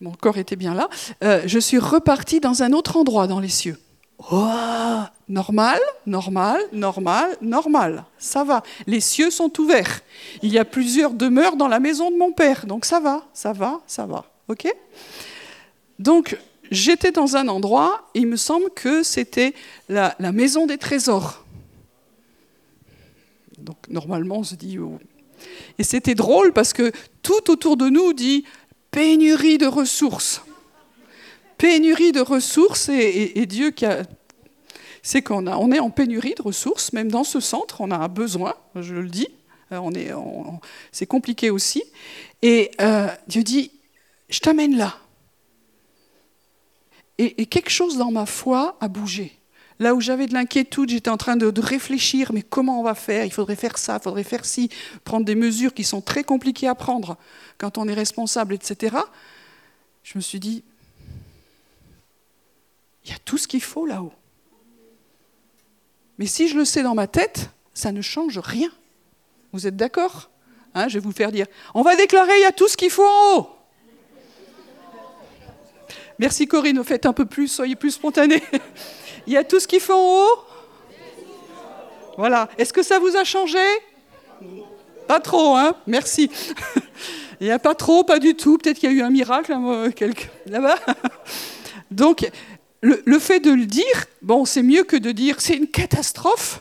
mon 0.00 0.12
corps 0.12 0.38
était 0.38 0.56
bien 0.56 0.74
là, 0.74 0.88
euh, 1.22 1.42
je 1.46 1.58
suis 1.58 1.78
repartie 1.78 2.40
dans 2.40 2.62
un 2.62 2.72
autre 2.72 2.96
endroit 2.96 3.26
dans 3.26 3.40
les 3.40 3.48
cieux. 3.48 3.78
Normal, 5.28 5.80
normal, 6.06 6.60
normal, 6.72 7.36
normal, 7.40 8.04
ça 8.18 8.44
va. 8.44 8.62
Les 8.86 9.00
cieux 9.00 9.30
sont 9.30 9.50
ouverts. 9.60 10.00
Il 10.42 10.52
y 10.52 10.58
a 10.58 10.64
plusieurs 10.64 11.12
demeures 11.12 11.56
dans 11.56 11.68
la 11.68 11.80
maison 11.80 12.10
de 12.10 12.16
mon 12.16 12.32
père, 12.32 12.66
donc 12.66 12.84
ça 12.84 13.00
va, 13.00 13.24
ça 13.32 13.52
va, 13.52 13.80
ça 13.86 14.06
va. 14.06 14.26
Ok? 14.48 14.66
Donc 15.98 16.36
j'étais 16.70 17.12
dans 17.12 17.36
un 17.36 17.48
endroit, 17.48 18.08
il 18.14 18.26
me 18.26 18.36
semble 18.36 18.70
que 18.70 19.02
c'était 19.02 19.54
la, 19.88 20.14
maison 20.32 20.66
des 20.66 20.78
trésors. 20.78 21.44
Donc 23.58 23.76
normalement 23.88 24.38
on 24.38 24.44
se 24.44 24.54
dit, 24.54 24.78
oh, 24.78 24.98
et 25.78 25.84
c'était 25.84 26.14
drôle 26.14 26.52
parce 26.52 26.72
que 26.72 26.92
tout 27.22 27.50
autour 27.50 27.76
de 27.76 27.88
nous 27.88 28.12
dit 28.12 28.44
pénurie 28.90 29.58
de 29.58 29.66
ressources. 29.66 30.42
Pénurie 31.58 32.12
de 32.12 32.20
ressources 32.20 32.88
et, 32.88 33.46
Dieu 33.46 33.70
qui 33.70 33.86
a 33.86 34.02
c'est 35.04 35.22
qu'on 35.22 35.46
on 35.46 35.70
est 35.70 35.78
en 35.78 35.90
pénurie 35.90 36.34
de 36.34 36.42
ressources, 36.42 36.92
même 36.94 37.10
dans 37.10 37.22
ce 37.22 37.38
centre, 37.38 37.82
on 37.82 37.92
a 37.92 37.96
un 37.96 38.08
besoin, 38.08 38.54
je 38.74 38.94
le 38.94 39.08
dis, 39.08 39.28
euh, 39.70 39.76
on 39.76 39.92
est, 39.92 40.10
c'est 40.90 41.06
compliqué 41.06 41.50
aussi. 41.50 41.84
Et 42.40 42.72
euh, 42.80 43.08
Dieu 43.28 43.44
dit, 43.44 43.70
je 44.30 44.40
t'amène 44.40 44.76
là. 44.76 44.96
et, 47.18 47.46
quelque 47.46 47.70
chose 47.70 47.98
dans 47.98 48.10
ma 48.10 48.26
foi 48.26 48.76
a 48.80 48.88
bougé. 48.88 49.38
Là 49.78 49.94
où 49.94 50.00
j'avais 50.00 50.26
de 50.26 50.32
l'inquiétude, 50.32 50.88
j'étais 50.88 51.10
en 51.10 51.18
train 51.18 51.36
de, 51.36 51.60
réfléchir, 51.60 52.32
mais 52.32 52.42
comment 52.42 52.80
on 52.80 52.82
va 52.82 52.94
faire? 52.94 53.26
Il 53.26 53.32
faudrait 53.32 53.56
faire 53.56 53.76
ça, 53.76 53.98
il 54.00 54.02
faudrait 54.02 54.24
faire 54.24 54.46
ci, 54.46 54.70
prendre 55.04 55.26
des 55.26 55.34
mesures 55.34 55.74
qui 55.74 55.84
sont 55.84 56.00
très 56.00 56.24
compliquées 56.24 56.68
à 56.68 56.74
prendre 56.74 57.18
quand 57.58 57.76
on 57.76 57.88
est 57.88 57.94
responsable, 57.94 58.54
etc. 58.54 58.96
Je 60.02 60.16
me 60.16 60.22
suis 60.22 60.40
dit, 60.40 60.64
il 63.04 63.10
y 63.10 63.14
a 63.14 63.18
tout 63.26 63.36
ce 63.36 63.46
qu'il 63.46 63.62
faut 63.62 63.84
là-haut. 63.84 64.12
Mais 66.18 66.26
si 66.26 66.48
je 66.48 66.56
le 66.56 66.64
sais 66.64 66.82
dans 66.82 66.94
ma 66.94 67.06
tête, 67.06 67.50
ça 67.72 67.92
ne 67.92 68.02
change 68.02 68.38
rien. 68.38 68.70
Vous 69.52 69.66
êtes 69.66 69.76
d'accord? 69.76 70.30
Hein, 70.74 70.88
Je 70.88 70.94
vais 70.94 71.04
vous 71.04 71.12
faire 71.12 71.32
dire, 71.32 71.46
on 71.74 71.82
va 71.82 71.96
déclarer, 71.96 72.36
il 72.38 72.42
y 72.42 72.46
a 72.46 72.52
tout 72.52 72.68
ce 72.68 72.76
qu'il 72.76 72.90
faut 72.90 73.06
en 73.06 73.38
haut. 73.38 73.48
Merci 76.18 76.46
Corinne, 76.46 76.82
faites 76.84 77.06
un 77.06 77.12
peu 77.12 77.26
plus, 77.26 77.48
soyez 77.48 77.74
plus 77.74 77.90
spontanés. 77.92 78.42
Il 79.26 79.32
y 79.32 79.36
a 79.36 79.42
tout 79.42 79.58
ce 79.58 79.66
qu'il 79.66 79.80
faut 79.80 79.94
en 79.94 80.26
haut? 80.26 80.38
Voilà. 82.16 82.48
Est-ce 82.58 82.72
que 82.72 82.82
ça 82.82 82.98
vous 82.98 83.16
a 83.16 83.24
changé? 83.24 83.58
Pas 85.08 85.18
trop, 85.18 85.56
hein 85.56 85.74
Merci. 85.86 86.30
Il 87.40 87.46
n'y 87.46 87.52
a 87.52 87.58
pas 87.58 87.74
trop, 87.74 88.04
pas 88.04 88.18
du 88.18 88.34
tout. 88.36 88.58
Peut-être 88.58 88.78
qu'il 88.78 88.90
y 88.90 88.92
a 88.92 88.96
eu 88.96 89.02
un 89.02 89.10
miracle 89.10 89.52
hein, 89.52 89.90
là-bas. 90.46 90.76
Donc, 91.90 92.30
le, 92.84 93.18
fait 93.18 93.40
de 93.40 93.50
le 93.50 93.64
dire, 93.64 94.06
bon, 94.20 94.44
c'est 94.44 94.62
mieux 94.62 94.84
que 94.84 94.96
de 94.96 95.10
dire 95.10 95.40
c'est 95.40 95.56
une 95.56 95.68
catastrophe. 95.68 96.60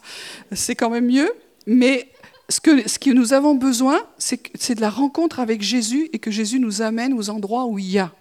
C'est 0.53 0.76
quand 0.76 0.89
même 0.89 1.07
mieux. 1.07 1.32
Mais 1.67 2.09
ce 2.49 2.61
que, 2.61 2.88
ce 2.88 2.97
que 2.97 3.09
nous 3.09 3.34
avons 3.34 3.55
besoin, 3.55 3.99
c'est 4.17 4.76
de 4.76 4.82
la 4.82 4.89
rencontre 4.89 5.39
avec 5.39 5.61
Jésus 5.61 6.09
et 6.13 6.19
que 6.19 6.32
Jésus 6.32 6.59
nous 6.59 6.82
amène 6.82 7.13
aux 7.13 7.30
endroits 7.30 7.65
où 7.65 7.78
il 7.78 7.91
y 7.91 7.99
a. 7.99 8.13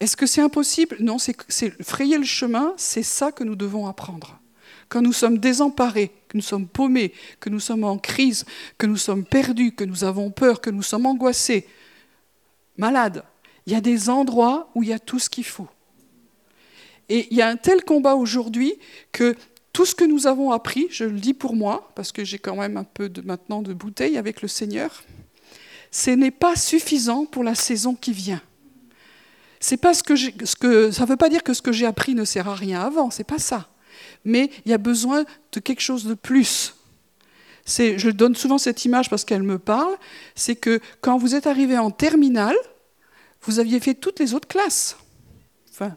Est-ce 0.00 0.16
que 0.16 0.26
c'est 0.26 0.40
impossible? 0.40 0.96
Non, 0.98 1.18
c'est 1.18 1.82
frayer 1.82 2.18
le 2.18 2.24
chemin, 2.24 2.74
c'est 2.76 3.04
ça 3.04 3.30
que 3.30 3.44
nous 3.44 3.54
devons 3.54 3.86
apprendre. 3.86 4.40
Quand 4.88 5.02
nous 5.02 5.12
sommes 5.12 5.38
désemparés, 5.38 6.10
que 6.28 6.36
nous 6.36 6.42
sommes 6.42 6.66
paumés, 6.66 7.14
que 7.38 7.48
nous 7.48 7.60
sommes 7.60 7.84
en 7.84 7.96
crise, 7.96 8.44
que 8.76 8.86
nous 8.86 8.96
sommes 8.96 9.24
perdus, 9.24 9.72
que 9.72 9.84
nous 9.84 10.02
avons 10.02 10.30
peur, 10.32 10.60
que 10.60 10.70
nous 10.70 10.82
sommes 10.82 11.06
angoissés, 11.06 11.68
malades, 12.76 13.22
il 13.66 13.72
y 13.72 13.76
a 13.76 13.80
des 13.80 14.08
endroits 14.08 14.70
où 14.74 14.82
il 14.82 14.88
y 14.88 14.92
a 14.92 14.98
tout 14.98 15.18
ce 15.18 15.30
qu'il 15.30 15.44
faut. 15.44 15.68
Et 17.08 17.28
il 17.30 17.36
y 17.36 17.42
a 17.42 17.48
un 17.48 17.56
tel 17.56 17.84
combat 17.84 18.14
aujourd'hui 18.14 18.74
que 19.12 19.36
tout 19.72 19.86
ce 19.86 19.94
que 19.94 20.04
nous 20.04 20.26
avons 20.26 20.50
appris, 20.50 20.86
je 20.90 21.04
le 21.04 21.18
dis 21.18 21.34
pour 21.34 21.54
moi, 21.54 21.90
parce 21.94 22.12
que 22.12 22.24
j'ai 22.24 22.38
quand 22.38 22.56
même 22.56 22.76
un 22.76 22.84
peu 22.84 23.10
maintenant 23.24 23.62
de 23.62 23.72
bouteille 23.72 24.18
avec 24.18 24.42
le 24.42 24.48
Seigneur, 24.48 25.02
ce 25.90 26.10
n'est 26.10 26.30
pas 26.30 26.56
suffisant 26.56 27.24
pour 27.26 27.44
la 27.44 27.54
saison 27.54 27.94
qui 27.94 28.12
vient. 28.12 28.42
C'est 29.60 29.76
pas 29.76 29.94
ce 29.94 30.02
que, 30.02 30.16
ce 30.16 30.90
ça 30.90 31.04
ne 31.04 31.08
veut 31.08 31.16
pas 31.16 31.28
dire 31.28 31.42
que 31.42 31.54
ce 31.54 31.62
que 31.62 31.72
j'ai 31.72 31.86
appris 31.86 32.14
ne 32.14 32.24
sert 32.24 32.48
à 32.48 32.54
rien 32.54 32.80
avant, 32.80 33.10
c'est 33.10 33.24
pas 33.24 33.38
ça. 33.38 33.68
Mais 34.24 34.50
il 34.64 34.70
y 34.70 34.74
a 34.74 34.78
besoin 34.78 35.24
de 35.52 35.60
quelque 35.60 35.80
chose 35.80 36.04
de 36.04 36.14
plus. 36.14 36.74
je 37.66 38.10
donne 38.10 38.34
souvent 38.34 38.58
cette 38.58 38.84
image 38.84 39.08
parce 39.08 39.24
qu'elle 39.24 39.42
me 39.42 39.58
parle, 39.58 39.94
c'est 40.34 40.56
que 40.56 40.80
quand 41.00 41.16
vous 41.16 41.34
êtes 41.34 41.46
arrivé 41.46 41.78
en 41.78 41.90
terminale, 41.90 42.56
vous 43.42 43.58
aviez 43.58 43.80
fait 43.80 43.94
toutes 43.94 44.20
les 44.20 44.34
autres 44.34 44.48
classes. 44.48 44.96
Enfin, 45.70 45.96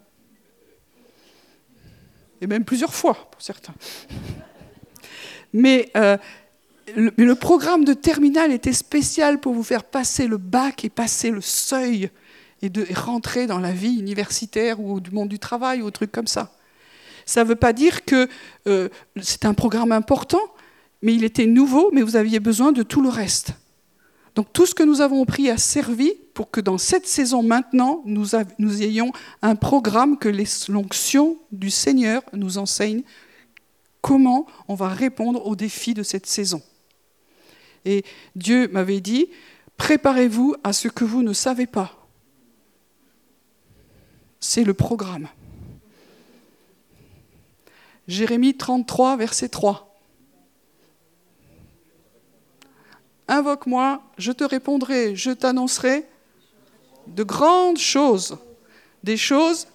et 2.42 2.48
même 2.48 2.66
plusieurs 2.66 2.94
fois 2.94 3.30
pour 3.32 3.42
certains. 3.42 3.74
Mais, 5.54 5.90
euh, 5.96 6.18
le, 6.96 7.14
mais 7.18 7.26
le 7.26 7.36
programme 7.36 7.86
de 7.86 7.94
terminale 7.94 8.52
était 8.52 8.74
spécial 8.74 9.40
pour 9.40 9.54
vous 9.54 9.64
faire 9.64 9.84
passer 9.84 10.28
le 10.28 10.38
bac 10.38 10.84
et 10.84 10.90
passer 10.90 11.32
le 11.32 11.42
seuil 11.42 12.10
et 12.62 12.70
de 12.70 12.86
rentrer 12.94 13.48
dans 13.48 13.60
la 13.60 13.72
vie 13.72 13.98
universitaire 13.98 14.80
ou 14.80 15.00
du 15.00 15.12
monde 15.12 15.30
du 15.30 15.40
travail 15.40 15.82
ou 15.82 15.92
trucs 15.92 16.12
comme 16.12 16.28
ça. 16.28 16.52
Ça 17.26 17.44
ne 17.44 17.50
veut 17.50 17.56
pas 17.56 17.74
dire 17.74 18.06
que 18.06 18.28
euh, 18.68 18.90
c'est 19.22 19.46
un 19.46 19.54
programme 19.54 19.92
important, 19.92 20.42
mais 21.02 21.14
il 21.14 21.24
était 21.24 21.48
nouveau, 21.48 21.90
mais 21.94 22.02
vous 22.02 22.16
aviez 22.16 22.40
besoin 22.40 22.72
de 22.72 22.84
tout 22.84 23.02
le 23.02 23.10
reste. 23.10 23.54
Donc 24.36 24.52
tout 24.52 24.66
ce 24.66 24.76
que 24.76 24.84
nous 24.84 25.02
avons 25.02 25.26
pris 25.26 25.50
a 25.50 25.58
servi 25.58 26.14
pour 26.34 26.52
que 26.52 26.60
dans 26.60 26.78
cette 26.78 27.08
saison 27.08 27.42
maintenant, 27.42 28.04
nous, 28.06 28.36
ayons 28.82 29.12
un 29.42 29.56
programme 29.56 30.18
que 30.18 30.30
l'onction 30.70 31.38
du 31.52 31.70
Seigneur 31.70 32.22
nous 32.34 32.58
enseigne 32.58 33.04
comment 34.02 34.46
on 34.68 34.76
va 34.76 34.90
répondre 34.90 35.46
aux 35.48 35.56
défis 35.56 35.94
de 35.94 36.04
cette 36.04 36.26
saison. 36.26 36.62
Et 37.86 38.04
Dieu 38.36 38.68
m'avait 38.68 39.02
dit, 39.02 39.28
préparez-vous 39.78 40.56
à 40.64 40.74
ce 40.74 40.90
que 40.90 41.06
vous 41.06 41.24
ne 41.24 41.34
savez 41.34 41.66
pas 41.66 42.06
c'est 44.46 44.64
le 44.64 44.74
programme. 44.74 45.28
Jérémie 48.08 48.56
33, 48.56 49.18
verset 49.18 49.50
3. 49.50 49.85
Invoque-moi, 53.28 54.02
je 54.18 54.32
te 54.32 54.44
répondrai, 54.44 55.16
je 55.16 55.32
t'annoncerai 55.32 56.06
de 57.08 57.24
grandes 57.24 57.78
choses, 57.78 58.38
des 59.04 59.18
choses 59.18 59.68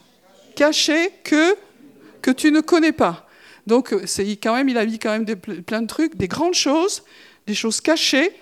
cachées 0.56 1.10
que, 1.24 1.56
que 2.22 2.30
tu 2.30 2.52
ne 2.52 2.60
connais 2.60 2.92
pas. 2.92 3.26
Donc, 3.66 3.94
c'est 4.06 4.24
quand 4.36 4.54
même, 4.54 4.68
il 4.68 4.78
a 4.78 4.86
dit 4.86 4.98
quand 4.98 5.10
même 5.10 5.26
plein 5.26 5.82
de 5.82 5.86
trucs, 5.86 6.16
des 6.16 6.28
grandes 6.28 6.54
choses, 6.54 7.02
des 7.46 7.54
choses 7.54 7.80
cachées 7.80 8.32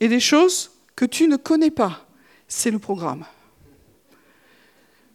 et 0.00 0.08
des 0.08 0.20
choses 0.20 0.70
que 0.96 1.04
tu 1.04 1.28
ne 1.28 1.36
connais 1.36 1.70
pas. 1.70 2.06
C'est 2.46 2.70
le 2.70 2.78
programme 2.78 3.24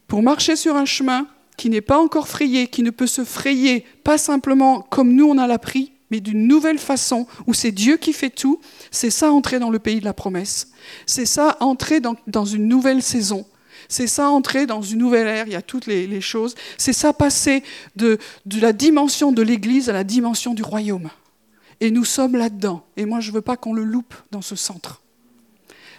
pour 0.08 0.22
marcher 0.22 0.56
sur 0.56 0.76
un 0.76 0.86
chemin 0.86 1.28
qui 1.58 1.70
n'est 1.70 1.82
pas 1.82 1.98
encore 1.98 2.28
frayé, 2.28 2.68
qui 2.68 2.84
ne 2.84 2.90
peut 2.90 3.08
se 3.08 3.24
frayer, 3.24 3.86
pas 4.04 4.18
simplement 4.18 4.82
comme 4.82 5.14
nous 5.14 5.28
on 5.28 5.38
a 5.38 5.48
l'appris, 5.48 5.94
d'une 6.22 6.48
nouvelle 6.48 6.80
façon, 6.80 7.28
où 7.48 7.54
c'est 7.54 7.72
Dieu 7.72 7.98
qui 7.98 8.14
fait 8.14 8.30
tout, 8.30 8.60
c'est 8.92 9.10
ça 9.10 9.32
entrer 9.32 9.60
dans 9.60 9.70
le 9.70 9.80
pays 9.80 10.00
de 10.00 10.06
la 10.06 10.14
promesse. 10.14 10.72
C'est 11.06 11.26
ça 11.26 11.58
entrer 11.60 12.00
dans, 12.00 12.46
une 12.46 12.68
nouvelle 12.68 13.02
saison. 13.02 13.46
C'est 13.88 14.08
ça 14.08 14.30
entrer 14.30 14.66
dans 14.66 14.82
une 14.82 15.00
nouvelle 15.00 15.28
ère, 15.28 15.48
il 15.48 15.54
y 15.54 15.58
a 15.58 15.62
toutes 15.62 15.86
les, 15.86 16.22
choses. 16.22 16.56
C'est 16.78 16.94
ça 16.94 17.14
passer 17.14 17.64
de 17.96 18.20
la 18.60 18.74
dimension 18.74 19.32
de 19.32 19.42
l'Église 19.42 19.90
à 19.90 19.94
la 19.94 20.04
dimension 20.04 20.54
du 20.54 20.64
royaume. 20.64 21.10
Et 21.82 21.92
nous 21.92 22.06
sommes 22.06 22.36
là-dedans. 22.36 22.86
Et 22.98 23.06
moi, 23.06 23.20
je 23.20 23.30
ne 23.30 23.36
veux 23.36 23.42
pas 23.42 23.58
qu'on 23.58 23.74
le 23.74 23.84
loupe 23.84 24.14
dans 24.32 24.42
ce 24.42 24.56
centre. 24.56 25.02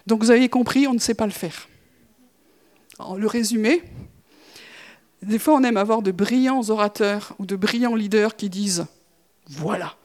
Donc 0.06 0.22
vous 0.22 0.30
avez 0.30 0.48
compris, 0.48 0.86
on 0.86 0.94
ne 0.94 0.98
sait 0.98 1.14
pas 1.14 1.26
le 1.26 1.32
faire. 1.32 1.68
le 3.16 3.26
résumé, 3.26 3.82
des 5.22 5.38
fois 5.38 5.54
on 5.54 5.62
aime 5.64 5.76
avoir 5.76 6.02
de 6.02 6.12
brillants 6.12 6.68
orateurs 6.68 7.34
ou 7.38 7.46
de 7.46 7.56
brillants 7.56 7.96
leaders 7.96 8.36
qui 8.36 8.48
disent 8.48 8.86
voilà. 9.48 9.96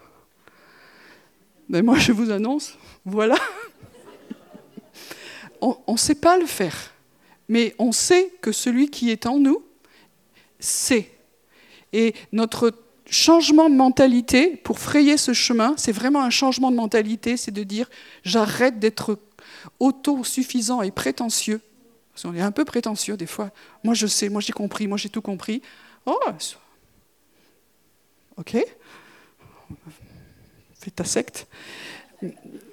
Mais 1.72 1.82
moi 1.82 1.98
je 1.98 2.12
vous 2.12 2.32
annonce, 2.32 2.78
voilà. 3.06 3.38
on 5.62 5.76
ne 5.88 5.98
sait 5.98 6.16
pas 6.16 6.38
le 6.38 6.46
faire, 6.46 6.92
mais 7.48 7.74
on 7.80 7.94
sait 7.94 8.34
que 8.42 8.52
celui 8.52 8.90
qui 8.90 9.10
est 9.10 9.26
en 9.26 9.40
nous 9.40 9.64
sait. 10.60 11.10
Et 11.94 12.14
notre 12.34 12.74
changement 13.10 13.70
de 13.70 13.76
mentalité 13.76 14.58
pour 14.58 14.80
frayer 14.80 15.16
ce 15.16 15.32
chemin, 15.32 15.74
c'est 15.78 15.94
vraiment 15.94 16.22
un 16.22 16.30
changement 16.30 16.72
de 16.72 16.76
mentalité, 16.76 17.38
c'est 17.38 17.52
de 17.52 17.64
dire 17.64 17.90
j'arrête 18.24 18.78
d'être 18.78 19.18
autosuffisant 19.80 20.82
et 20.82 20.92
prétentieux. 20.92 21.62
Parce 22.12 22.24
qu'on 22.24 22.36
est 22.36 22.42
un 22.42 22.52
peu 22.52 22.66
prétentieux 22.66 23.16
des 23.16 23.28
fois. 23.28 23.52
Moi 23.86 23.94
je 23.94 24.08
sais, 24.08 24.28
moi 24.28 24.42
j'ai 24.42 24.52
compris, 24.52 24.88
moi 24.88 24.98
j'ai 24.98 25.10
tout 25.10 25.22
compris. 25.22 25.62
Oh, 26.06 26.20
ok, 28.36 28.58
fais 30.82 30.92
ta 30.92 31.04
secte. 31.04 31.48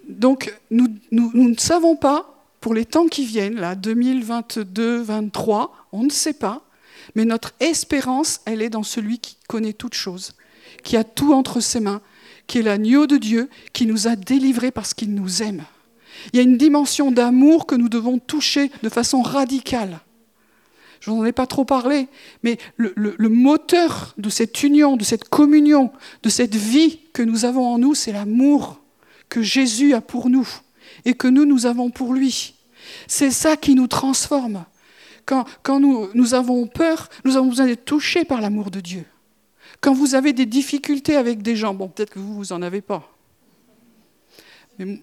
Donc 0.08 0.54
nous, 0.70 0.88
ne 1.12 1.56
savons 1.56 1.96
pas, 1.96 2.34
pour 2.60 2.74
les 2.74 2.84
temps 2.84 3.06
qui 3.06 3.24
viennent, 3.24 3.56
là, 3.56 3.74
2022, 3.74 4.64
2023, 4.64 5.74
on 5.92 6.02
ne 6.02 6.10
sait 6.10 6.32
pas, 6.32 6.62
mais 7.14 7.24
notre 7.24 7.54
espérance, 7.60 8.40
elle 8.44 8.62
est 8.62 8.70
dans 8.70 8.82
celui 8.82 9.18
qui 9.18 9.36
connaît 9.48 9.72
toutes 9.72 9.94
choses, 9.94 10.34
qui 10.82 10.96
a 10.96 11.04
tout 11.04 11.32
entre 11.32 11.60
ses 11.60 11.80
mains, 11.80 12.02
qui 12.46 12.58
est 12.58 12.62
l'agneau 12.62 13.06
de 13.06 13.16
Dieu, 13.16 13.48
qui 13.72 13.86
nous 13.86 14.08
a 14.08 14.16
délivrés 14.16 14.70
parce 14.70 14.94
qu'il 14.94 15.14
nous 15.14 15.42
aime. 15.42 15.64
Il 16.32 16.36
y 16.36 16.40
a 16.40 16.42
une 16.42 16.56
dimension 16.56 17.12
d'amour 17.12 17.66
que 17.66 17.74
nous 17.74 17.88
devons 17.88 18.18
toucher 18.18 18.70
de 18.82 18.88
façon 18.88 19.22
radicale. 19.22 20.00
Je 21.00 21.10
n'en 21.10 21.24
ai 21.24 21.32
pas 21.32 21.46
trop 21.46 21.64
parlé, 21.64 22.08
mais 22.42 22.58
le, 22.76 23.28
moteur 23.28 24.14
de 24.18 24.30
cette 24.30 24.62
union, 24.62 24.96
de 24.96 25.04
cette 25.04 25.28
communion, 25.28 25.92
de 26.22 26.28
cette 26.28 26.54
vie 26.54 27.00
que 27.12 27.22
nous 27.22 27.44
avons 27.44 27.66
en 27.66 27.78
nous, 27.78 27.94
c'est 27.94 28.12
l'amour 28.12 28.80
que 29.28 29.42
Jésus 29.42 29.94
a 29.94 30.00
pour 30.00 30.28
nous 30.28 30.48
et 31.04 31.14
que 31.14 31.28
nous, 31.28 31.44
nous 31.44 31.66
avons 31.66 31.90
pour 31.90 32.14
lui. 32.14 32.54
C'est 33.06 33.30
ça 33.30 33.56
qui 33.56 33.74
nous 33.74 33.86
transforme. 33.86 34.64
Quand, 35.24 35.44
quand 35.62 35.78
nous, 35.78 36.08
nous 36.14 36.34
avons 36.34 36.66
peur, 36.66 37.08
nous 37.24 37.36
avons 37.36 37.48
besoin 37.48 37.66
d'être 37.66 37.84
touchés 37.84 38.24
par 38.24 38.40
l'amour 38.40 38.70
de 38.70 38.80
Dieu. 38.80 39.04
Quand 39.80 39.92
vous 39.92 40.14
avez 40.14 40.32
des 40.32 40.46
difficultés 40.46 41.16
avec 41.16 41.42
des 41.42 41.54
gens, 41.54 41.74
bon, 41.74 41.88
peut-être 41.88 42.10
que 42.14 42.18
vous, 42.18 42.34
vous 42.34 42.54
n'en 42.54 42.62
avez 42.62 42.80
pas. 42.80 43.14
Mais 44.78 45.00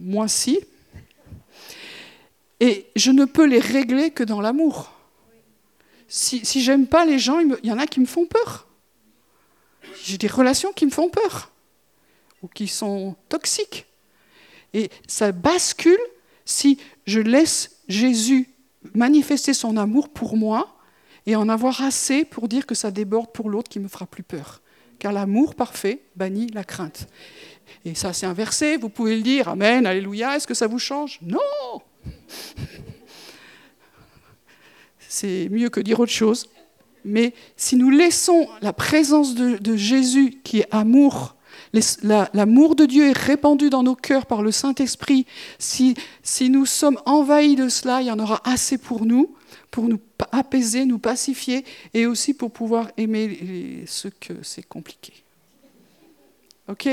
moi, 0.00 0.28
si. 0.28 0.60
Et 2.60 2.86
je 2.94 3.10
ne 3.10 3.24
peux 3.24 3.46
les 3.46 3.58
régler 3.58 4.10
que 4.10 4.22
dans 4.22 4.40
l'amour. 4.40 4.92
Si, 6.12 6.44
si 6.44 6.60
j'aime 6.60 6.88
pas 6.88 7.04
les 7.04 7.20
gens, 7.20 7.38
il, 7.38 7.56
y 7.62 7.70
en 7.70 7.78
a 7.78 7.86
qui 7.86 8.00
me 8.00 8.06
font 8.06 8.26
peur. 8.26 8.66
J'ai 10.02 10.18
des 10.18 10.26
relations 10.26 10.72
qui 10.72 10.84
me 10.84 10.90
font 10.90 11.08
peur 11.08 11.52
ou 12.42 12.48
qui 12.48 12.66
sont 12.66 13.14
toxiques. 13.28 13.86
Et 14.74 14.90
ça 15.06 15.30
bascule 15.30 16.00
si 16.44 16.80
je 17.06 17.20
laisse 17.20 17.76
Jésus 17.86 18.50
manifester 18.92 19.54
son 19.54 19.76
amour 19.76 20.08
pour 20.08 20.36
moi 20.36 20.76
et 21.26 21.36
en 21.36 21.48
avoir 21.48 21.80
assez 21.80 22.24
pour 22.24 22.48
dire 22.48 22.66
que 22.66 22.74
ça 22.74 22.90
déborde 22.90 23.30
pour 23.30 23.48
l'autre 23.48 23.68
qui 23.68 23.78
me 23.78 23.86
fera 23.86 24.06
plus 24.06 24.24
peur. 24.24 24.62
Car 24.98 25.12
l'amour 25.12 25.54
parfait 25.54 26.02
bannit 26.16 26.48
la 26.48 26.64
crainte. 26.64 27.06
Et 27.84 27.94
ça, 27.94 28.12
c'est 28.12 28.26
inversé. 28.26 28.78
Vous 28.78 28.88
pouvez 28.88 29.14
le 29.14 29.22
dire, 29.22 29.48
Amen, 29.48 29.86
Alléluia. 29.86 30.34
Est-ce 30.34 30.48
que 30.48 30.54
ça 30.54 30.66
vous 30.66 30.80
change? 30.80 31.20
Non 31.22 31.38
C'est 35.10 35.48
mieux 35.50 35.70
que 35.70 35.80
dire 35.80 35.98
autre 35.98 36.12
chose. 36.12 36.46
Mais 37.04 37.34
si 37.56 37.74
nous 37.74 37.90
laissons 37.90 38.46
la 38.62 38.72
présence 38.72 39.34
de, 39.34 39.76
Jésus, 39.76 40.40
qui 40.44 40.60
est 40.60 40.68
amour, 40.70 41.36
L'amour 42.32 42.74
de 42.74 42.84
Dieu 42.84 43.08
est 43.08 43.16
répandu 43.16 43.70
dans 43.70 43.84
nos 43.84 43.94
cœurs 43.94 44.26
par 44.26 44.42
le 44.42 44.50
Saint-Esprit. 44.50 45.26
Si, 45.58 45.94
nous 46.40 46.66
sommes 46.66 46.98
envahis 47.06 47.54
de 47.54 47.68
cela, 47.68 48.02
il 48.02 48.06
y 48.06 48.10
en 48.10 48.18
aura 48.18 48.40
assez 48.44 48.78
pour 48.78 49.04
nous, 49.04 49.34
pour 49.70 49.84
nous 49.84 50.00
apaiser, 50.32 50.84
nous 50.84 50.98
pacifier 50.98 51.64
et 51.94 52.06
aussi 52.06 52.34
pour 52.34 52.50
pouvoir 52.50 52.90
aimer 52.96 53.84
ce 53.86 54.08
que 54.08 54.32
c'est 54.42 54.66
compliqué. 54.66 55.12
OK? 56.68 56.88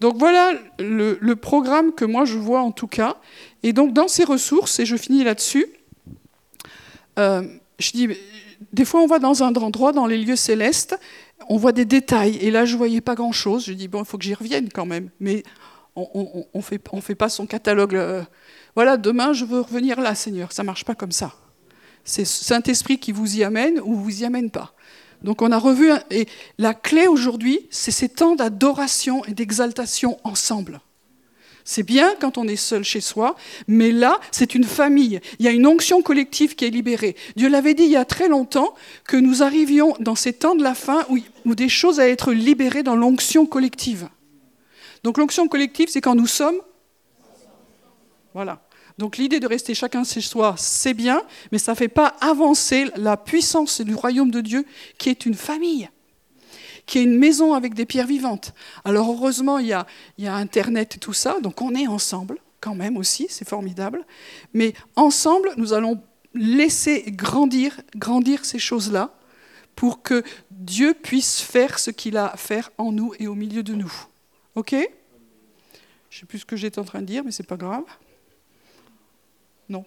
Donc 0.00 0.16
voilà 0.16 0.52
le, 0.78 1.34
programme 1.34 1.92
que 1.92 2.04
moi 2.04 2.24
je 2.24 2.38
vois 2.38 2.60
en 2.60 2.72
tout 2.72 2.88
cas. 2.88 3.16
Et 3.62 3.72
donc 3.72 3.92
dans 3.92 4.08
ces 4.08 4.24
ressources, 4.24 4.78
et 4.78 4.86
je 4.86 4.96
finis 4.96 5.24
là-dessus, 5.24 5.66
euh, 7.18 7.42
je 7.78 7.90
dis, 7.92 8.08
des 8.72 8.84
fois 8.84 9.00
on 9.00 9.06
va 9.06 9.18
dans 9.18 9.42
un 9.42 9.54
endroit, 9.54 9.92
dans 9.92 10.06
les 10.06 10.18
lieux 10.18 10.36
célestes, 10.36 10.98
on 11.48 11.56
voit 11.56 11.72
des 11.72 11.84
détails. 11.84 12.36
Et 12.36 12.50
là, 12.50 12.64
je 12.64 12.72
ne 12.72 12.78
voyais 12.78 13.00
pas 13.00 13.14
grand-chose. 13.14 13.66
Je 13.66 13.72
dis, 13.72 13.88
bon, 13.88 14.00
il 14.02 14.06
faut 14.06 14.18
que 14.18 14.24
j'y 14.24 14.34
revienne 14.34 14.68
quand 14.72 14.86
même. 14.86 15.10
Mais 15.20 15.42
on 15.94 16.44
ne 16.54 16.60
fait, 17.00 17.14
pas 17.14 17.28
son 17.28 17.46
catalogue. 17.46 17.94
Euh, 17.94 18.22
voilà, 18.74 18.96
demain, 18.96 19.32
je 19.32 19.44
veux 19.44 19.60
revenir 19.60 20.00
là, 20.00 20.14
Seigneur. 20.14 20.52
Ça 20.52 20.62
ne 20.62 20.66
marche 20.66 20.84
pas 20.84 20.94
comme 20.94 21.12
ça. 21.12 21.34
C'est 22.04 22.24
Saint-Esprit 22.24 22.98
qui 22.98 23.12
vous 23.12 23.36
y 23.36 23.44
amène 23.44 23.80
ou 23.80 23.94
vous 23.94 24.22
y 24.22 24.24
amène 24.24 24.50
pas. 24.50 24.74
Donc 25.22 25.42
on 25.42 25.50
a 25.50 25.58
revu, 25.58 25.90
et 26.10 26.28
la 26.58 26.74
clé 26.74 27.06
aujourd'hui, 27.06 27.66
c'est 27.70 27.90
ces 27.90 28.08
temps 28.08 28.36
d'adoration 28.36 29.24
et 29.24 29.32
d'exaltation 29.32 30.18
ensemble. 30.24 30.80
C'est 31.68 31.82
bien 31.82 32.14
quand 32.20 32.38
on 32.38 32.46
est 32.46 32.54
seul 32.54 32.84
chez 32.84 33.00
soi, 33.00 33.34
mais 33.66 33.90
là, 33.90 34.20
c'est 34.30 34.54
une 34.54 34.62
famille. 34.62 35.20
Il 35.40 35.44
y 35.44 35.48
a 35.48 35.50
une 35.50 35.66
onction 35.66 36.00
collective 36.00 36.54
qui 36.54 36.64
est 36.64 36.70
libérée. 36.70 37.16
Dieu 37.34 37.48
l'avait 37.48 37.74
dit 37.74 37.82
il 37.82 37.90
y 37.90 37.96
a 37.96 38.04
très 38.04 38.28
longtemps 38.28 38.72
que 39.04 39.16
nous 39.16 39.42
arrivions 39.42 39.96
dans 39.98 40.14
ces 40.14 40.32
temps 40.32 40.54
de 40.54 40.62
la 40.62 40.76
fin 40.76 41.04
où, 41.08 41.54
des 41.56 41.68
choses 41.68 41.98
allaient 41.98 42.12
être 42.12 42.32
libérées 42.32 42.84
dans 42.84 42.94
l'onction 42.94 43.46
collective. 43.46 44.08
Donc 45.02 45.18
l'onction 45.18 45.48
collective, 45.48 45.88
c'est 45.90 46.00
quand 46.00 46.14
nous 46.14 46.28
sommes. 46.28 46.60
Voilà. 48.32 48.62
Donc 48.96 49.16
l'idée 49.16 49.40
de 49.40 49.48
rester 49.48 49.74
chacun 49.74 50.04
chez 50.04 50.20
soi, 50.20 50.54
c'est 50.56 50.94
bien, 50.94 51.20
mais 51.50 51.58
ça 51.58 51.72
ne 51.72 51.76
fait 51.76 51.88
pas 51.88 52.14
avancer 52.20 52.86
la 52.94 53.16
puissance 53.16 53.80
du 53.80 53.96
royaume 53.96 54.30
de 54.30 54.40
Dieu 54.40 54.64
qui 54.98 55.08
est 55.08 55.26
une 55.26 55.34
famille 55.34 55.88
qui 56.86 56.98
est 56.98 57.02
une 57.02 57.18
maison 57.18 57.54
avec 57.54 57.74
des 57.74 57.84
pierres 57.84 58.06
vivantes. 58.06 58.54
Alors 58.84 59.10
heureusement, 59.10 59.58
il 59.58 59.66
y 59.66 59.72
a, 59.72 59.86
Internet 60.18 60.96
et 60.96 60.98
tout 60.98 61.12
ça, 61.12 61.40
donc 61.40 61.60
on 61.60 61.74
est 61.74 61.86
ensemble 61.86 62.38
quand 62.60 62.74
même 62.74 62.96
aussi, 62.96 63.26
c'est 63.28 63.48
formidable. 63.48 64.04
Mais 64.54 64.72
ensemble, 64.96 65.52
nous 65.56 65.72
allons 65.72 66.00
laisser 66.34 67.04
grandir, 67.08 67.80
grandir 67.96 68.44
ces 68.44 68.58
choses-là 68.58 69.14
pour 69.74 70.02
que 70.02 70.22
Dieu 70.50 70.94
puisse 70.94 71.40
faire 71.40 71.78
ce 71.78 71.90
qu'il 71.90 72.16
a 72.16 72.26
à 72.26 72.36
faire 72.36 72.70
en 72.78 72.92
nous 72.92 73.12
et 73.18 73.26
au 73.26 73.34
milieu 73.34 73.62
de 73.62 73.74
nous. 73.74 73.92
OK? 74.54 74.70
Je 74.70 74.76
ne 74.76 76.20
sais 76.20 76.26
plus 76.26 76.38
ce 76.38 76.46
que 76.46 76.56
j'étais 76.56 76.78
en 76.78 76.84
train 76.84 77.02
de 77.02 77.06
dire, 77.06 77.22
mais 77.24 77.30
ce 77.30 77.42
n'est 77.42 77.46
pas 77.46 77.56
grave. 77.56 77.84
Non. 79.68 79.84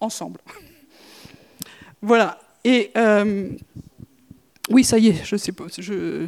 Ensemble. 0.00 0.40
Voilà. 2.04 2.40
Et 2.64 2.90
euh, 2.96 3.50
oui, 4.72 4.84
ça 4.84 4.98
y 4.98 5.08
est, 5.08 5.24
je 5.24 5.36
sais 5.36 5.52
pas. 5.52 5.66
Je, 5.78 6.26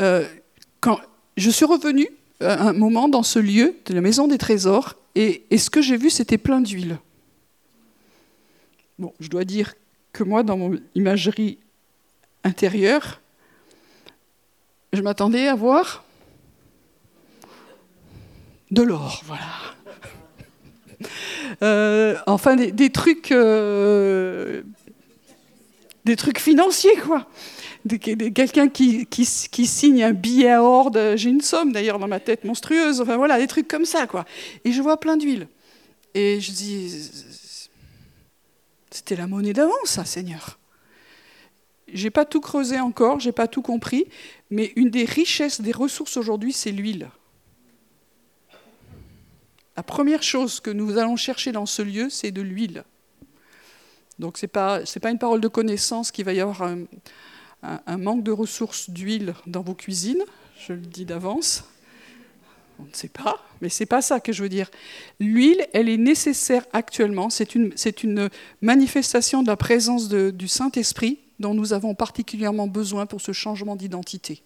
euh, 0.00 0.26
quand 0.80 0.98
je 1.36 1.50
suis 1.50 1.66
revenue 1.66 2.08
euh, 2.42 2.56
un 2.58 2.72
moment 2.72 3.08
dans 3.08 3.22
ce 3.22 3.38
lieu 3.38 3.76
de 3.84 3.94
la 3.94 4.00
maison 4.00 4.26
des 4.26 4.38
trésors, 4.38 4.94
et, 5.14 5.44
ce 5.56 5.70
que 5.70 5.80
j'ai 5.80 5.96
vu, 5.96 6.10
c'était 6.10 6.38
plein 6.38 6.60
d'huile. 6.60 6.98
Bon, 8.98 9.14
je 9.20 9.28
dois 9.28 9.44
dire 9.44 9.74
que 10.12 10.24
moi, 10.24 10.42
dans 10.42 10.56
mon 10.56 10.78
imagerie 10.94 11.58
intérieure, 12.44 13.20
je 14.92 15.00
m'attendais 15.00 15.48
à 15.48 15.54
voir 15.54 16.04
de 18.70 18.82
l'or, 18.82 19.22
voilà. 19.24 19.40
Euh, 21.62 22.16
enfin, 22.26 22.56
des, 22.56 22.90
trucs, 22.90 23.28
des 23.28 24.56
trucs 26.16 26.38
financiers, 26.38 26.96
quoi 26.96 27.26
quelqu'un 27.88 28.68
qui, 28.68 29.06
qui, 29.06 29.24
signe 29.66 30.02
un 30.02 30.12
billet 30.12 30.52
à 30.52 30.62
horde, 30.62 31.14
j'ai 31.16 31.30
une 31.30 31.40
somme 31.40 31.72
d'ailleurs 31.72 31.98
dans 31.98 32.08
ma 32.08 32.20
tête 32.20 32.44
monstrueuse, 32.44 33.00
enfin 33.00 33.16
voilà, 33.16 33.38
des 33.38 33.46
trucs 33.46 33.68
comme 33.68 33.84
ça, 33.84 34.06
quoi. 34.06 34.24
Et 34.64 34.72
je 34.72 34.82
vois 34.82 34.98
plein 34.98 35.16
d'huile. 35.16 35.48
Et 36.14 36.40
je 36.40 36.52
dis, 36.52 37.10
c'était 38.90 39.16
la 39.16 39.26
monnaie 39.26 39.52
d'avant, 39.52 39.72
ça, 39.84 40.04
Seigneur. 40.04 40.58
J'ai 41.92 42.10
pas 42.10 42.24
tout 42.24 42.40
creusé 42.40 42.80
encore, 42.80 43.20
j'ai 43.20 43.32
pas 43.32 43.46
tout 43.46 43.62
compris, 43.62 44.06
mais 44.50 44.72
une 44.76 44.90
des 44.90 45.04
richesses 45.04 45.60
des 45.60 45.72
ressources 45.72 46.16
aujourd'hui, 46.16 46.52
c'est 46.52 46.72
l'huile. 46.72 47.10
La 49.76 49.82
première 49.82 50.22
chose 50.22 50.60
que 50.60 50.70
nous 50.70 50.96
allons 50.96 51.16
chercher 51.16 51.52
dans 51.52 51.66
ce 51.66 51.82
lieu, 51.82 52.08
c'est 52.08 52.30
de 52.30 52.40
l'huile. 52.40 52.84
Donc 54.18 54.38
ce 54.38 54.46
n'est 54.46 54.48
pas, 54.48 54.80
pas 55.02 55.10
une 55.10 55.18
parole 55.18 55.40
de 55.40 55.48
connaissance 55.48 56.10
qu'il 56.10 56.24
va 56.24 56.32
y 56.32 56.40
avoir 56.40 56.62
un, 57.86 57.96
manque 57.98 58.22
de 58.22 58.32
ressources 58.32 58.90
d'huile 58.90 59.34
dans 59.46 59.62
vos 59.62 59.74
cuisines, 59.74 60.22
je 60.66 60.72
le 60.72 60.80
dis 60.80 61.04
d'avance. 61.04 61.64
On 62.78 62.82
ne 62.84 62.92
sait 62.92 63.08
pas, 63.08 63.42
mais 63.62 63.70
c'est 63.70 63.86
pas 63.86 64.02
ça 64.02 64.20
que 64.20 64.32
je 64.32 64.42
veux 64.42 64.50
dire. 64.50 64.70
L'huile, 65.18 65.66
elle 65.72 65.88
est 65.88 65.96
nécessaire 65.96 66.66
actuellement. 66.72 67.30
C'est 67.30 67.54
une, 67.54 67.72
une 68.02 68.28
manifestation 68.60 69.42
de 69.42 69.48
la 69.48 69.56
présence 69.56 70.08
de- 70.08 70.30
du 70.30 70.46
Saint-Esprit 70.46 71.18
dont 71.38 71.54
nous 71.54 71.72
avons 71.72 71.94
particulièrement 71.94 72.66
besoin 72.66 73.06
pour 73.06 73.20
ce 73.20 73.32
changement 73.32 73.76
d'identité. 73.76 74.42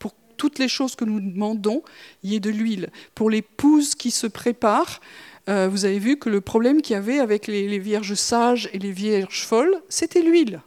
Pour 0.00 0.12
toutes 0.36 0.58
les 0.58 0.68
choses 0.68 0.96
que 0.96 1.04
nous 1.04 1.20
demandons, 1.20 1.82
il 2.24 2.32
y 2.32 2.34
ait 2.36 2.40
de 2.40 2.50
l'huile. 2.50 2.90
Pour 3.14 3.30
l'épouse 3.30 3.94
qui 3.94 4.10
se 4.10 4.26
prépare, 4.26 5.00
euh, 5.48 5.68
vous 5.68 5.84
avez 5.84 5.98
vu 6.00 6.16
que 6.16 6.28
le 6.30 6.40
problème 6.40 6.82
qu'il 6.82 6.94
y 6.94 6.96
avait 6.96 7.20
avec 7.20 7.46
les 7.46 7.78
vierges 7.78 8.14
sages 8.14 8.68
et 8.72 8.78
les 8.78 8.92
vierges 8.92 9.44
folles, 9.44 9.80
c'était 9.88 10.22
l'huile. 10.22 10.62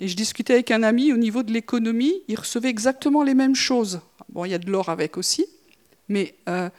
Et 0.00 0.08
je 0.08 0.16
discutais 0.16 0.54
avec 0.54 0.70
un 0.70 0.82
ami 0.82 1.12
au 1.12 1.16
niveau 1.16 1.42
de 1.42 1.52
l'économie, 1.52 2.22
il 2.28 2.38
recevait 2.38 2.68
exactement 2.68 3.22
les 3.22 3.34
mêmes 3.34 3.56
choses. 3.56 4.00
Bon, 4.28 4.44
il 4.44 4.50
y 4.50 4.54
a 4.54 4.58
de 4.58 4.70
l'or 4.70 4.88
avec 4.90 5.16
aussi, 5.16 5.46
mais 6.08 6.34
euh, 6.48 6.70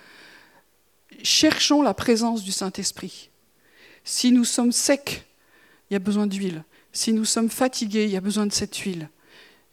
cherchons 1.24 1.82
la 1.82 1.94
présence 1.94 2.44
du 2.44 2.52
Saint-Esprit. 2.52 3.30
Si 4.04 4.32
nous 4.32 4.46
sommes 4.46 4.72
secs, 4.72 5.26
il 5.90 5.94
y 5.94 5.96
a 5.96 6.00
besoin 6.00 6.28
d'huile. 6.28 6.64
Si 6.94 7.12
nous 7.14 7.26
sommes 7.26 7.50
fatigués, 7.50 8.06
il 8.06 8.12
y 8.12 8.18
a 8.18 8.22
besoin 8.22 8.46
de 8.46 8.54
cette 8.54 8.76
huile. 8.78 9.10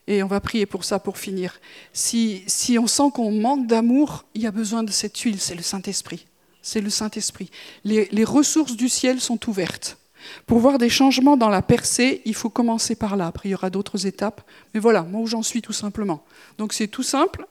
Et 0.09 0.23
on 0.23 0.27
va 0.27 0.41
prier 0.41 0.67
pour 0.67 0.85
ça 0.85 0.99
pour 0.99 1.19
finir. 1.19 1.61
Si, 1.93 2.43
si 2.47 2.79
on 2.79 2.87
sent 2.87 3.11
qu'on 3.15 3.33
manque 3.33 3.67
d'amour, 3.67 4.25
il 4.35 4.43
y 4.43 4.47
a 4.47 4.53
besoin 4.53 4.83
de 4.83 4.91
cette 4.91 5.19
huile, 5.19 5.41
c'est 5.41 5.55
le 5.55 5.63
Saint-Esprit. 5.63 6.27
C'est 6.63 6.81
le 6.81 6.91
Saint-Esprit. 6.91 7.51
Les, 7.85 8.09
les 8.11 8.25
ressources 8.25 8.77
du 8.77 8.89
ciel 8.89 9.21
sont 9.21 9.49
ouvertes. 9.49 9.99
Pour 10.47 10.59
voir 10.59 10.79
des 10.79 10.89
changements 10.89 11.37
dans 11.37 11.49
la 11.49 11.63
percée, 11.63 12.23
il 12.25 12.35
faut 12.35 12.51
commencer 12.51 12.95
par 12.95 13.17
là. 13.17 13.27
Après, 13.27 13.49
il 13.49 13.53
y 13.53 13.55
aura 13.55 13.71
d'autres 13.71 14.07
étapes. 14.07 14.43
Mais 14.75 14.81
voilà, 14.81 15.03
moi 15.03 15.21
où 15.21 15.27
j'en 15.27 15.43
suis 15.43 15.63
tout 15.63 15.73
simplement. 15.73 16.25
Donc 16.59 16.73
c'est 16.73 16.89
tout 16.89 17.03
simple. 17.03 17.47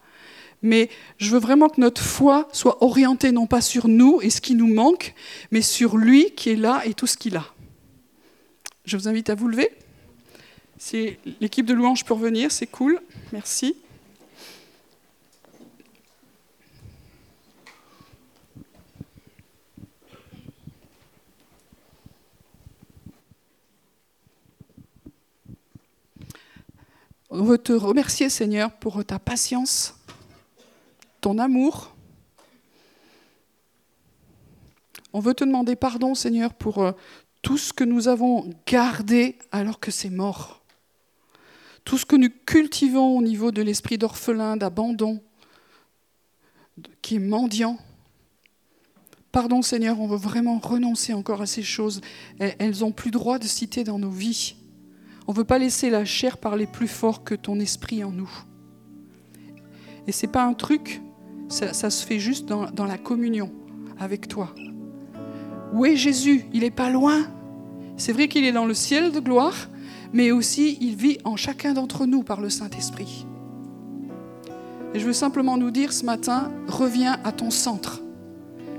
Mais 0.61 0.89
je 1.17 1.31
veux 1.31 1.39
vraiment 1.39 1.69
que 1.69 1.79
notre 1.79 2.01
foi 2.01 2.47
soit 2.51 2.83
orientée 2.83 3.31
non 3.31 3.45
pas 3.45 3.61
sur 3.61 3.87
nous 3.87 4.19
et 4.21 4.29
ce 4.29 4.41
qui 4.41 4.55
nous 4.55 4.73
manque, 4.73 5.13
mais 5.51 5.61
sur 5.61 5.97
lui 5.97 6.31
qui 6.31 6.49
est 6.49 6.55
là 6.55 6.81
et 6.85 6.93
tout 6.93 7.07
ce 7.07 7.17
qu'il 7.17 7.37
a. 7.37 7.45
Je 8.85 8.97
vous 8.97 9.07
invite 9.07 9.29
à 9.29 9.35
vous 9.35 9.47
lever. 9.47 9.69
Si 10.77 11.17
l'équipe 11.39 11.65
de 11.65 11.73
louange 11.73 12.03
peut 12.03 12.13
revenir, 12.13 12.51
c'est 12.51 12.67
cool. 12.67 12.99
Merci. 13.31 13.75
On 27.29 27.43
veut 27.43 27.57
te 27.57 27.73
remercier, 27.73 28.29
Seigneur, 28.29 28.71
pour 28.71 29.03
ta 29.03 29.17
patience, 29.17 29.95
ton 31.21 31.39
amour. 31.39 31.95
On 35.11 35.19
veut 35.19 35.33
te 35.33 35.43
demander 35.43 35.75
pardon, 35.75 36.13
Seigneur, 36.13 36.53
pour 36.53 36.83
euh, 36.83 36.91
tout 37.41 37.57
ce 37.57 37.73
que 37.73 37.83
nous 37.83 38.07
avons 38.07 38.53
gardé 38.67 39.37
alors 39.51 39.79
que 39.79 39.91
c'est 39.91 40.09
mort. 40.09 40.61
Tout 41.83 41.97
ce 41.97 42.05
que 42.05 42.15
nous 42.15 42.29
cultivons 42.45 43.17
au 43.17 43.21
niveau 43.21 43.51
de 43.51 43.61
l'esprit 43.61 43.97
d'orphelin, 43.97 44.57
d'abandon, 44.57 45.21
qui 47.01 47.15
est 47.15 47.19
mendiant. 47.19 47.77
Pardon, 49.31 49.61
Seigneur, 49.61 49.99
on 49.99 50.07
veut 50.07 50.17
vraiment 50.17 50.59
renoncer 50.59 51.13
encore 51.13 51.41
à 51.41 51.45
ces 51.45 51.63
choses. 51.63 52.01
Elles 52.39 52.79
n'ont 52.79 52.91
plus 52.91 53.11
droit 53.11 53.39
de 53.39 53.45
citer 53.45 53.83
dans 53.83 53.99
nos 53.99 54.09
vies. 54.09 54.55
On 55.27 55.31
ne 55.31 55.37
veut 55.37 55.43
pas 55.43 55.57
laisser 55.57 55.89
la 55.89 56.05
chair 56.05 56.37
parler 56.37 56.67
plus 56.67 56.87
fort 56.87 57.23
que 57.23 57.35
ton 57.35 57.59
esprit 57.59 58.03
en 58.03 58.11
nous. 58.11 58.29
Et 60.07 60.11
c'est 60.11 60.27
pas 60.27 60.43
un 60.43 60.53
truc, 60.53 61.01
ça, 61.49 61.89
se 61.89 62.05
fait 62.05 62.19
juste 62.19 62.45
dans, 62.45 62.69
dans 62.69 62.85
la 62.85 62.97
communion 62.97 63.51
avec 63.99 64.27
toi. 64.27 64.53
Où 65.73 65.85
est 65.85 65.95
Jésus? 65.95 66.45
Il 66.53 66.61
n'est 66.61 66.71
pas 66.71 66.89
loin. 66.89 67.27
C'est 67.97 68.13
vrai 68.13 68.27
qu'il 68.27 68.45
est 68.45 68.51
dans 68.51 68.65
le 68.65 68.73
ciel 68.73 69.11
de 69.11 69.19
gloire, 69.19 69.69
mais 70.13 70.31
aussi 70.31 70.77
il 70.79 70.95
vit 70.95 71.17
en 71.23 71.35
chacun 71.35 71.73
d'entre 71.73 72.05
nous 72.05 72.23
par 72.23 72.39
le 72.39 72.49
Saint-Esprit. 72.49 73.25
Et 74.93 74.99
je 74.99 75.05
veux 75.05 75.13
simplement 75.13 75.57
nous 75.57 75.71
dire 75.71 75.91
ce 75.91 76.05
matin, 76.05 76.51
reviens 76.67 77.17
à 77.23 77.31
ton 77.31 77.49
centre. 77.49 78.01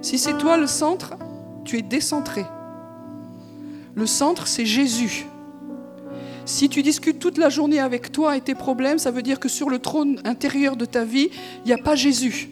Si 0.01 0.19
c'est 0.19 0.39
toi 0.39 0.57
le 0.57 0.67
centre, 0.67 1.15
tu 1.65 1.77
es 1.77 1.83
décentré. 1.83 2.47
Le 3.95 4.07
centre, 4.07 4.47
c'est 4.47 4.65
Jésus. 4.65 5.27
Si 6.47 6.69
tu 6.69 6.85
discutes 6.85 7.19
toute 7.19 7.39
la 7.39 7.49
journée 7.49 7.81
avec 7.81 8.13
toi 8.13 8.37
et 8.37 8.41
tes 8.41 8.55
problèmes, 8.55 8.99
ça 8.99 9.11
veut 9.11 9.23
dire 9.23 9.41
que 9.41 9.49
sur 9.49 9.69
le 9.69 9.81
trône 9.81 10.21
intérieur 10.25 10.77
de 10.77 10.85
ta 10.85 11.05
vie, 11.05 11.29
il 11.65 11.67
n'y 11.67 11.73
a 11.73 11.79
pas 11.79 11.97
Jésus. 11.97 12.49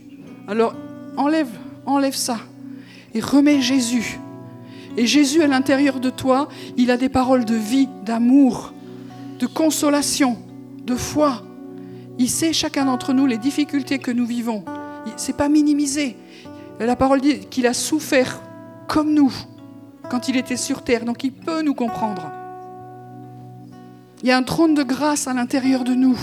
Alors 0.48 0.74
enlève, 1.16 1.48
enlève 1.86 2.16
ça 2.16 2.38
et 3.14 3.20
remets 3.20 3.60
Jésus. 3.60 4.18
Et 4.96 5.06
Jésus 5.06 5.42
à 5.42 5.46
l'intérieur 5.46 6.00
de 6.00 6.10
toi, 6.10 6.48
il 6.76 6.90
a 6.90 6.96
des 6.96 7.08
paroles 7.08 7.44
de 7.44 7.54
vie, 7.54 7.88
d'amour, 8.04 8.74
de 9.38 9.46
consolation, 9.46 10.38
de 10.84 10.96
foi. 10.96 11.42
Il 12.18 12.28
sait 12.28 12.52
chacun 12.52 12.86
d'entre 12.86 13.12
nous 13.12 13.26
les 13.26 13.38
difficultés 13.38 14.00
que 14.00 14.10
nous 14.10 14.26
vivons. 14.26 14.64
C'est 15.16 15.36
pas 15.36 15.48
minimisé. 15.48 16.16
La 16.80 16.96
parole 16.96 17.20
dit 17.20 17.46
qu'il 17.46 17.68
a 17.68 17.74
souffert 17.74 18.42
comme 18.88 19.14
nous 19.14 19.32
quand 20.10 20.28
il 20.28 20.36
était 20.36 20.56
sur 20.56 20.82
terre, 20.82 21.04
donc 21.04 21.22
il 21.22 21.32
peut 21.32 21.62
nous 21.62 21.74
comprendre. 21.74 22.43
Il 24.24 24.28
y 24.28 24.30
a 24.30 24.38
un 24.38 24.42
trône 24.42 24.72
de 24.72 24.82
grâce 24.82 25.28
à 25.28 25.34
l'intérieur 25.34 25.84
de 25.84 25.92
nous, 25.92 26.18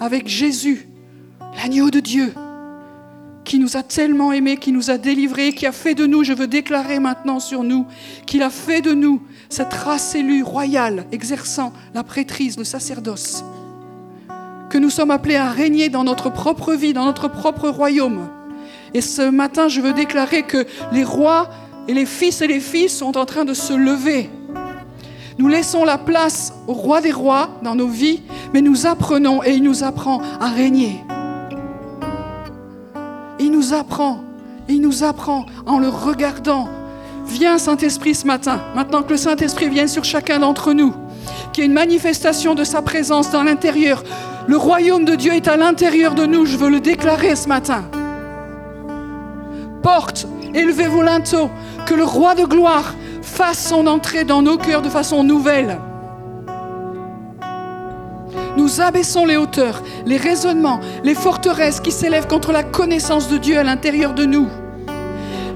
avec 0.00 0.26
Jésus, 0.26 0.88
l'agneau 1.56 1.88
de 1.88 2.00
Dieu, 2.00 2.34
qui 3.44 3.60
nous 3.60 3.76
a 3.76 3.84
tellement 3.84 4.32
aimés, 4.32 4.56
qui 4.56 4.72
nous 4.72 4.90
a 4.90 4.98
délivrés, 4.98 5.52
qui 5.52 5.64
a 5.64 5.70
fait 5.70 5.94
de 5.94 6.04
nous, 6.04 6.24
je 6.24 6.32
veux 6.32 6.48
déclarer 6.48 6.98
maintenant 6.98 7.38
sur 7.38 7.62
nous, 7.62 7.86
qu'il 8.26 8.42
a 8.42 8.50
fait 8.50 8.80
de 8.80 8.92
nous 8.92 9.22
cette 9.50 9.72
race 9.72 10.16
élue 10.16 10.42
royale, 10.42 11.06
exerçant 11.12 11.72
la 11.94 12.02
prêtrise, 12.02 12.58
le 12.58 12.64
sacerdoce, 12.64 13.44
que 14.68 14.78
nous 14.78 14.90
sommes 14.90 15.12
appelés 15.12 15.36
à 15.36 15.48
régner 15.48 15.90
dans 15.90 16.02
notre 16.02 16.28
propre 16.28 16.72
vie, 16.72 16.92
dans 16.92 17.04
notre 17.04 17.28
propre 17.28 17.68
royaume. 17.68 18.30
Et 18.94 19.00
ce 19.00 19.30
matin, 19.30 19.68
je 19.68 19.80
veux 19.80 19.92
déclarer 19.92 20.42
que 20.42 20.66
les 20.90 21.04
rois 21.04 21.48
et 21.86 21.94
les 21.94 22.04
fils 22.04 22.42
et 22.42 22.48
les 22.48 22.58
filles 22.58 22.88
sont 22.88 23.16
en 23.16 23.26
train 23.26 23.44
de 23.44 23.54
se 23.54 23.74
lever. 23.74 24.28
Nous 25.42 25.48
laissons 25.48 25.82
la 25.82 25.98
place 25.98 26.52
au 26.68 26.72
roi 26.72 27.00
des 27.00 27.10
rois 27.10 27.48
dans 27.62 27.74
nos 27.74 27.88
vies, 27.88 28.22
mais 28.54 28.60
nous 28.60 28.86
apprenons 28.86 29.42
et 29.42 29.50
il 29.50 29.64
nous 29.64 29.82
apprend 29.82 30.22
à 30.40 30.46
régner. 30.46 31.04
Il 33.40 33.50
nous 33.50 33.74
apprend, 33.74 34.20
il 34.68 34.80
nous 34.80 35.02
apprend 35.02 35.46
en 35.66 35.80
le 35.80 35.88
regardant. 35.88 36.68
Viens 37.26 37.58
Saint-Esprit 37.58 38.14
ce 38.14 38.24
matin, 38.24 38.60
maintenant 38.76 39.02
que 39.02 39.10
le 39.10 39.16
Saint-Esprit 39.16 39.68
vient 39.68 39.88
sur 39.88 40.04
chacun 40.04 40.38
d'entre 40.38 40.74
nous, 40.74 40.94
qu'il 41.52 41.64
y 41.64 41.66
ait 41.66 41.68
une 41.68 41.74
manifestation 41.74 42.54
de 42.54 42.62
sa 42.62 42.80
présence 42.80 43.32
dans 43.32 43.42
l'intérieur. 43.42 44.04
Le 44.46 44.56
royaume 44.56 45.04
de 45.04 45.16
Dieu 45.16 45.32
est 45.32 45.48
à 45.48 45.56
l'intérieur 45.56 46.14
de 46.14 46.24
nous, 46.24 46.46
je 46.46 46.56
veux 46.56 46.70
le 46.70 46.78
déclarer 46.78 47.34
ce 47.34 47.48
matin. 47.48 47.82
Porte, 49.82 50.28
élevez 50.54 50.86
vos 50.86 51.02
linteaux, 51.02 51.50
que 51.84 51.94
le 51.94 52.04
roi 52.04 52.36
de 52.36 52.44
gloire 52.44 52.94
fasse 53.22 53.68
son 53.68 53.86
entrée 53.86 54.24
dans 54.24 54.42
nos 54.42 54.58
cœurs 54.58 54.82
de 54.82 54.88
façon 54.88 55.24
nouvelle. 55.24 55.78
Nous 58.56 58.80
abaissons 58.80 59.24
les 59.24 59.36
hauteurs, 59.36 59.82
les 60.04 60.18
raisonnements, 60.18 60.80
les 61.04 61.14
forteresses 61.14 61.80
qui 61.80 61.90
s'élèvent 61.90 62.26
contre 62.26 62.52
la 62.52 62.62
connaissance 62.62 63.28
de 63.28 63.38
Dieu 63.38 63.58
à 63.58 63.62
l'intérieur 63.62 64.12
de 64.12 64.24
nous. 64.24 64.48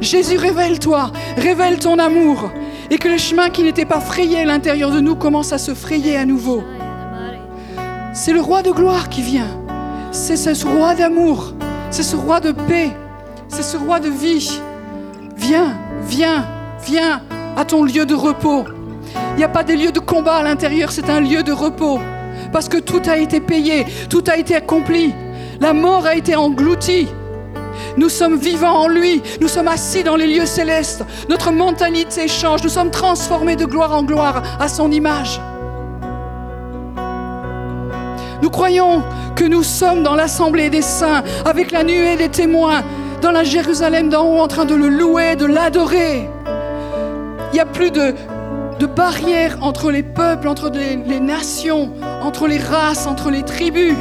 Jésus, 0.00 0.36
révèle-toi, 0.36 1.10
révèle 1.36 1.78
ton 1.78 1.98
amour, 1.98 2.50
et 2.90 2.98
que 2.98 3.08
les 3.08 3.18
chemins 3.18 3.50
qui 3.50 3.62
n'étaient 3.62 3.84
pas 3.84 4.00
frayés 4.00 4.40
à 4.40 4.44
l'intérieur 4.44 4.90
de 4.90 5.00
nous 5.00 5.16
commencent 5.16 5.52
à 5.52 5.58
se 5.58 5.74
frayer 5.74 6.16
à 6.16 6.24
nouveau. 6.24 6.62
C'est 8.14 8.32
le 8.32 8.40
roi 8.40 8.62
de 8.62 8.70
gloire 8.70 9.08
qui 9.08 9.22
vient. 9.22 9.60
C'est 10.12 10.36
ce 10.36 10.66
roi 10.66 10.94
d'amour, 10.94 11.52
c'est 11.90 12.02
ce 12.02 12.16
roi 12.16 12.40
de 12.40 12.52
paix, 12.52 12.90
c'est 13.48 13.62
ce 13.62 13.76
roi 13.76 14.00
de 14.00 14.08
vie. 14.08 14.60
Viens, 15.36 15.76
viens, 16.08 16.46
viens 16.82 17.20
à 17.56 17.64
ton 17.64 17.82
lieu 17.82 18.06
de 18.06 18.14
repos. 18.14 18.64
Il 19.32 19.38
n'y 19.38 19.44
a 19.44 19.48
pas 19.48 19.64
des 19.64 19.76
lieux 19.76 19.92
de 19.92 20.00
combat 20.00 20.36
à 20.36 20.42
l'intérieur, 20.42 20.92
c'est 20.92 21.10
un 21.10 21.20
lieu 21.20 21.42
de 21.42 21.52
repos. 21.52 21.98
Parce 22.52 22.68
que 22.68 22.76
tout 22.76 23.02
a 23.08 23.16
été 23.16 23.40
payé, 23.40 23.86
tout 24.08 24.24
a 24.28 24.36
été 24.36 24.54
accompli. 24.54 25.14
La 25.60 25.72
mort 25.72 26.06
a 26.06 26.14
été 26.14 26.36
engloutie. 26.36 27.08
Nous 27.96 28.08
sommes 28.08 28.36
vivants 28.36 28.82
en 28.82 28.88
lui, 28.88 29.22
nous 29.40 29.48
sommes 29.48 29.68
assis 29.68 30.04
dans 30.04 30.16
les 30.16 30.26
lieux 30.26 30.46
célestes. 30.46 31.04
Notre 31.28 31.50
mentalité 31.50 32.28
change, 32.28 32.62
nous 32.62 32.68
sommes 32.68 32.90
transformés 32.90 33.56
de 33.56 33.64
gloire 33.64 33.96
en 33.96 34.02
gloire 34.02 34.42
à 34.60 34.68
son 34.68 34.90
image. 34.90 35.40
Nous 38.42 38.50
croyons 38.50 39.02
que 39.34 39.44
nous 39.44 39.62
sommes 39.62 40.02
dans 40.02 40.14
l'assemblée 40.14 40.68
des 40.68 40.82
saints, 40.82 41.24
avec 41.44 41.70
la 41.70 41.84
nuée 41.84 42.16
des 42.16 42.28
témoins, 42.28 42.82
dans 43.22 43.30
la 43.30 43.44
Jérusalem 43.44 44.10
d'en 44.10 44.24
haut, 44.26 44.40
en 44.40 44.48
train 44.48 44.66
de 44.66 44.74
le 44.74 44.88
louer, 44.88 45.36
de 45.36 45.46
l'adorer. 45.46 46.28
Il 47.52 47.54
n'y 47.54 47.60
a 47.60 47.66
plus 47.66 47.90
de, 47.90 48.14
barrières 48.96 49.58
entre 49.62 49.90
les 49.90 50.02
peuples, 50.02 50.48
entre 50.48 50.70
les 50.70 51.20
nations, 51.20 51.90
entre 52.22 52.46
les 52.46 52.58
races, 52.58 53.06
entre 53.06 53.30
les 53.30 53.42
tribus. 53.42 53.94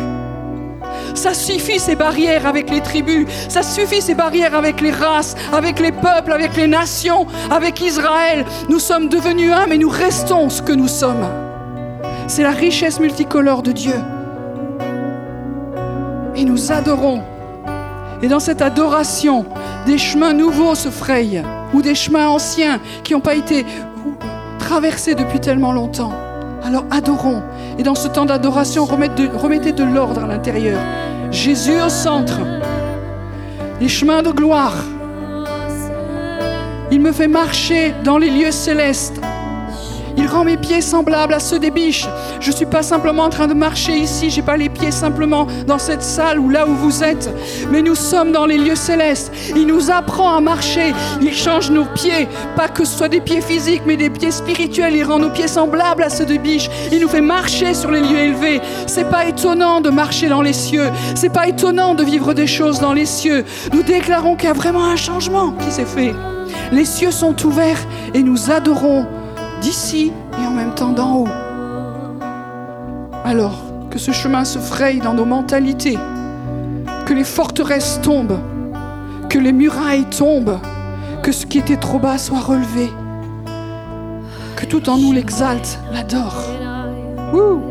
Ça 1.14 1.34
suffit 1.34 1.80
ces 1.80 1.96
barrières 1.96 2.46
avec 2.46 2.70
les 2.70 2.82
tribus, 2.82 3.28
ça 3.48 3.64
suffit 3.64 4.02
ces 4.02 4.16
barrières 4.16 4.56
avec 4.56 4.82
les 4.82 4.92
races, 4.92 5.36
avec 5.54 5.80
les 5.80 5.92
peuples, 5.92 6.32
avec 6.32 6.56
les 6.58 6.68
nations, 6.68 7.26
avec 7.50 7.82
Israël. 7.82 8.46
Nous 8.70 8.80
sommes 8.80 9.08
devenus 9.08 9.52
un, 9.54 9.68
mais 9.68 9.78
nous 9.78 9.90
restons 9.90 10.50
ce 10.50 10.62
que 10.62 10.74
nous 10.74 10.88
sommes. 10.88 11.26
C'est 12.28 12.44
la 12.44 12.52
richesse 12.52 13.00
multicolore 13.00 13.62
de 13.62 13.72
Dieu. 13.72 13.96
Et 16.36 16.44
nous 16.44 16.72
adorons. 16.72 17.22
Et 18.22 18.28
dans 18.28 18.40
cette 18.40 18.62
adoration, 18.62 19.46
des 19.86 19.98
chemins 19.98 20.34
nouveaux 20.34 20.76
se 20.76 20.90
frayent, 20.90 21.44
ou 21.76 21.82
des 21.82 21.94
chemins 21.94 22.30
anciens 22.30 22.80
qui 23.04 23.14
n'ont 23.14 23.20
pas 23.20 23.36
été 23.36 23.66
traversés 24.60 25.14
depuis 25.14 25.42
tellement 25.42 25.74
longtemps. 25.74 26.14
Alors 26.64 26.86
adorons. 26.90 27.44
Et 27.78 27.84
dans 27.84 27.96
ce 27.96 28.08
temps 28.08 28.26
d'adoration, 28.26 28.86
remettez 28.86 29.74
de 29.74 29.84
l'ordre 29.84 30.24
à 30.24 30.28
l'intérieur. 30.28 30.80
Jésus 31.32 31.80
au 31.86 31.90
centre. 31.90 32.40
Les 33.82 33.90
chemins 33.90 34.24
de 34.24 34.32
gloire. 34.32 34.78
Il 36.92 37.02
me 37.02 37.12
fait 37.12 37.28
marcher 37.28 37.94
dans 38.06 38.18
les 38.18 38.30
lieux 38.30 38.52
célestes. 38.52 39.20
Il 40.18 40.28
rend 40.28 40.44
mes 40.44 40.58
pieds 40.58 40.82
semblables 40.82 41.34
à 41.34 41.40
ceux 41.40 41.60
des 41.60 41.72
biches. 41.72 42.08
Je 42.40 42.52
ne 42.52 42.56
suis 42.56 42.66
pas 42.66 42.84
simplement 42.84 43.24
en 43.24 43.30
train 43.30 43.48
de 43.48 43.54
marcher 43.54 43.98
ici, 43.98 44.30
je 44.30 44.38
n'ai 44.38 44.46
pas 44.46 44.58
les 44.58 44.70
pieds 44.70 44.92
simplement 44.92 45.48
dans 45.68 45.80
cette 45.80 46.04
salle 46.04 46.40
ou 46.40 46.50
là 46.50 46.68
où 46.68 46.74
vous 46.74 47.04
êtes, 47.04 47.30
mais 47.72 47.82
nous 47.82 47.96
sommes 47.96 48.32
dans 48.32 48.46
les 48.46 48.58
lieux 48.58 48.76
célestes. 48.76 49.32
Il 49.56 49.68
nous 49.68 49.92
apprend 49.92 50.36
à 50.36 50.42
marcher, 50.42 50.94
il 51.22 51.34
change 51.34 51.70
nos 51.72 51.86
pieds, 51.86 52.28
pas 52.56 52.68
que 52.68 52.86
ce 52.86 52.98
soit 52.98 53.10
des 53.10 53.22
pieds 53.22 53.42
physiques, 53.42 53.84
mais 53.86 53.98
des 53.98 54.10
pieds 54.10 54.32
spirituels. 54.32 54.96
Il 54.96 55.04
rend 55.04 55.20
nos 55.20 55.30
pieds 55.30 55.48
semblables 55.48 56.04
à 56.04 56.10
ceux 56.10 56.26
des 56.26 56.40
biches. 56.40 56.70
Il 56.92 57.02
nous 57.02 57.10
fait 57.10 57.22
marcher 57.22 57.74
sur 57.74 57.92
les 57.92 58.02
lieux 58.02 58.20
élevés. 58.20 58.62
C'est 58.88 59.10
pas 59.10 59.26
étonnant 59.26 59.82
de 59.82 59.90
marcher 59.90 60.28
dans 60.28 60.42
les 60.42 60.54
cieux. 60.54 60.90
C'est 61.16 61.32
pas 61.32 61.48
étonnant 61.48 61.96
de 61.96 62.04
vivre 62.04 62.34
des 62.34 62.48
choses 62.48 62.80
dans 62.80 62.94
les 62.94 63.06
cieux. 63.06 63.44
Nous 63.74 63.84
déclarons 63.84 64.36
qu'il 64.36 64.48
y 64.48 64.52
a 64.52 64.54
vraiment 64.54 64.86
un 64.86 64.96
changement 64.96 65.52
qui 65.52 65.72
s'est 65.72 65.86
fait. 65.86 66.14
Les 66.72 66.86
cieux 66.86 67.12
sont 67.12 67.36
ouverts 67.46 67.80
et 68.14 68.24
nous 68.24 68.52
adorons 68.52 69.06
d'ici 69.66 70.12
et 70.40 70.46
en 70.46 70.52
même 70.52 70.76
temps 70.76 70.92
d'en 70.92 71.16
haut. 71.16 71.28
Alors 73.24 73.64
que 73.90 73.98
ce 73.98 74.12
chemin 74.12 74.46
se 74.46 74.60
fraye 74.60 75.00
dans 75.00 75.16
nos 75.16 75.26
mentalités, 75.26 75.98
que 77.08 77.14
les 77.16 77.24
forteresses 77.24 78.00
tombent, 78.04 78.40
que 79.28 79.40
les 79.40 79.52
murailles 79.52 80.06
tombent, 80.06 80.60
que 81.24 81.32
ce 81.32 81.48
qui 81.48 81.58
était 81.58 81.78
trop 81.78 81.98
bas 81.98 82.20
soit 82.20 82.42
relevé, 82.42 82.92
que 84.56 84.66
tout 84.66 84.88
en 84.88 84.98
nous 84.98 85.12
l'exalte, 85.12 85.80
l'adore. 85.92 86.44
Hum. 87.34 87.64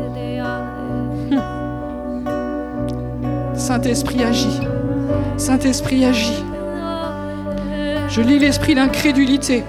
Saint-Esprit 3.53 4.21
agit. 4.21 4.59
Saint-Esprit 5.37 6.03
agit. 6.03 6.43
Je 8.09 8.19
lis 8.21 8.39
l'esprit 8.39 8.75
d'incrédulité 8.75 9.63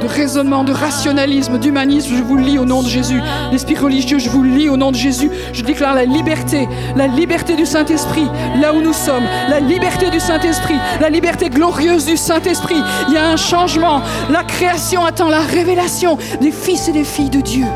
de 0.00 0.06
raisonnement, 0.06 0.64
de 0.64 0.72
rationalisme, 0.72 1.58
d'humanisme, 1.58 2.14
je 2.16 2.22
vous 2.22 2.36
le 2.36 2.42
lis 2.42 2.58
au 2.58 2.64
nom 2.64 2.82
de 2.82 2.88
Jésus. 2.88 3.20
L'esprit 3.52 3.76
religieux, 3.76 4.18
je 4.18 4.28
vous 4.30 4.42
le 4.42 4.50
lis 4.50 4.68
au 4.68 4.76
nom 4.76 4.90
de 4.90 4.96
Jésus. 4.96 5.30
Je 5.52 5.62
déclare 5.62 5.94
la 5.94 6.04
liberté, 6.04 6.68
la 6.96 7.06
liberté 7.06 7.56
du 7.56 7.66
Saint-Esprit, 7.66 8.26
là 8.60 8.72
où 8.74 8.80
nous 8.80 8.92
sommes, 8.92 9.24
la 9.48 9.60
liberté 9.60 10.10
du 10.10 10.20
Saint-Esprit, 10.20 10.76
la 11.00 11.10
liberté 11.10 11.50
glorieuse 11.50 12.06
du 12.06 12.16
Saint-Esprit. 12.16 12.82
Il 13.08 13.14
y 13.14 13.16
a 13.16 13.28
un 13.28 13.36
changement. 13.36 14.02
La 14.30 14.44
création 14.44 15.04
attend 15.04 15.28
la 15.28 15.40
révélation 15.40 16.18
des 16.40 16.52
fils 16.52 16.88
et 16.88 16.92
des 16.92 17.04
filles 17.04 17.30
de 17.30 17.40
Dieu. 17.40 17.66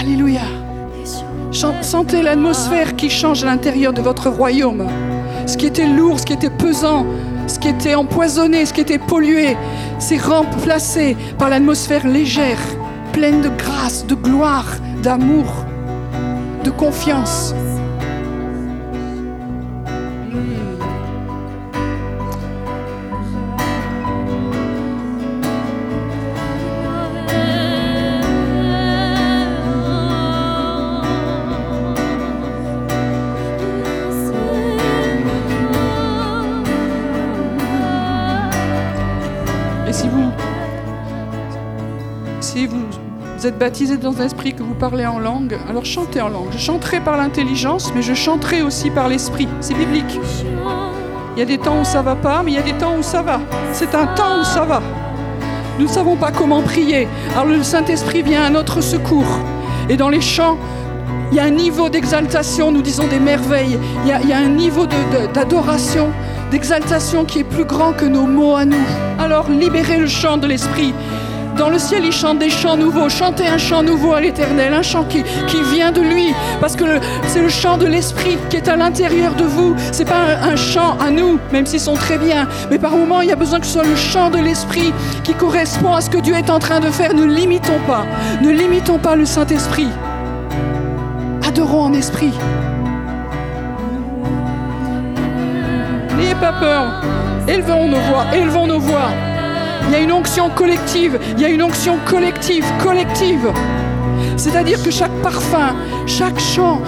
Alléluia. 0.00 0.42
Sentez 1.82 2.20
l'atmosphère 2.22 2.96
qui 2.96 3.08
change 3.08 3.44
à 3.44 3.46
l'intérieur 3.46 3.92
de 3.92 4.02
votre 4.02 4.28
royaume. 4.28 4.88
Ce 5.46 5.56
qui 5.56 5.66
était 5.66 5.86
lourd, 5.86 6.18
ce 6.18 6.26
qui 6.26 6.32
était 6.32 6.50
pesant, 6.50 7.06
ce 7.46 7.58
qui 7.58 7.68
était 7.68 7.94
empoisonné, 7.94 8.66
ce 8.66 8.72
qui 8.72 8.80
était 8.80 8.98
pollué, 8.98 9.56
c'est 9.98 10.18
remplacé 10.20 11.16
par 11.38 11.50
l'atmosphère 11.50 12.06
légère, 12.06 12.58
pleine 13.12 13.40
de 13.42 13.48
grâce, 13.48 14.06
de 14.06 14.14
gloire, 14.14 14.66
d'amour, 15.02 15.64
de 16.62 16.70
confiance. 16.70 17.54
Vous 43.44 43.48
êtes 43.48 43.58
baptisé 43.58 43.98
dans 43.98 44.12
l'esprit, 44.12 44.54
que 44.54 44.62
vous 44.62 44.72
parlez 44.72 45.04
en 45.04 45.18
langue, 45.18 45.58
alors 45.68 45.84
chantez 45.84 46.22
en 46.22 46.30
langue. 46.30 46.46
Je 46.50 46.56
chanterai 46.56 47.00
par 47.00 47.18
l'intelligence, 47.18 47.92
mais 47.94 48.00
je 48.00 48.14
chanterai 48.14 48.62
aussi 48.62 48.88
par 48.88 49.06
l'esprit. 49.06 49.46
C'est 49.60 49.74
biblique. 49.74 50.18
Il 51.36 51.40
y 51.40 51.42
a 51.42 51.44
des 51.44 51.58
temps 51.58 51.78
où 51.78 51.84
ça 51.84 52.00
va 52.00 52.16
pas, 52.16 52.42
mais 52.42 52.52
il 52.52 52.54
y 52.54 52.58
a 52.58 52.62
des 52.62 52.72
temps 52.72 52.96
où 52.98 53.02
ça 53.02 53.20
va. 53.20 53.42
C'est 53.74 53.94
un 53.94 54.06
temps 54.06 54.40
où 54.40 54.44
ça 54.44 54.64
va. 54.64 54.80
Nous 55.78 55.84
ne 55.84 55.90
savons 55.90 56.16
pas 56.16 56.32
comment 56.32 56.62
prier. 56.62 57.06
Alors 57.34 57.44
le 57.44 57.62
Saint-Esprit 57.62 58.22
vient 58.22 58.44
à 58.44 58.48
notre 58.48 58.80
secours. 58.80 59.38
Et 59.90 59.98
dans 59.98 60.08
les 60.08 60.22
chants, 60.22 60.56
il 61.30 61.36
y 61.36 61.40
a 61.40 61.44
un 61.44 61.50
niveau 61.50 61.90
d'exaltation, 61.90 62.72
nous 62.72 62.80
disons 62.80 63.08
des 63.08 63.20
merveilles. 63.20 63.78
Il 64.06 64.26
y 64.26 64.32
a, 64.32 64.38
un 64.38 64.48
niveau 64.48 64.86
d'adoration, 65.34 66.08
d'exaltation 66.50 67.26
qui 67.26 67.40
est 67.40 67.44
plus 67.44 67.66
grand 67.66 67.92
que 67.92 68.06
nos 68.06 68.24
mots 68.24 68.56
à 68.56 68.64
nous. 68.64 68.86
Alors 69.18 69.50
libérez 69.50 69.98
le 69.98 70.06
chant 70.06 70.38
de 70.38 70.46
l'Esprit. 70.46 70.94
Dans 71.56 71.68
le 71.68 71.78
ciel, 71.78 72.04
il 72.04 72.12
chante 72.12 72.40
des 72.40 72.50
chants 72.50 72.76
nouveaux. 72.76 73.08
Chantez 73.08 73.46
un 73.46 73.58
chant 73.58 73.82
nouveau 73.82 74.12
à 74.12 74.20
l'Éternel, 74.20 74.74
un 74.74 74.82
chant 74.82 75.04
qui, 75.04 75.22
vient 75.72 75.92
de 75.92 76.00
lui, 76.00 76.34
parce 76.60 76.74
que 76.74 76.84
c'est 77.28 77.40
le 77.40 77.48
chant 77.48 77.78
de 77.78 77.86
l'Esprit 77.86 78.36
qui 78.50 78.56
est 78.56 78.68
à 78.68 78.76
l'intérieur 78.76 79.34
de 79.34 79.44
vous. 79.44 79.74
C'est 79.92 80.04
pas 80.04 80.24
un, 80.42 80.56
chant 80.56 80.96
à 80.98 81.10
nous, 81.10 81.38
même 81.52 81.64
s'ils 81.64 81.80
sont 81.80 81.94
très 81.94 82.18
bien, 82.18 82.48
mais 82.70 82.78
par 82.78 82.92
moments, 82.92 83.20
il 83.20 83.28
y 83.28 83.32
a 83.32 83.36
besoin 83.36 83.60
que 83.60 83.66
ce 83.66 83.74
soit 83.74 83.84
le 83.84 83.94
chant 83.94 84.30
de 84.30 84.38
l'Esprit 84.38 84.92
qui 85.22 85.32
correspond 85.34 85.94
à 85.94 86.00
ce 86.00 86.10
que 86.10 86.18
Dieu 86.18 86.34
est 86.34 86.50
en 86.50 86.58
train 86.58 86.80
de 86.80 86.90
faire. 86.90 87.14
Ne 87.14 87.24
limitons 87.24 87.80
pas, 87.86 88.04
ne 88.42 88.50
limitons 88.50 88.98
pas 88.98 89.14
le 89.14 89.24
Saint-Esprit. 89.24 89.88
Adorons 91.46 91.84
en 91.84 91.92
esprit. 91.92 92.32
N'ayez 96.16 96.34
pas 96.34 96.52
peur. 96.52 97.02
Élevons 97.46 97.88
nos 97.88 98.00
voix, 98.00 98.26
élevons 98.34 98.66
nos 98.66 98.80
voix. 98.80 99.33
Il 99.86 99.92
y 99.92 99.94
a 99.94 100.00
une 100.00 100.12
onction 100.12 100.50
collective, 100.50 101.18
il 101.36 101.40
y 101.40 101.44
a 101.44 101.48
une 101.48 101.62
onction 101.62 101.98
collective, 102.06 102.64
collective. 102.82 103.52
C'est-à-dire 104.36 104.82
que 104.82 104.90
chaque 104.90 105.14
parfum, 105.22 105.74
chaque 106.06 106.38
chant 106.38 106.82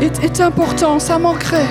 est, 0.00 0.40
important, 0.40 0.98
ça 0.98 1.18
manquerait. 1.18 1.68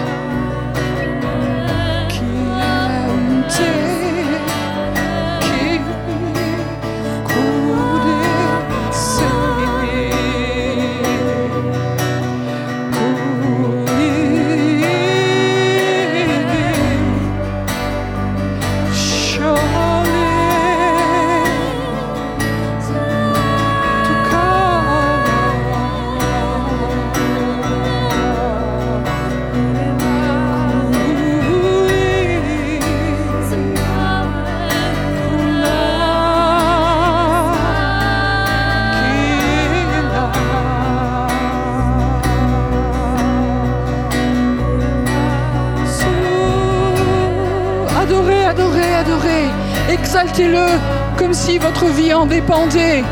Comme 51.17 51.33
si 51.33 51.57
votre 51.57 51.85
vie 51.85 52.13
en 52.13 52.25
dépendait. 52.25 53.03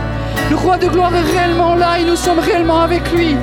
Le 0.50 0.56
roi 0.56 0.78
de 0.78 0.88
gloire 0.88 1.16
est 1.16 1.22
réellement 1.22 1.76
là 1.76 2.00
et 2.00 2.04
nous 2.04 2.16
sommes 2.16 2.40
réellement 2.40 2.82
avec 2.82 3.12
lui. 3.12 3.36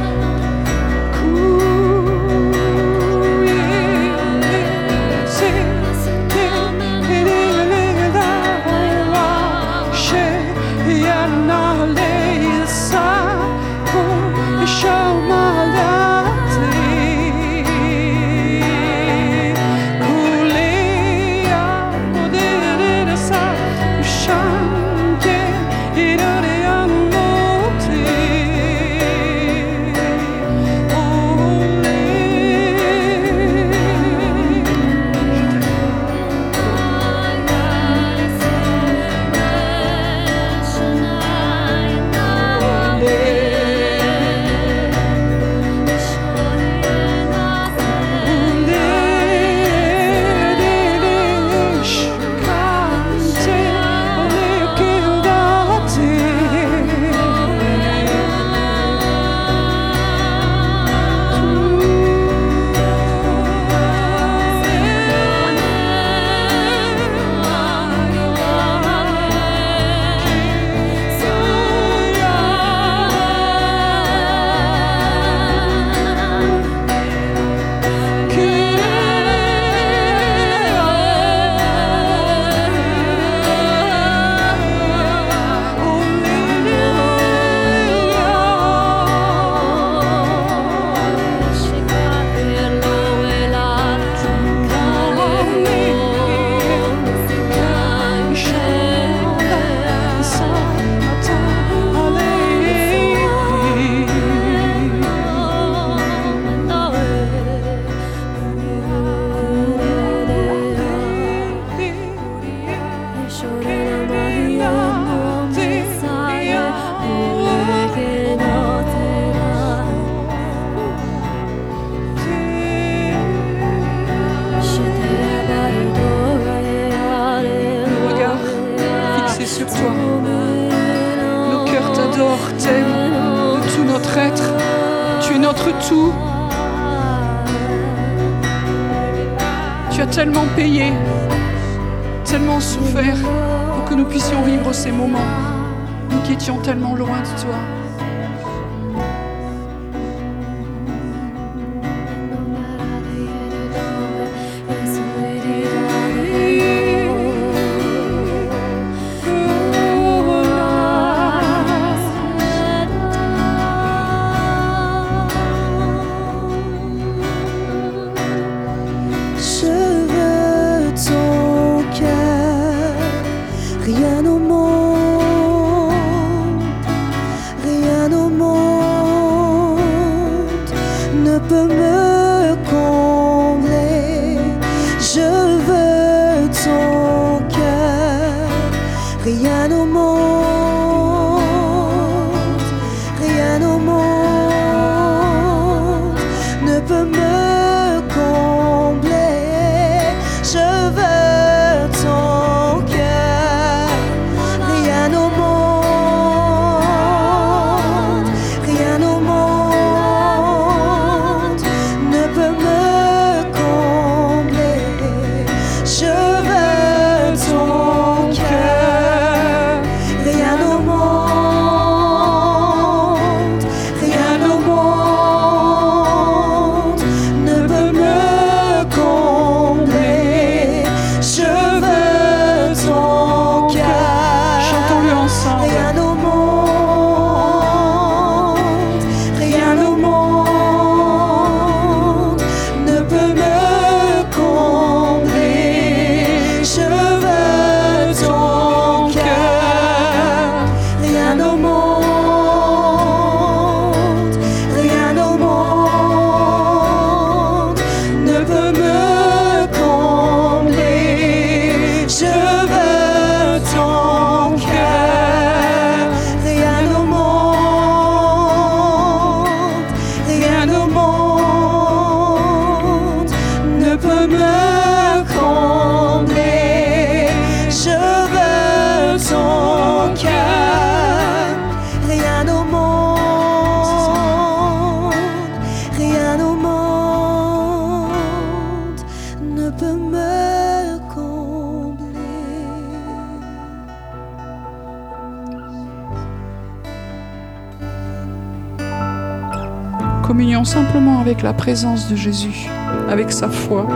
Avec 301.27 301.43
la 301.43 301.53
présence 301.53 302.09
de 302.09 302.15
Jésus, 302.15 302.69
avec 303.09 303.33
sa 303.33 303.49
foi, 303.49 303.89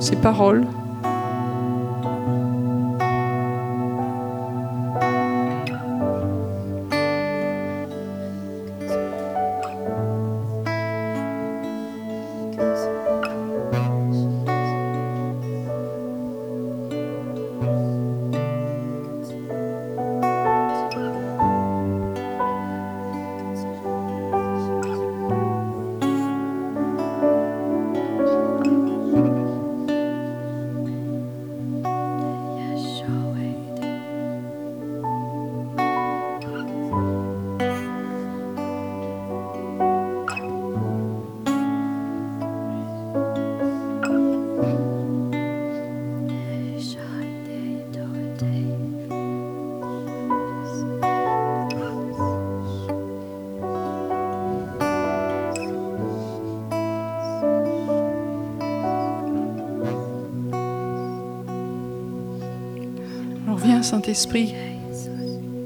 ses 0.00 0.16
paroles. 0.16 0.66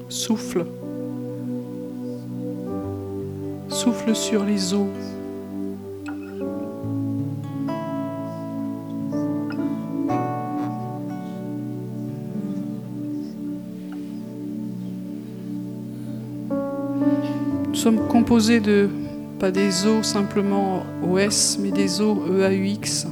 Souffle. 0.08 0.66
Souffle 3.68 4.14
sur 4.14 4.44
les 4.44 4.72
eaux. 4.72 4.88
Nous 17.68 17.74
sommes 17.74 18.06
composés 18.06 18.60
de, 18.60 18.88
pas 19.40 19.50
des 19.50 19.86
eaux 19.88 20.04
simplement 20.04 20.84
OS, 21.02 21.58
mais 21.60 21.72
des 21.72 22.00
eaux 22.00 22.22
EAUX. 22.38 23.08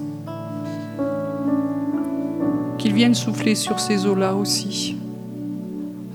Qu'ils 2.79 2.95
viennent 2.95 3.15
souffler 3.15 3.57
sur 3.57 3.81
ces 3.81 4.07
eaux-là 4.07 4.37
aussi 4.37 4.94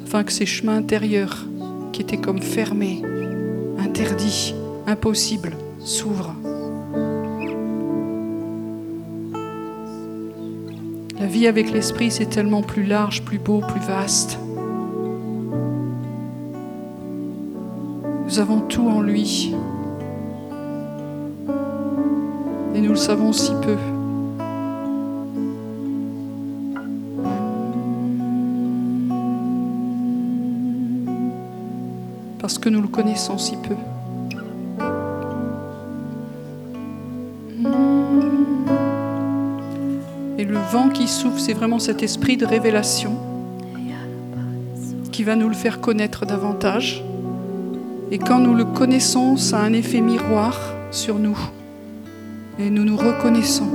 afin 0.10 0.24
que 0.24 0.32
ces 0.32 0.48
chemins 0.48 0.78
intérieurs 0.78 1.46
qui 1.94 2.02
étaient 2.02 2.18
comme 2.18 2.42
fermés, 2.42 3.04
interdits, 3.78 4.56
impossibles, 4.88 5.56
s'ouvrent. 5.78 6.34
La 11.20 11.28
vie 11.28 11.46
avec 11.46 11.72
l'Esprit, 11.72 12.10
c'est 12.10 12.26
tellement 12.26 12.64
plus 12.64 12.86
large, 12.86 13.22
plus 13.22 13.38
beau, 13.38 13.60
plus 13.60 13.82
vaste. 13.82 14.40
Nous 18.26 18.40
avons 18.40 18.62
tout 18.62 18.90
en 18.90 19.02
lui. 19.02 19.54
Et 22.74 22.82
nous 22.82 22.90
le 22.90 22.96
savons 22.96 23.32
si 23.32 23.52
peu. 23.62 23.78
parce 32.50 32.58
que 32.58 32.70
nous 32.70 32.82
le 32.82 32.88
connaissons 32.88 33.38
si 33.38 33.58
peu. 33.58 33.76
Et 40.40 40.46
le 40.46 40.58
vent 40.72 40.90
qui 40.90 41.08
souffle, 41.08 41.40
c'est 41.40 41.54
vraiment 41.54 41.78
cet 41.78 42.02
esprit 42.02 42.38
de 42.38 42.48
révélation 42.48 43.16
qui 45.12 45.24
va 45.24 45.36
nous 45.36 45.48
le 45.48 45.54
faire 45.54 45.80
connaître 45.80 46.26
davantage. 46.26 47.04
Et 48.10 48.18
quand 48.18 48.40
nous 48.40 48.56
le 48.56 48.66
connaissons, 48.66 49.38
ça 49.38 49.60
a 49.60 49.62
un 49.62 49.74
effet 49.74 50.02
miroir 50.02 50.60
sur 50.90 51.20
nous. 51.20 51.38
Et 52.58 52.72
nous 52.72 52.84
nous 52.84 52.98
reconnaissons. 52.98 53.70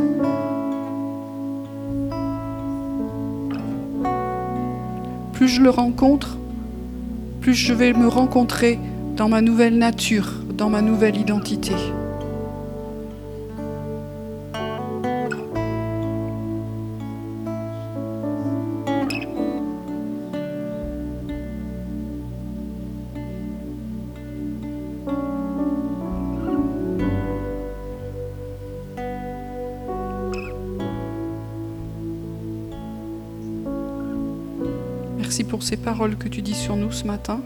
Plus 5.32 5.46
je 5.46 5.62
le 5.62 5.70
rencontre, 5.70 6.38
plus 7.44 7.52
je 7.52 7.74
vais 7.74 7.92
me 7.92 8.08
rencontrer 8.08 8.78
dans 9.16 9.28
ma 9.28 9.42
nouvelle 9.42 9.76
nature, 9.76 10.32
dans 10.54 10.70
ma 10.70 10.80
nouvelle 10.80 11.18
identité. 11.18 11.74
Merci 35.36 35.50
pour 35.50 35.64
ces 35.64 35.76
paroles 35.76 36.16
que 36.16 36.28
tu 36.28 36.42
dis 36.42 36.54
sur 36.54 36.76
nous 36.76 36.92
ce 36.92 37.02
matin. 37.02 37.40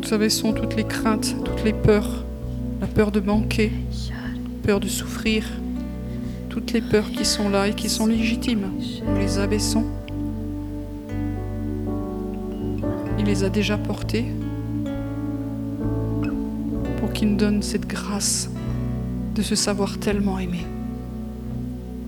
Nous 0.00 0.30
sont 0.30 0.52
toutes 0.52 0.74
les 0.74 0.82
craintes, 0.82 1.36
toutes 1.44 1.62
les 1.62 1.72
peurs, 1.72 2.24
la 2.80 2.88
peur 2.88 3.12
de 3.12 3.20
manquer, 3.20 3.70
la 3.70 4.66
peur 4.66 4.80
de 4.80 4.88
souffrir, 4.88 5.46
toutes 6.48 6.72
les 6.72 6.80
peurs 6.80 7.12
qui 7.12 7.24
sont 7.24 7.48
là 7.48 7.68
et 7.68 7.74
qui 7.74 7.88
sont 7.88 8.06
légitimes. 8.06 8.72
Nous 9.06 9.16
les 9.20 9.38
abaissons. 9.38 9.84
Il 13.20 13.26
les 13.26 13.44
a 13.44 13.48
déjà 13.48 13.78
portées 13.78 14.26
qu'il 17.16 17.30
nous 17.30 17.36
donne 17.36 17.62
cette 17.62 17.86
grâce 17.86 18.50
de 19.34 19.40
se 19.40 19.54
savoir 19.54 19.98
tellement 19.98 20.38
aimé. 20.38 20.66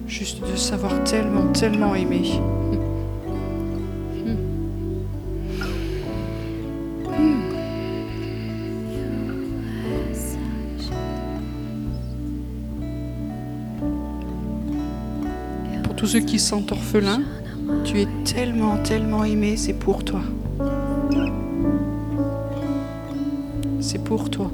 Juste 0.06 0.40
de 0.42 0.54
savoir 0.54 1.02
tellement, 1.04 1.50
tellement 1.52 1.94
aimé. 1.94 2.22
Pour 15.84 15.96
tous 15.96 16.06
ceux 16.06 16.20
qui 16.20 16.38
sont 16.38 16.70
orphelins, 16.70 17.22
tu 17.84 18.02
es 18.02 18.08
tellement, 18.24 18.76
tellement 18.82 19.24
aimé, 19.24 19.56
c'est 19.56 19.72
pour 19.72 20.04
toi. 20.04 20.20
C'est 23.80 24.04
pour 24.04 24.28
toi. 24.28 24.50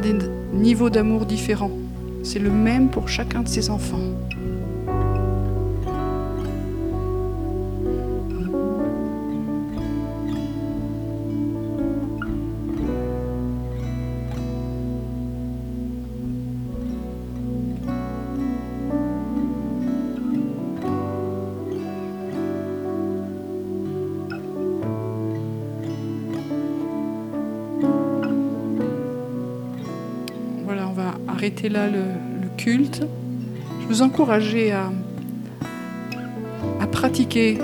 Des 0.00 0.14
niveaux 0.52 0.90
d'amour 0.90 1.26
différents. 1.26 1.70
C'est 2.22 2.38
le 2.38 2.50
même 2.50 2.88
pour 2.88 3.08
chacun 3.08 3.42
de 3.42 3.48
ses 3.48 3.70
enfants. 3.70 4.00
Là 31.68 31.88
le, 31.88 32.02
culte. 32.56 33.02
Je 33.82 33.86
vous 33.86 34.02
encourage 34.02 34.54
à, 34.72 34.90
pratiquer 36.86 37.58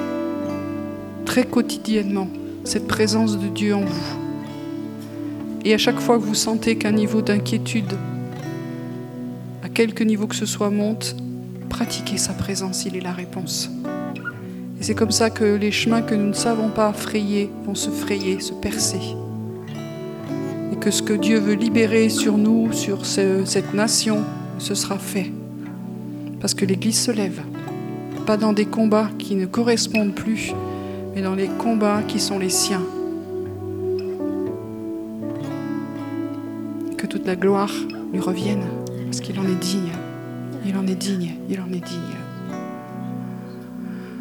très 1.25 1.45
quotidiennement 1.45 2.29
cette 2.65 2.89
présence 2.89 3.39
de 3.39 3.47
Dieu 3.47 3.75
en 3.75 3.83
vous. 3.83 4.19
Et 5.65 5.73
à 5.73 5.79
chaque 5.79 6.01
fois 6.01 6.19
que 6.19 6.25
vous 6.25 6.35
sentez 6.35 6.77
qu'un 6.77 6.93
niveau 6.93 7.23
d'inquiétude, 7.23 7.93
à 9.63 9.69
quelque 9.69 10.03
niveau 10.03 10.27
que 10.27 10.35
ce 10.35 10.47
soit, 10.47 10.71
monte, 10.71 11.15
pratiquez 11.69 12.19
sa 12.19 12.33
présence, 12.33 12.85
il 12.87 12.97
est 12.97 13.01
la 13.01 13.13
réponse. 13.13 13.71
Et 14.81 14.83
c'est 14.83 14.95
comme 14.95 15.13
ça 15.13 15.31
que 15.31 15.45
les 15.45 15.71
chemins 15.71 16.03
que 16.03 16.15
nous 16.15 16.29
ne 16.29 16.35
savons 16.35 16.71
pas 16.71 16.93
frayer 16.93 17.51
vont 17.65 17.77
se 17.77 17.91
frayer, 17.91 18.41
se 18.41 18.53
percer 18.53 19.15
que 20.81 20.91
ce 20.91 21.03
que 21.03 21.13
Dieu 21.13 21.39
veut 21.39 21.55
libérer 21.55 22.09
sur 22.09 22.39
nous, 22.39 22.73
sur 22.73 23.05
ce- 23.05 23.45
cette 23.45 23.75
nation, 23.75 24.23
ce 24.59 24.75
sera 24.75 24.99
fait. 24.99 25.31
Parce 26.41 26.55
que 26.55 26.65
l'Église 26.65 26.99
se 26.99 27.11
lève, 27.11 27.43
pas 28.27 28.37
dans 28.37 28.53
des 28.53 28.65
combats 28.65 29.11
qui 29.19 29.35
ne 29.35 29.47
correspondent 29.47 30.15
plus, 30.15 30.53
mais 31.15 31.23
dans 31.23 31.35
les 31.35 31.49
combats 31.49 32.03
qui 32.07 32.19
sont 32.19 32.39
les 32.39 32.49
siens. 32.51 32.83
Que 36.97 37.07
toute 37.07 37.27
la 37.27 37.37
gloire 37.37 37.73
lui 38.13 38.21
revienne, 38.21 38.63
parce 39.05 39.21
qu'il 39.21 39.39
en 39.39 39.45
est 39.45 39.61
digne, 39.61 39.93
il 40.67 40.77
en 40.77 40.87
est 40.87 40.95
digne, 40.95 41.35
il 41.49 41.61
en 41.61 41.67
est 41.73 41.85
digne. 41.85 42.20